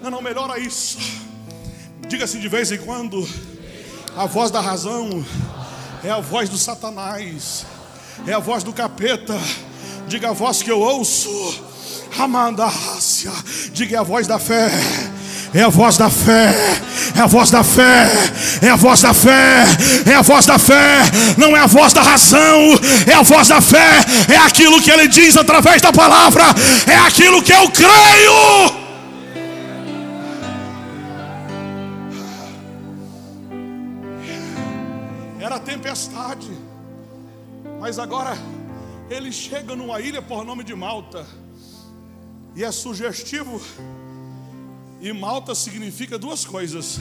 Não, 0.00 0.10
não, 0.10 0.22
melhora 0.22 0.58
isso. 0.58 0.96
Diga 2.08 2.24
assim 2.24 2.40
de 2.40 2.48
vez 2.48 2.72
em 2.72 2.78
quando. 2.78 3.28
A 4.16 4.24
voz 4.24 4.50
da 4.50 4.62
razão 4.62 5.22
é 6.02 6.10
a 6.10 6.20
voz 6.20 6.48
do 6.48 6.56
Satanás, 6.56 7.66
é 8.26 8.32
a 8.32 8.38
voz 8.38 8.62
do 8.62 8.72
capeta. 8.72 9.38
Diga 10.08 10.30
a 10.30 10.32
voz 10.32 10.62
que 10.62 10.70
eu 10.70 10.80
ouço 10.80 11.28
Amandácia. 12.18 13.32
Diga 13.72 13.96
é 13.96 13.98
a 13.98 14.02
voz 14.02 14.26
da 14.26 14.38
fé. 14.38 14.70
É 15.56 15.62
a 15.62 15.68
voz 15.68 15.96
da 15.96 16.10
fé, 16.10 16.52
é 17.14 17.20
a 17.20 17.26
voz 17.28 17.48
da 17.48 17.62
fé, 17.62 18.10
é 18.60 18.70
a 18.70 18.74
voz 18.74 19.00
da 19.00 19.14
fé, 19.14 19.62
é 20.04 20.14
a 20.16 20.20
voz 20.20 20.46
da 20.46 20.58
fé, 20.58 21.02
não 21.38 21.56
é 21.56 21.60
a 21.60 21.66
voz 21.66 21.92
da 21.92 22.02
razão, 22.02 22.60
é 23.06 23.14
a 23.14 23.22
voz 23.22 23.46
da 23.46 23.60
fé, 23.60 24.00
é 24.28 24.36
aquilo 24.36 24.82
que 24.82 24.90
ele 24.90 25.06
diz 25.06 25.36
através 25.36 25.80
da 25.80 25.92
palavra, 25.92 26.42
é 26.88 26.96
aquilo 26.96 27.40
que 27.40 27.52
eu 27.52 27.70
creio. 27.70 28.84
Era 35.38 35.60
tempestade, 35.60 36.50
mas 37.80 38.00
agora 38.00 38.36
ele 39.08 39.30
chega 39.30 39.76
numa 39.76 40.00
ilha 40.00 40.20
por 40.20 40.44
nome 40.44 40.64
de 40.64 40.74
Malta. 40.74 41.24
E 42.56 42.64
é 42.64 42.72
sugestivo. 42.72 43.60
E 45.04 45.12
Malta 45.12 45.54
significa 45.54 46.18
duas 46.18 46.46
coisas. 46.46 46.98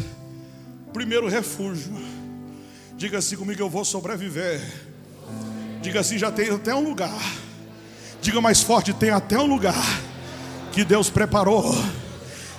Primeiro, 0.91 1.29
refúgio. 1.29 1.93
Diga 2.97 3.19
assim 3.19 3.37
comigo: 3.37 3.61
eu 3.61 3.69
vou 3.69 3.85
sobreviver. 3.85 4.59
Diga 5.81 6.01
assim: 6.01 6.17
já 6.17 6.29
tem 6.29 6.49
até 6.49 6.75
um 6.75 6.83
lugar. 6.83 7.17
Diga 8.21 8.41
mais 8.41 8.61
forte: 8.61 8.91
tem 8.91 9.09
até 9.09 9.39
um 9.39 9.45
lugar 9.45 9.81
que 10.73 10.83
Deus 10.83 11.09
preparou, 11.09 11.73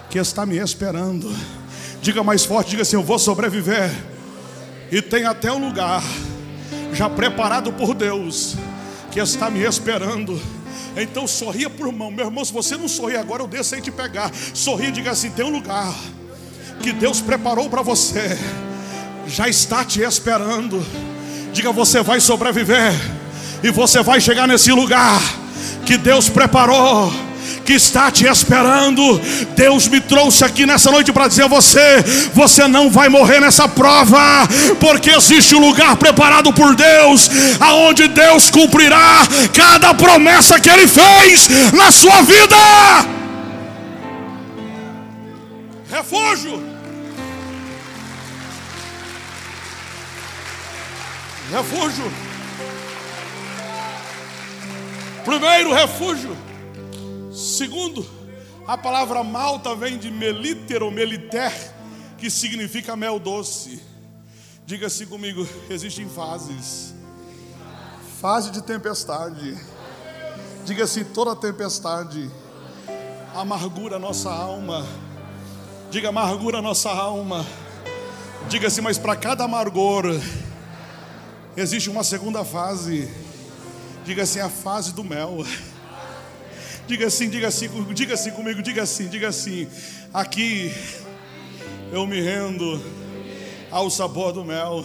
que 0.08 0.18
está 0.18 0.46
me 0.46 0.56
esperando. 0.56 1.30
Diga 2.00 2.24
mais 2.24 2.46
forte: 2.46 2.70
diga 2.70 2.80
assim: 2.80 2.96
eu 2.96 3.02
vou 3.02 3.18
sobreviver. 3.18 3.90
E 4.90 5.02
tem 5.02 5.26
até 5.26 5.52
um 5.52 5.62
lugar 5.62 6.02
já 6.90 7.10
preparado 7.10 7.70
por 7.70 7.94
Deus, 7.94 8.54
que 9.12 9.20
está 9.20 9.50
me 9.50 9.60
esperando. 9.60 10.40
Então 10.96 11.26
sorria 11.26 11.68
por 11.68 11.90
mão. 11.92 12.10
Meu 12.10 12.26
irmão, 12.26 12.44
se 12.44 12.52
você 12.52 12.76
não 12.76 12.88
sorrir 12.88 13.16
agora, 13.16 13.42
eu 13.42 13.48
desço 13.48 13.74
aí 13.74 13.80
te 13.80 13.90
pegar. 13.90 14.30
Sorria 14.52 14.88
e 14.88 14.92
diga 14.92 15.10
assim: 15.10 15.30
tem 15.30 15.44
um 15.44 15.50
lugar 15.50 15.94
que 16.80 16.92
Deus 16.92 17.20
preparou 17.20 17.68
para 17.68 17.82
você. 17.82 18.38
Já 19.26 19.48
está 19.48 19.84
te 19.84 20.00
esperando. 20.02 20.84
Diga, 21.52 21.72
você 21.72 22.02
vai 22.02 22.20
sobreviver. 22.20 22.92
E 23.62 23.70
você 23.70 24.02
vai 24.02 24.20
chegar 24.20 24.46
nesse 24.46 24.70
lugar 24.72 25.20
que 25.86 25.96
Deus 25.96 26.28
preparou 26.28 27.12
que 27.64 27.72
está 27.72 28.10
te 28.10 28.26
esperando. 28.26 29.20
Deus 29.56 29.88
me 29.88 30.00
trouxe 30.00 30.44
aqui 30.44 30.66
nessa 30.66 30.90
noite 30.90 31.12
para 31.12 31.28
dizer 31.28 31.44
a 31.44 31.48
você: 31.48 32.04
você 32.32 32.68
não 32.68 32.90
vai 32.90 33.08
morrer 33.08 33.40
nessa 33.40 33.66
prova, 33.66 34.46
porque 34.78 35.10
existe 35.10 35.54
um 35.54 35.60
lugar 35.60 35.96
preparado 35.96 36.52
por 36.52 36.74
Deus, 36.74 37.30
aonde 37.58 38.08
Deus 38.08 38.50
cumprirá 38.50 39.22
cada 39.52 39.94
promessa 39.94 40.60
que 40.60 40.70
Ele 40.70 40.86
fez 40.86 41.48
na 41.72 41.90
sua 41.90 42.22
vida. 42.22 42.56
Refúgio. 45.90 46.62
Refúgio. 51.50 52.12
Primeiro, 55.24 55.72
refúgio. 55.72 56.43
Segundo, 57.34 58.06
a 58.64 58.78
palavra 58.78 59.24
malta 59.24 59.74
vem 59.74 59.98
de 59.98 60.08
meliter 60.08 60.84
ou 60.84 60.90
meliter, 60.92 61.52
que 62.16 62.30
significa 62.30 62.94
mel 62.94 63.18
doce. 63.18 63.82
Diga-se 64.64 65.04
comigo, 65.06 65.44
existem 65.68 66.08
fases. 66.08 66.94
Fase 68.20 68.52
de 68.52 68.62
tempestade. 68.62 69.58
Diga-se 70.64 71.04
toda 71.06 71.34
tempestade. 71.34 72.30
Amargura 73.34 73.98
nossa 73.98 74.30
alma. 74.30 74.86
Diga 75.90 76.10
amargura 76.10 76.62
nossa 76.62 76.88
alma. 76.88 77.44
Diga-se, 78.48 78.80
mas 78.80 78.96
para 78.96 79.16
cada 79.16 79.42
amargor 79.42 80.04
existe 81.56 81.90
uma 81.90 82.04
segunda 82.04 82.44
fase. 82.44 83.12
Diga 84.04 84.22
assim, 84.22 84.38
a 84.38 84.48
fase 84.48 84.92
do 84.92 85.02
mel. 85.02 85.44
Diga 86.86 87.06
assim, 87.06 87.30
diga 87.30 87.48
assim, 87.48 87.68
diga 87.94 88.14
assim 88.14 88.30
comigo, 88.30 88.62
diga 88.62 88.82
assim, 88.82 89.08
diga 89.08 89.28
assim. 89.28 89.66
Aqui 90.12 90.72
eu 91.90 92.06
me 92.06 92.20
rendo 92.20 92.82
ao 93.70 93.88
sabor 93.88 94.32
do 94.32 94.44
mel. 94.44 94.84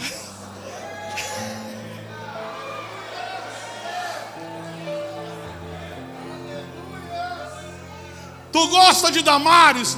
Tu 8.51 8.67
gosta 8.67 9.11
de 9.11 9.21
Damares? 9.21 9.97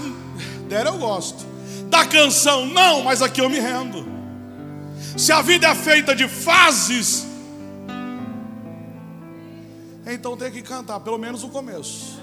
Dera 0.67 0.89
eu 0.89 0.97
gosto. 0.97 1.45
Da 1.87 2.05
canção, 2.05 2.65
não, 2.65 3.03
mas 3.03 3.21
aqui 3.21 3.41
eu 3.41 3.49
me 3.49 3.59
rendo. 3.59 4.07
Se 5.17 5.31
a 5.31 5.41
vida 5.41 5.67
é 5.67 5.75
feita 5.75 6.15
de 6.15 6.27
fases, 6.27 7.27
então 10.13 10.35
tem 10.35 10.51
que 10.51 10.61
cantar, 10.61 10.99
pelo 10.99 11.17
menos 11.17 11.43
o 11.43 11.49
começo. 11.49 12.19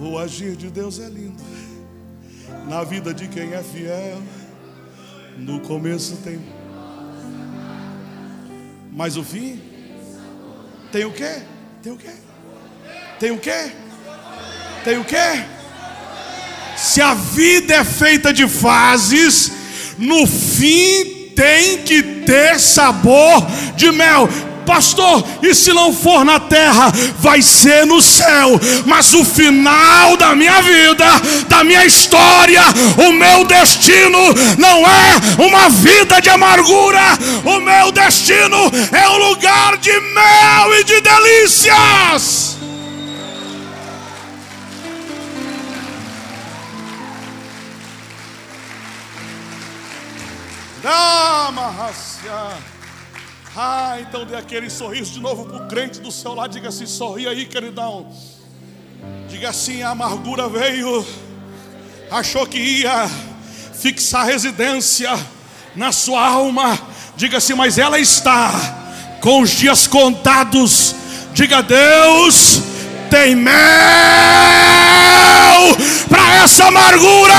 O 0.00 0.18
agir 0.18 0.56
de 0.56 0.70
Deus 0.70 0.98
é 0.98 1.08
lindo. 1.08 1.42
Na 2.68 2.84
vida 2.84 3.12
de 3.12 3.28
quem 3.28 3.52
é 3.54 3.62
fiel, 3.62 4.22
no 5.36 5.60
começo 5.60 6.16
tem. 6.18 6.40
Mas 8.90 9.16
o 9.16 9.22
fim 9.22 9.60
tem 10.90 11.04
o 11.04 11.12
quê? 11.12 11.42
Tem 11.82 11.92
o 11.92 11.96
quê? 11.96 12.14
Tem 13.18 13.30
o 13.30 13.38
quê? 13.38 13.72
Tem 14.84 14.98
o 14.98 15.04
quê? 15.04 15.44
Se 16.76 17.00
a 17.00 17.14
vida 17.14 17.74
é 17.74 17.84
feita 17.84 18.32
de 18.32 18.48
fases, 18.48 19.52
no 19.98 20.26
fim 20.26 21.32
tem 21.34 21.82
que 21.82 22.02
ter 22.24 22.58
sabor 22.58 23.46
de 23.76 23.90
mel. 23.92 24.28
Pastor, 24.66 25.24
e 25.42 25.54
se 25.54 25.72
não 25.72 25.92
for 25.92 26.24
na 26.24 26.40
terra, 26.40 26.92
vai 27.18 27.42
ser 27.42 27.84
no 27.86 28.00
céu. 28.00 28.60
Mas 28.86 29.12
o 29.14 29.24
final 29.24 30.16
da 30.16 30.34
minha 30.34 30.60
vida, 30.62 31.06
da 31.48 31.64
minha 31.64 31.84
história, 31.84 32.62
o 32.98 33.12
meu 33.12 33.44
destino 33.44 34.18
não 34.58 34.86
é 34.86 35.44
uma 35.44 35.68
vida 35.68 36.20
de 36.20 36.30
amargura. 36.30 37.18
O 37.44 37.60
meu 37.60 37.92
destino 37.92 38.70
é 38.92 39.08
um 39.08 39.28
lugar 39.28 39.76
de 39.78 39.92
mel 39.92 40.74
e 40.78 40.84
de 40.84 41.00
delícias. 41.00 42.52
Ah, 53.54 53.98
então 54.00 54.24
dê 54.24 54.34
aquele 54.34 54.70
sorriso 54.70 55.12
de 55.12 55.20
novo 55.20 55.44
para 55.44 55.64
o 55.64 55.68
crente 55.68 56.00
do 56.00 56.10
seu 56.10 56.34
lado. 56.34 56.52
Diga 56.52 56.70
assim: 56.70 56.86
sorri 56.86 57.28
aí, 57.28 57.44
queridão. 57.44 58.10
Diga 59.28 59.50
assim: 59.50 59.82
a 59.82 59.90
amargura 59.90 60.48
veio, 60.48 61.04
achou 62.10 62.46
que 62.46 62.58
ia 62.58 63.10
fixar 63.74 64.24
residência 64.24 65.10
na 65.76 65.92
sua 65.92 66.26
alma. 66.26 66.78
Diga 67.14 67.38
assim: 67.38 67.54
mas 67.54 67.76
ela 67.76 67.98
está 67.98 68.50
com 69.20 69.42
os 69.42 69.50
dias 69.50 69.86
contados. 69.86 70.94
Diga, 71.34 71.62
Deus 71.62 72.71
tem 73.12 73.36
mel 73.36 73.52
para 76.08 76.36
essa 76.42 76.64
amargura. 76.68 77.34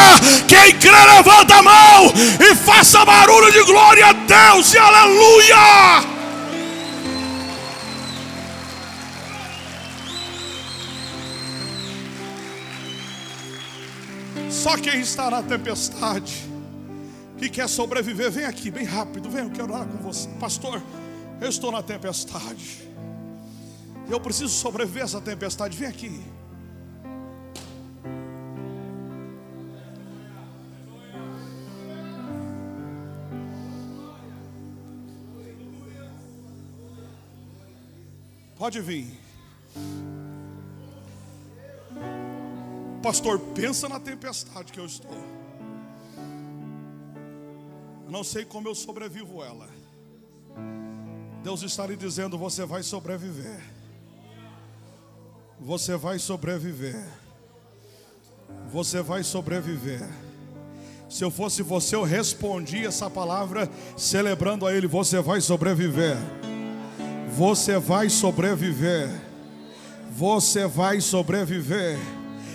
Quem 0.47 0.77
crê, 0.77 0.91
levanta 0.91 1.55
a 1.55 1.63
mão 1.63 2.13
e 2.39 2.55
faça 2.55 3.03
barulho 3.03 3.51
de 3.51 3.63
glória 3.63 4.05
a 4.05 4.13
Deus 4.13 4.71
e 4.71 4.77
aleluia. 4.77 6.13
Só 14.51 14.77
quem 14.77 15.01
está 15.01 15.31
na 15.31 15.41
tempestade, 15.41 16.47
que 17.35 17.49
quer 17.49 17.67
sobreviver, 17.67 18.29
vem 18.29 18.45
aqui, 18.45 18.69
bem 18.69 18.85
rápido, 18.85 19.27
vem, 19.27 19.45
eu 19.45 19.49
quero 19.49 19.73
orar 19.73 19.87
com 19.87 19.97
você, 19.97 20.29
pastor. 20.39 20.79
Eu 21.41 21.49
estou 21.49 21.71
na 21.71 21.81
tempestade. 21.81 22.92
Eu 24.13 24.21
preciso 24.21 24.53
sobreviver 24.53 25.03
essa 25.03 25.19
tempestade. 25.19 25.75
Vem 25.75 25.87
aqui. 25.87 26.23
Pode 38.55 38.79
vir. 38.81 39.19
Pastor, 43.01 43.39
pensa 43.39 43.89
na 43.89 43.99
tempestade 43.99 44.71
que 44.71 44.79
eu 44.79 44.85
estou. 44.85 45.11
Eu 48.05 48.11
não 48.11 48.23
sei 48.23 48.45
como 48.45 48.67
eu 48.67 48.75
sobrevivo 48.75 49.43
ela. 49.43 49.67
Deus 51.41 51.63
está 51.63 51.87
lhe 51.87 51.95
dizendo: 51.95 52.37
você 52.37 52.63
vai 52.63 52.83
sobreviver. 52.83 53.72
Você 55.59 55.95
vai 55.95 56.19
sobreviver. 56.19 57.03
Você 58.71 59.01
vai 59.01 59.23
sobreviver. 59.23 60.07
Se 61.09 61.23
eu 61.23 61.29
fosse 61.29 61.61
você, 61.61 61.95
eu 61.95 62.03
respondia 62.03 62.87
essa 62.87 63.09
palavra 63.09 63.69
celebrando 63.95 64.65
a 64.65 64.73
Ele. 64.73 64.87
Você 64.87 65.21
vai 65.21 65.41
sobreviver. 65.41 66.17
Você 67.37 67.77
vai 67.77 68.09
sobreviver. 68.09 69.09
Você 70.11 70.67
vai 70.67 70.99
sobreviver. 71.01 71.99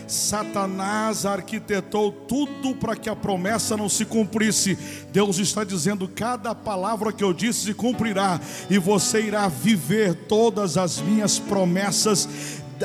Satanás 0.08 1.26
arquitetou 1.26 2.10
tudo 2.10 2.74
para 2.74 2.96
que 2.96 3.10
a 3.10 3.14
promessa 3.14 3.76
não 3.76 3.88
se 3.88 4.04
cumprisse. 4.04 4.76
Deus 5.12 5.38
está 5.38 5.64
dizendo: 5.64 6.08
cada 6.08 6.54
palavra 6.54 7.12
que 7.12 7.22
eu 7.22 7.32
disse 7.32 7.66
se 7.66 7.74
cumprirá, 7.74 8.40
e 8.70 8.78
você 8.78 9.20
irá 9.20 9.46
viver 9.48 10.14
todas 10.26 10.78
as 10.78 10.98
minhas 11.00 11.38
promessas 11.38 12.26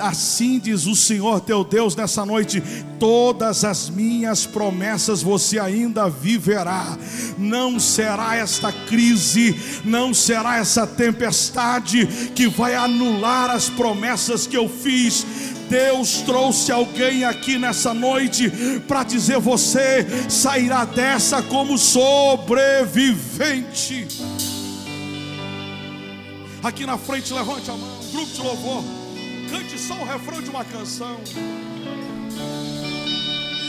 Assim 0.01 0.59
diz 0.59 0.85
o 0.85 0.95
Senhor 0.95 1.41
teu 1.41 1.63
Deus 1.63 1.95
nessa 1.95 2.25
noite: 2.25 2.61
todas 2.99 3.63
as 3.63 3.89
minhas 3.89 4.45
promessas 4.45 5.21
você 5.21 5.59
ainda 5.59 6.09
viverá. 6.09 6.97
Não 7.37 7.79
será 7.79 8.35
esta 8.35 8.71
crise, 8.71 9.81
não 9.85 10.13
será 10.13 10.57
essa 10.57 10.87
tempestade 10.87 12.05
que 12.35 12.47
vai 12.47 12.75
anular 12.75 13.49
as 13.49 13.69
promessas 13.69 14.47
que 14.47 14.57
eu 14.57 14.67
fiz. 14.67 15.25
Deus 15.69 16.21
trouxe 16.21 16.71
alguém 16.71 17.23
aqui 17.23 17.57
nessa 17.57 17.93
noite 17.93 18.51
para 18.87 19.03
dizer: 19.03 19.39
você 19.39 20.05
sairá 20.29 20.85
dessa 20.85 21.41
como 21.41 21.77
sobrevivente. 21.77 24.07
Aqui 26.63 26.85
na 26.85 26.97
frente, 26.97 27.33
levante 27.33 27.69
a 27.69 27.73
mão, 27.73 27.99
grupo 28.13 28.31
de 28.31 28.41
louvor. 28.41 29.02
Só 29.85 29.95
o 29.95 30.05
refrão 30.05 30.41
de 30.41 30.49
uma 30.49 30.63
canção. 30.63 31.19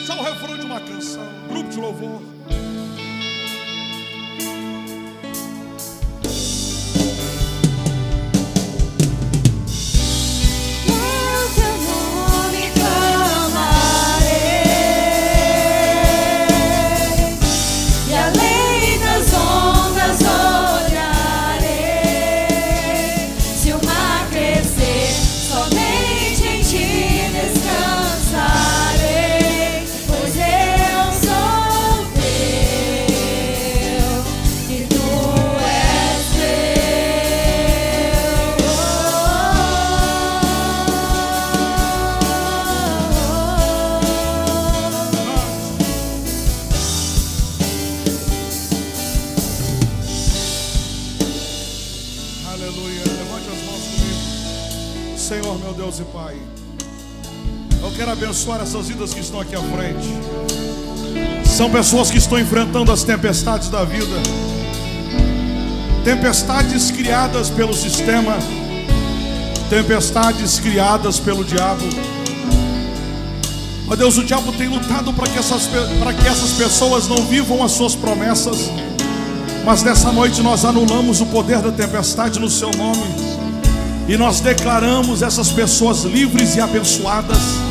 Só 0.06 0.16
o 0.16 0.22
refrão 0.22 0.56
de 0.56 0.64
uma 0.64 0.80
canção. 0.80 1.26
Grupo 1.48 1.68
de 1.68 1.80
louvor. 1.80 2.22
Essas 58.74 58.88
vidas 58.88 59.14
que 59.14 59.20
estão 59.20 59.40
aqui 59.40 59.54
à 59.54 59.60
frente. 59.60 60.08
São 61.44 61.70
pessoas 61.70 62.10
que 62.10 62.18
estão 62.18 62.40
enfrentando 62.40 62.90
as 62.90 63.04
tempestades 63.04 63.68
da 63.68 63.84
vida. 63.84 64.16
Tempestades 66.02 66.90
criadas 66.90 67.50
pelo 67.50 67.72
sistema, 67.72 68.36
tempestades 69.70 70.58
criadas 70.58 71.20
pelo 71.20 71.44
diabo. 71.44 71.84
Ó 73.88 73.94
Deus, 73.94 74.18
o 74.18 74.24
diabo 74.24 74.52
tem 74.54 74.66
lutado 74.66 75.12
para 75.12 75.28
que, 75.28 75.38
essas, 75.38 75.68
para 76.00 76.12
que 76.12 76.26
essas 76.26 76.50
pessoas 76.54 77.06
não 77.06 77.18
vivam 77.26 77.62
as 77.62 77.70
suas 77.70 77.94
promessas. 77.94 78.72
Mas 79.64 79.84
nessa 79.84 80.10
noite 80.10 80.42
nós 80.42 80.64
anulamos 80.64 81.20
o 81.20 81.26
poder 81.26 81.60
da 81.60 81.70
tempestade 81.70 82.40
no 82.40 82.50
seu 82.50 82.70
nome. 82.72 83.04
E 84.08 84.16
nós 84.16 84.40
declaramos 84.40 85.22
essas 85.22 85.52
pessoas 85.52 86.02
livres 86.02 86.56
e 86.56 86.60
abençoadas. 86.60 87.63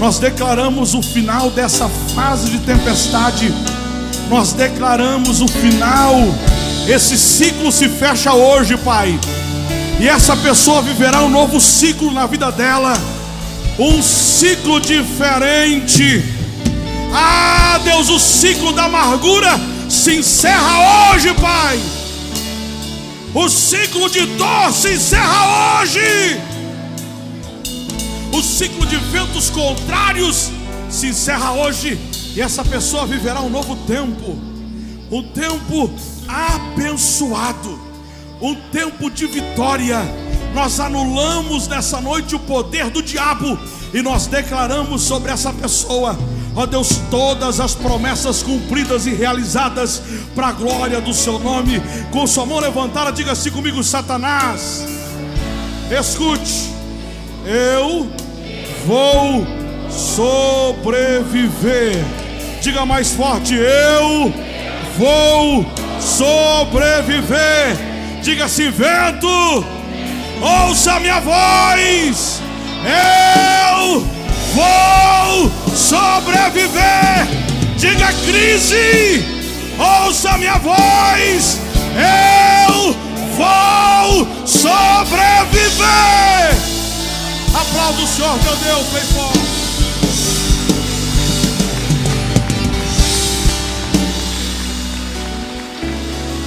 Nós 0.00 0.18
declaramos 0.18 0.94
o 0.94 1.02
final 1.02 1.50
dessa 1.50 1.88
fase 2.14 2.50
de 2.50 2.58
tempestade. 2.60 3.54
Nós 4.28 4.52
declaramos 4.52 5.40
o 5.40 5.46
final. 5.46 6.14
Esse 6.88 7.16
ciclo 7.16 7.70
se 7.70 7.88
fecha 7.88 8.32
hoje, 8.32 8.76
Pai. 8.78 9.20
E 10.00 10.08
essa 10.08 10.34
pessoa 10.34 10.80
viverá 10.80 11.22
um 11.22 11.28
novo 11.28 11.60
ciclo 11.60 12.10
na 12.10 12.26
vida 12.26 12.50
dela 12.50 12.94
um 13.78 14.02
ciclo 14.02 14.80
diferente. 14.80 16.22
Ah, 17.12 17.80
Deus, 17.82 18.08
o 18.08 18.18
ciclo 18.18 18.72
da 18.72 18.84
amargura 18.84 19.60
se 19.88 20.16
encerra 20.16 21.12
hoje, 21.12 21.32
Pai. 21.34 21.80
O 23.34 23.48
ciclo 23.48 24.10
de 24.10 24.26
dor 24.26 24.72
se 24.72 24.94
encerra 24.94 25.80
hoje. 25.80 26.40
O 28.32 28.42
ciclo 28.42 28.86
de 28.86 28.96
ventos 28.96 29.50
contrários 29.50 30.50
se 30.88 31.08
encerra 31.08 31.52
hoje. 31.52 31.98
E 32.34 32.40
essa 32.40 32.64
pessoa 32.64 33.06
viverá 33.06 33.40
um 33.40 33.50
novo 33.50 33.76
tempo. 33.86 34.38
Um 35.10 35.22
tempo 35.22 35.90
abençoado. 36.28 37.78
Um 38.40 38.54
tempo 38.70 39.10
de 39.10 39.26
vitória 39.26 39.98
nós 40.54 40.80
anulamos 40.80 41.68
nessa 41.68 42.00
noite 42.00 42.34
o 42.34 42.38
poder 42.38 42.90
do 42.90 43.02
diabo 43.02 43.58
e 43.94 44.02
nós 44.02 44.26
declaramos 44.26 45.02
sobre 45.02 45.30
essa 45.30 45.52
pessoa, 45.52 46.18
ó 46.54 46.66
Deus, 46.66 47.00
todas 47.10 47.60
as 47.60 47.74
promessas 47.74 48.42
cumpridas 48.42 49.06
e 49.06 49.10
realizadas 49.10 50.02
para 50.34 50.48
a 50.48 50.52
glória 50.52 51.00
do 51.00 51.14
seu 51.14 51.38
nome. 51.38 51.80
Com 52.10 52.26
sua 52.26 52.46
mão 52.46 52.58
levantada, 52.58 53.12
diga 53.12 53.32
assim 53.32 53.50
comigo: 53.50 53.82
Satanás, 53.82 54.84
escute, 55.90 56.70
eu 57.50 58.08
vou 58.86 59.46
sobreviver. 59.90 61.24
Diga 62.60 62.86
mais 62.86 63.12
forte: 63.12 63.54
eu 63.54 64.32
vou 64.96 65.66
sobreviver. 66.00 67.76
Diga 68.22 68.44
assim: 68.44 68.70
vento 68.70 69.80
ouça 70.40 70.98
minha 71.00 71.20
voz, 71.20 72.42
eu 72.84 74.00
vou 74.54 75.50
sobreviver. 75.74 77.28
Diga 77.76 78.12
crise, 78.26 79.24
ouça 79.78 80.36
minha 80.38 80.58
voz, 80.58 81.58
eu 81.96 82.94
vou 83.36 84.26
sobreviver. 84.46 85.10
Aplauda 87.54 88.02
o 88.02 88.06
Senhor, 88.06 88.42
meu 88.42 88.56
Deus, 88.56 88.86
bem 88.88 89.02
forte. 89.02 89.40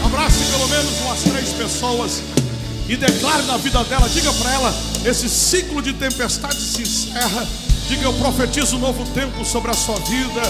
Abrace 0.05 0.45
pelo 0.45 0.67
menos 0.69 1.01
umas 1.01 1.23
três 1.23 1.49
pessoas 1.49 2.21
e 2.87 2.95
declare 2.95 3.43
na 3.43 3.57
vida 3.57 3.83
dela, 3.83 4.07
diga 4.09 4.31
para 4.33 4.53
ela: 4.53 4.73
esse 5.05 5.29
ciclo 5.29 5.81
de 5.81 5.93
tempestade 5.93 6.61
se 6.61 6.81
encerra. 6.81 7.47
Diga, 7.87 8.03
eu 8.03 8.13
profetizo 8.13 8.77
um 8.77 8.79
novo 8.79 9.05
tempo 9.13 9.43
sobre 9.43 9.71
a 9.71 9.73
sua 9.73 9.99
vida, 9.99 10.41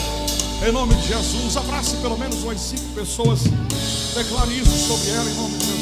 em 0.67 0.71
nome 0.71 0.93
de 0.95 1.07
Jesus. 1.07 1.57
Abrace 1.57 1.95
pelo 1.97 2.17
menos 2.17 2.43
umas 2.43 2.61
cinco 2.61 2.85
pessoas, 2.93 3.39
declare 4.15 4.51
isso 4.59 4.87
sobre 4.87 5.09
ela, 5.09 5.29
em 5.29 5.33
nome 5.33 5.57
de 5.57 5.65
Jesus. 5.65 5.72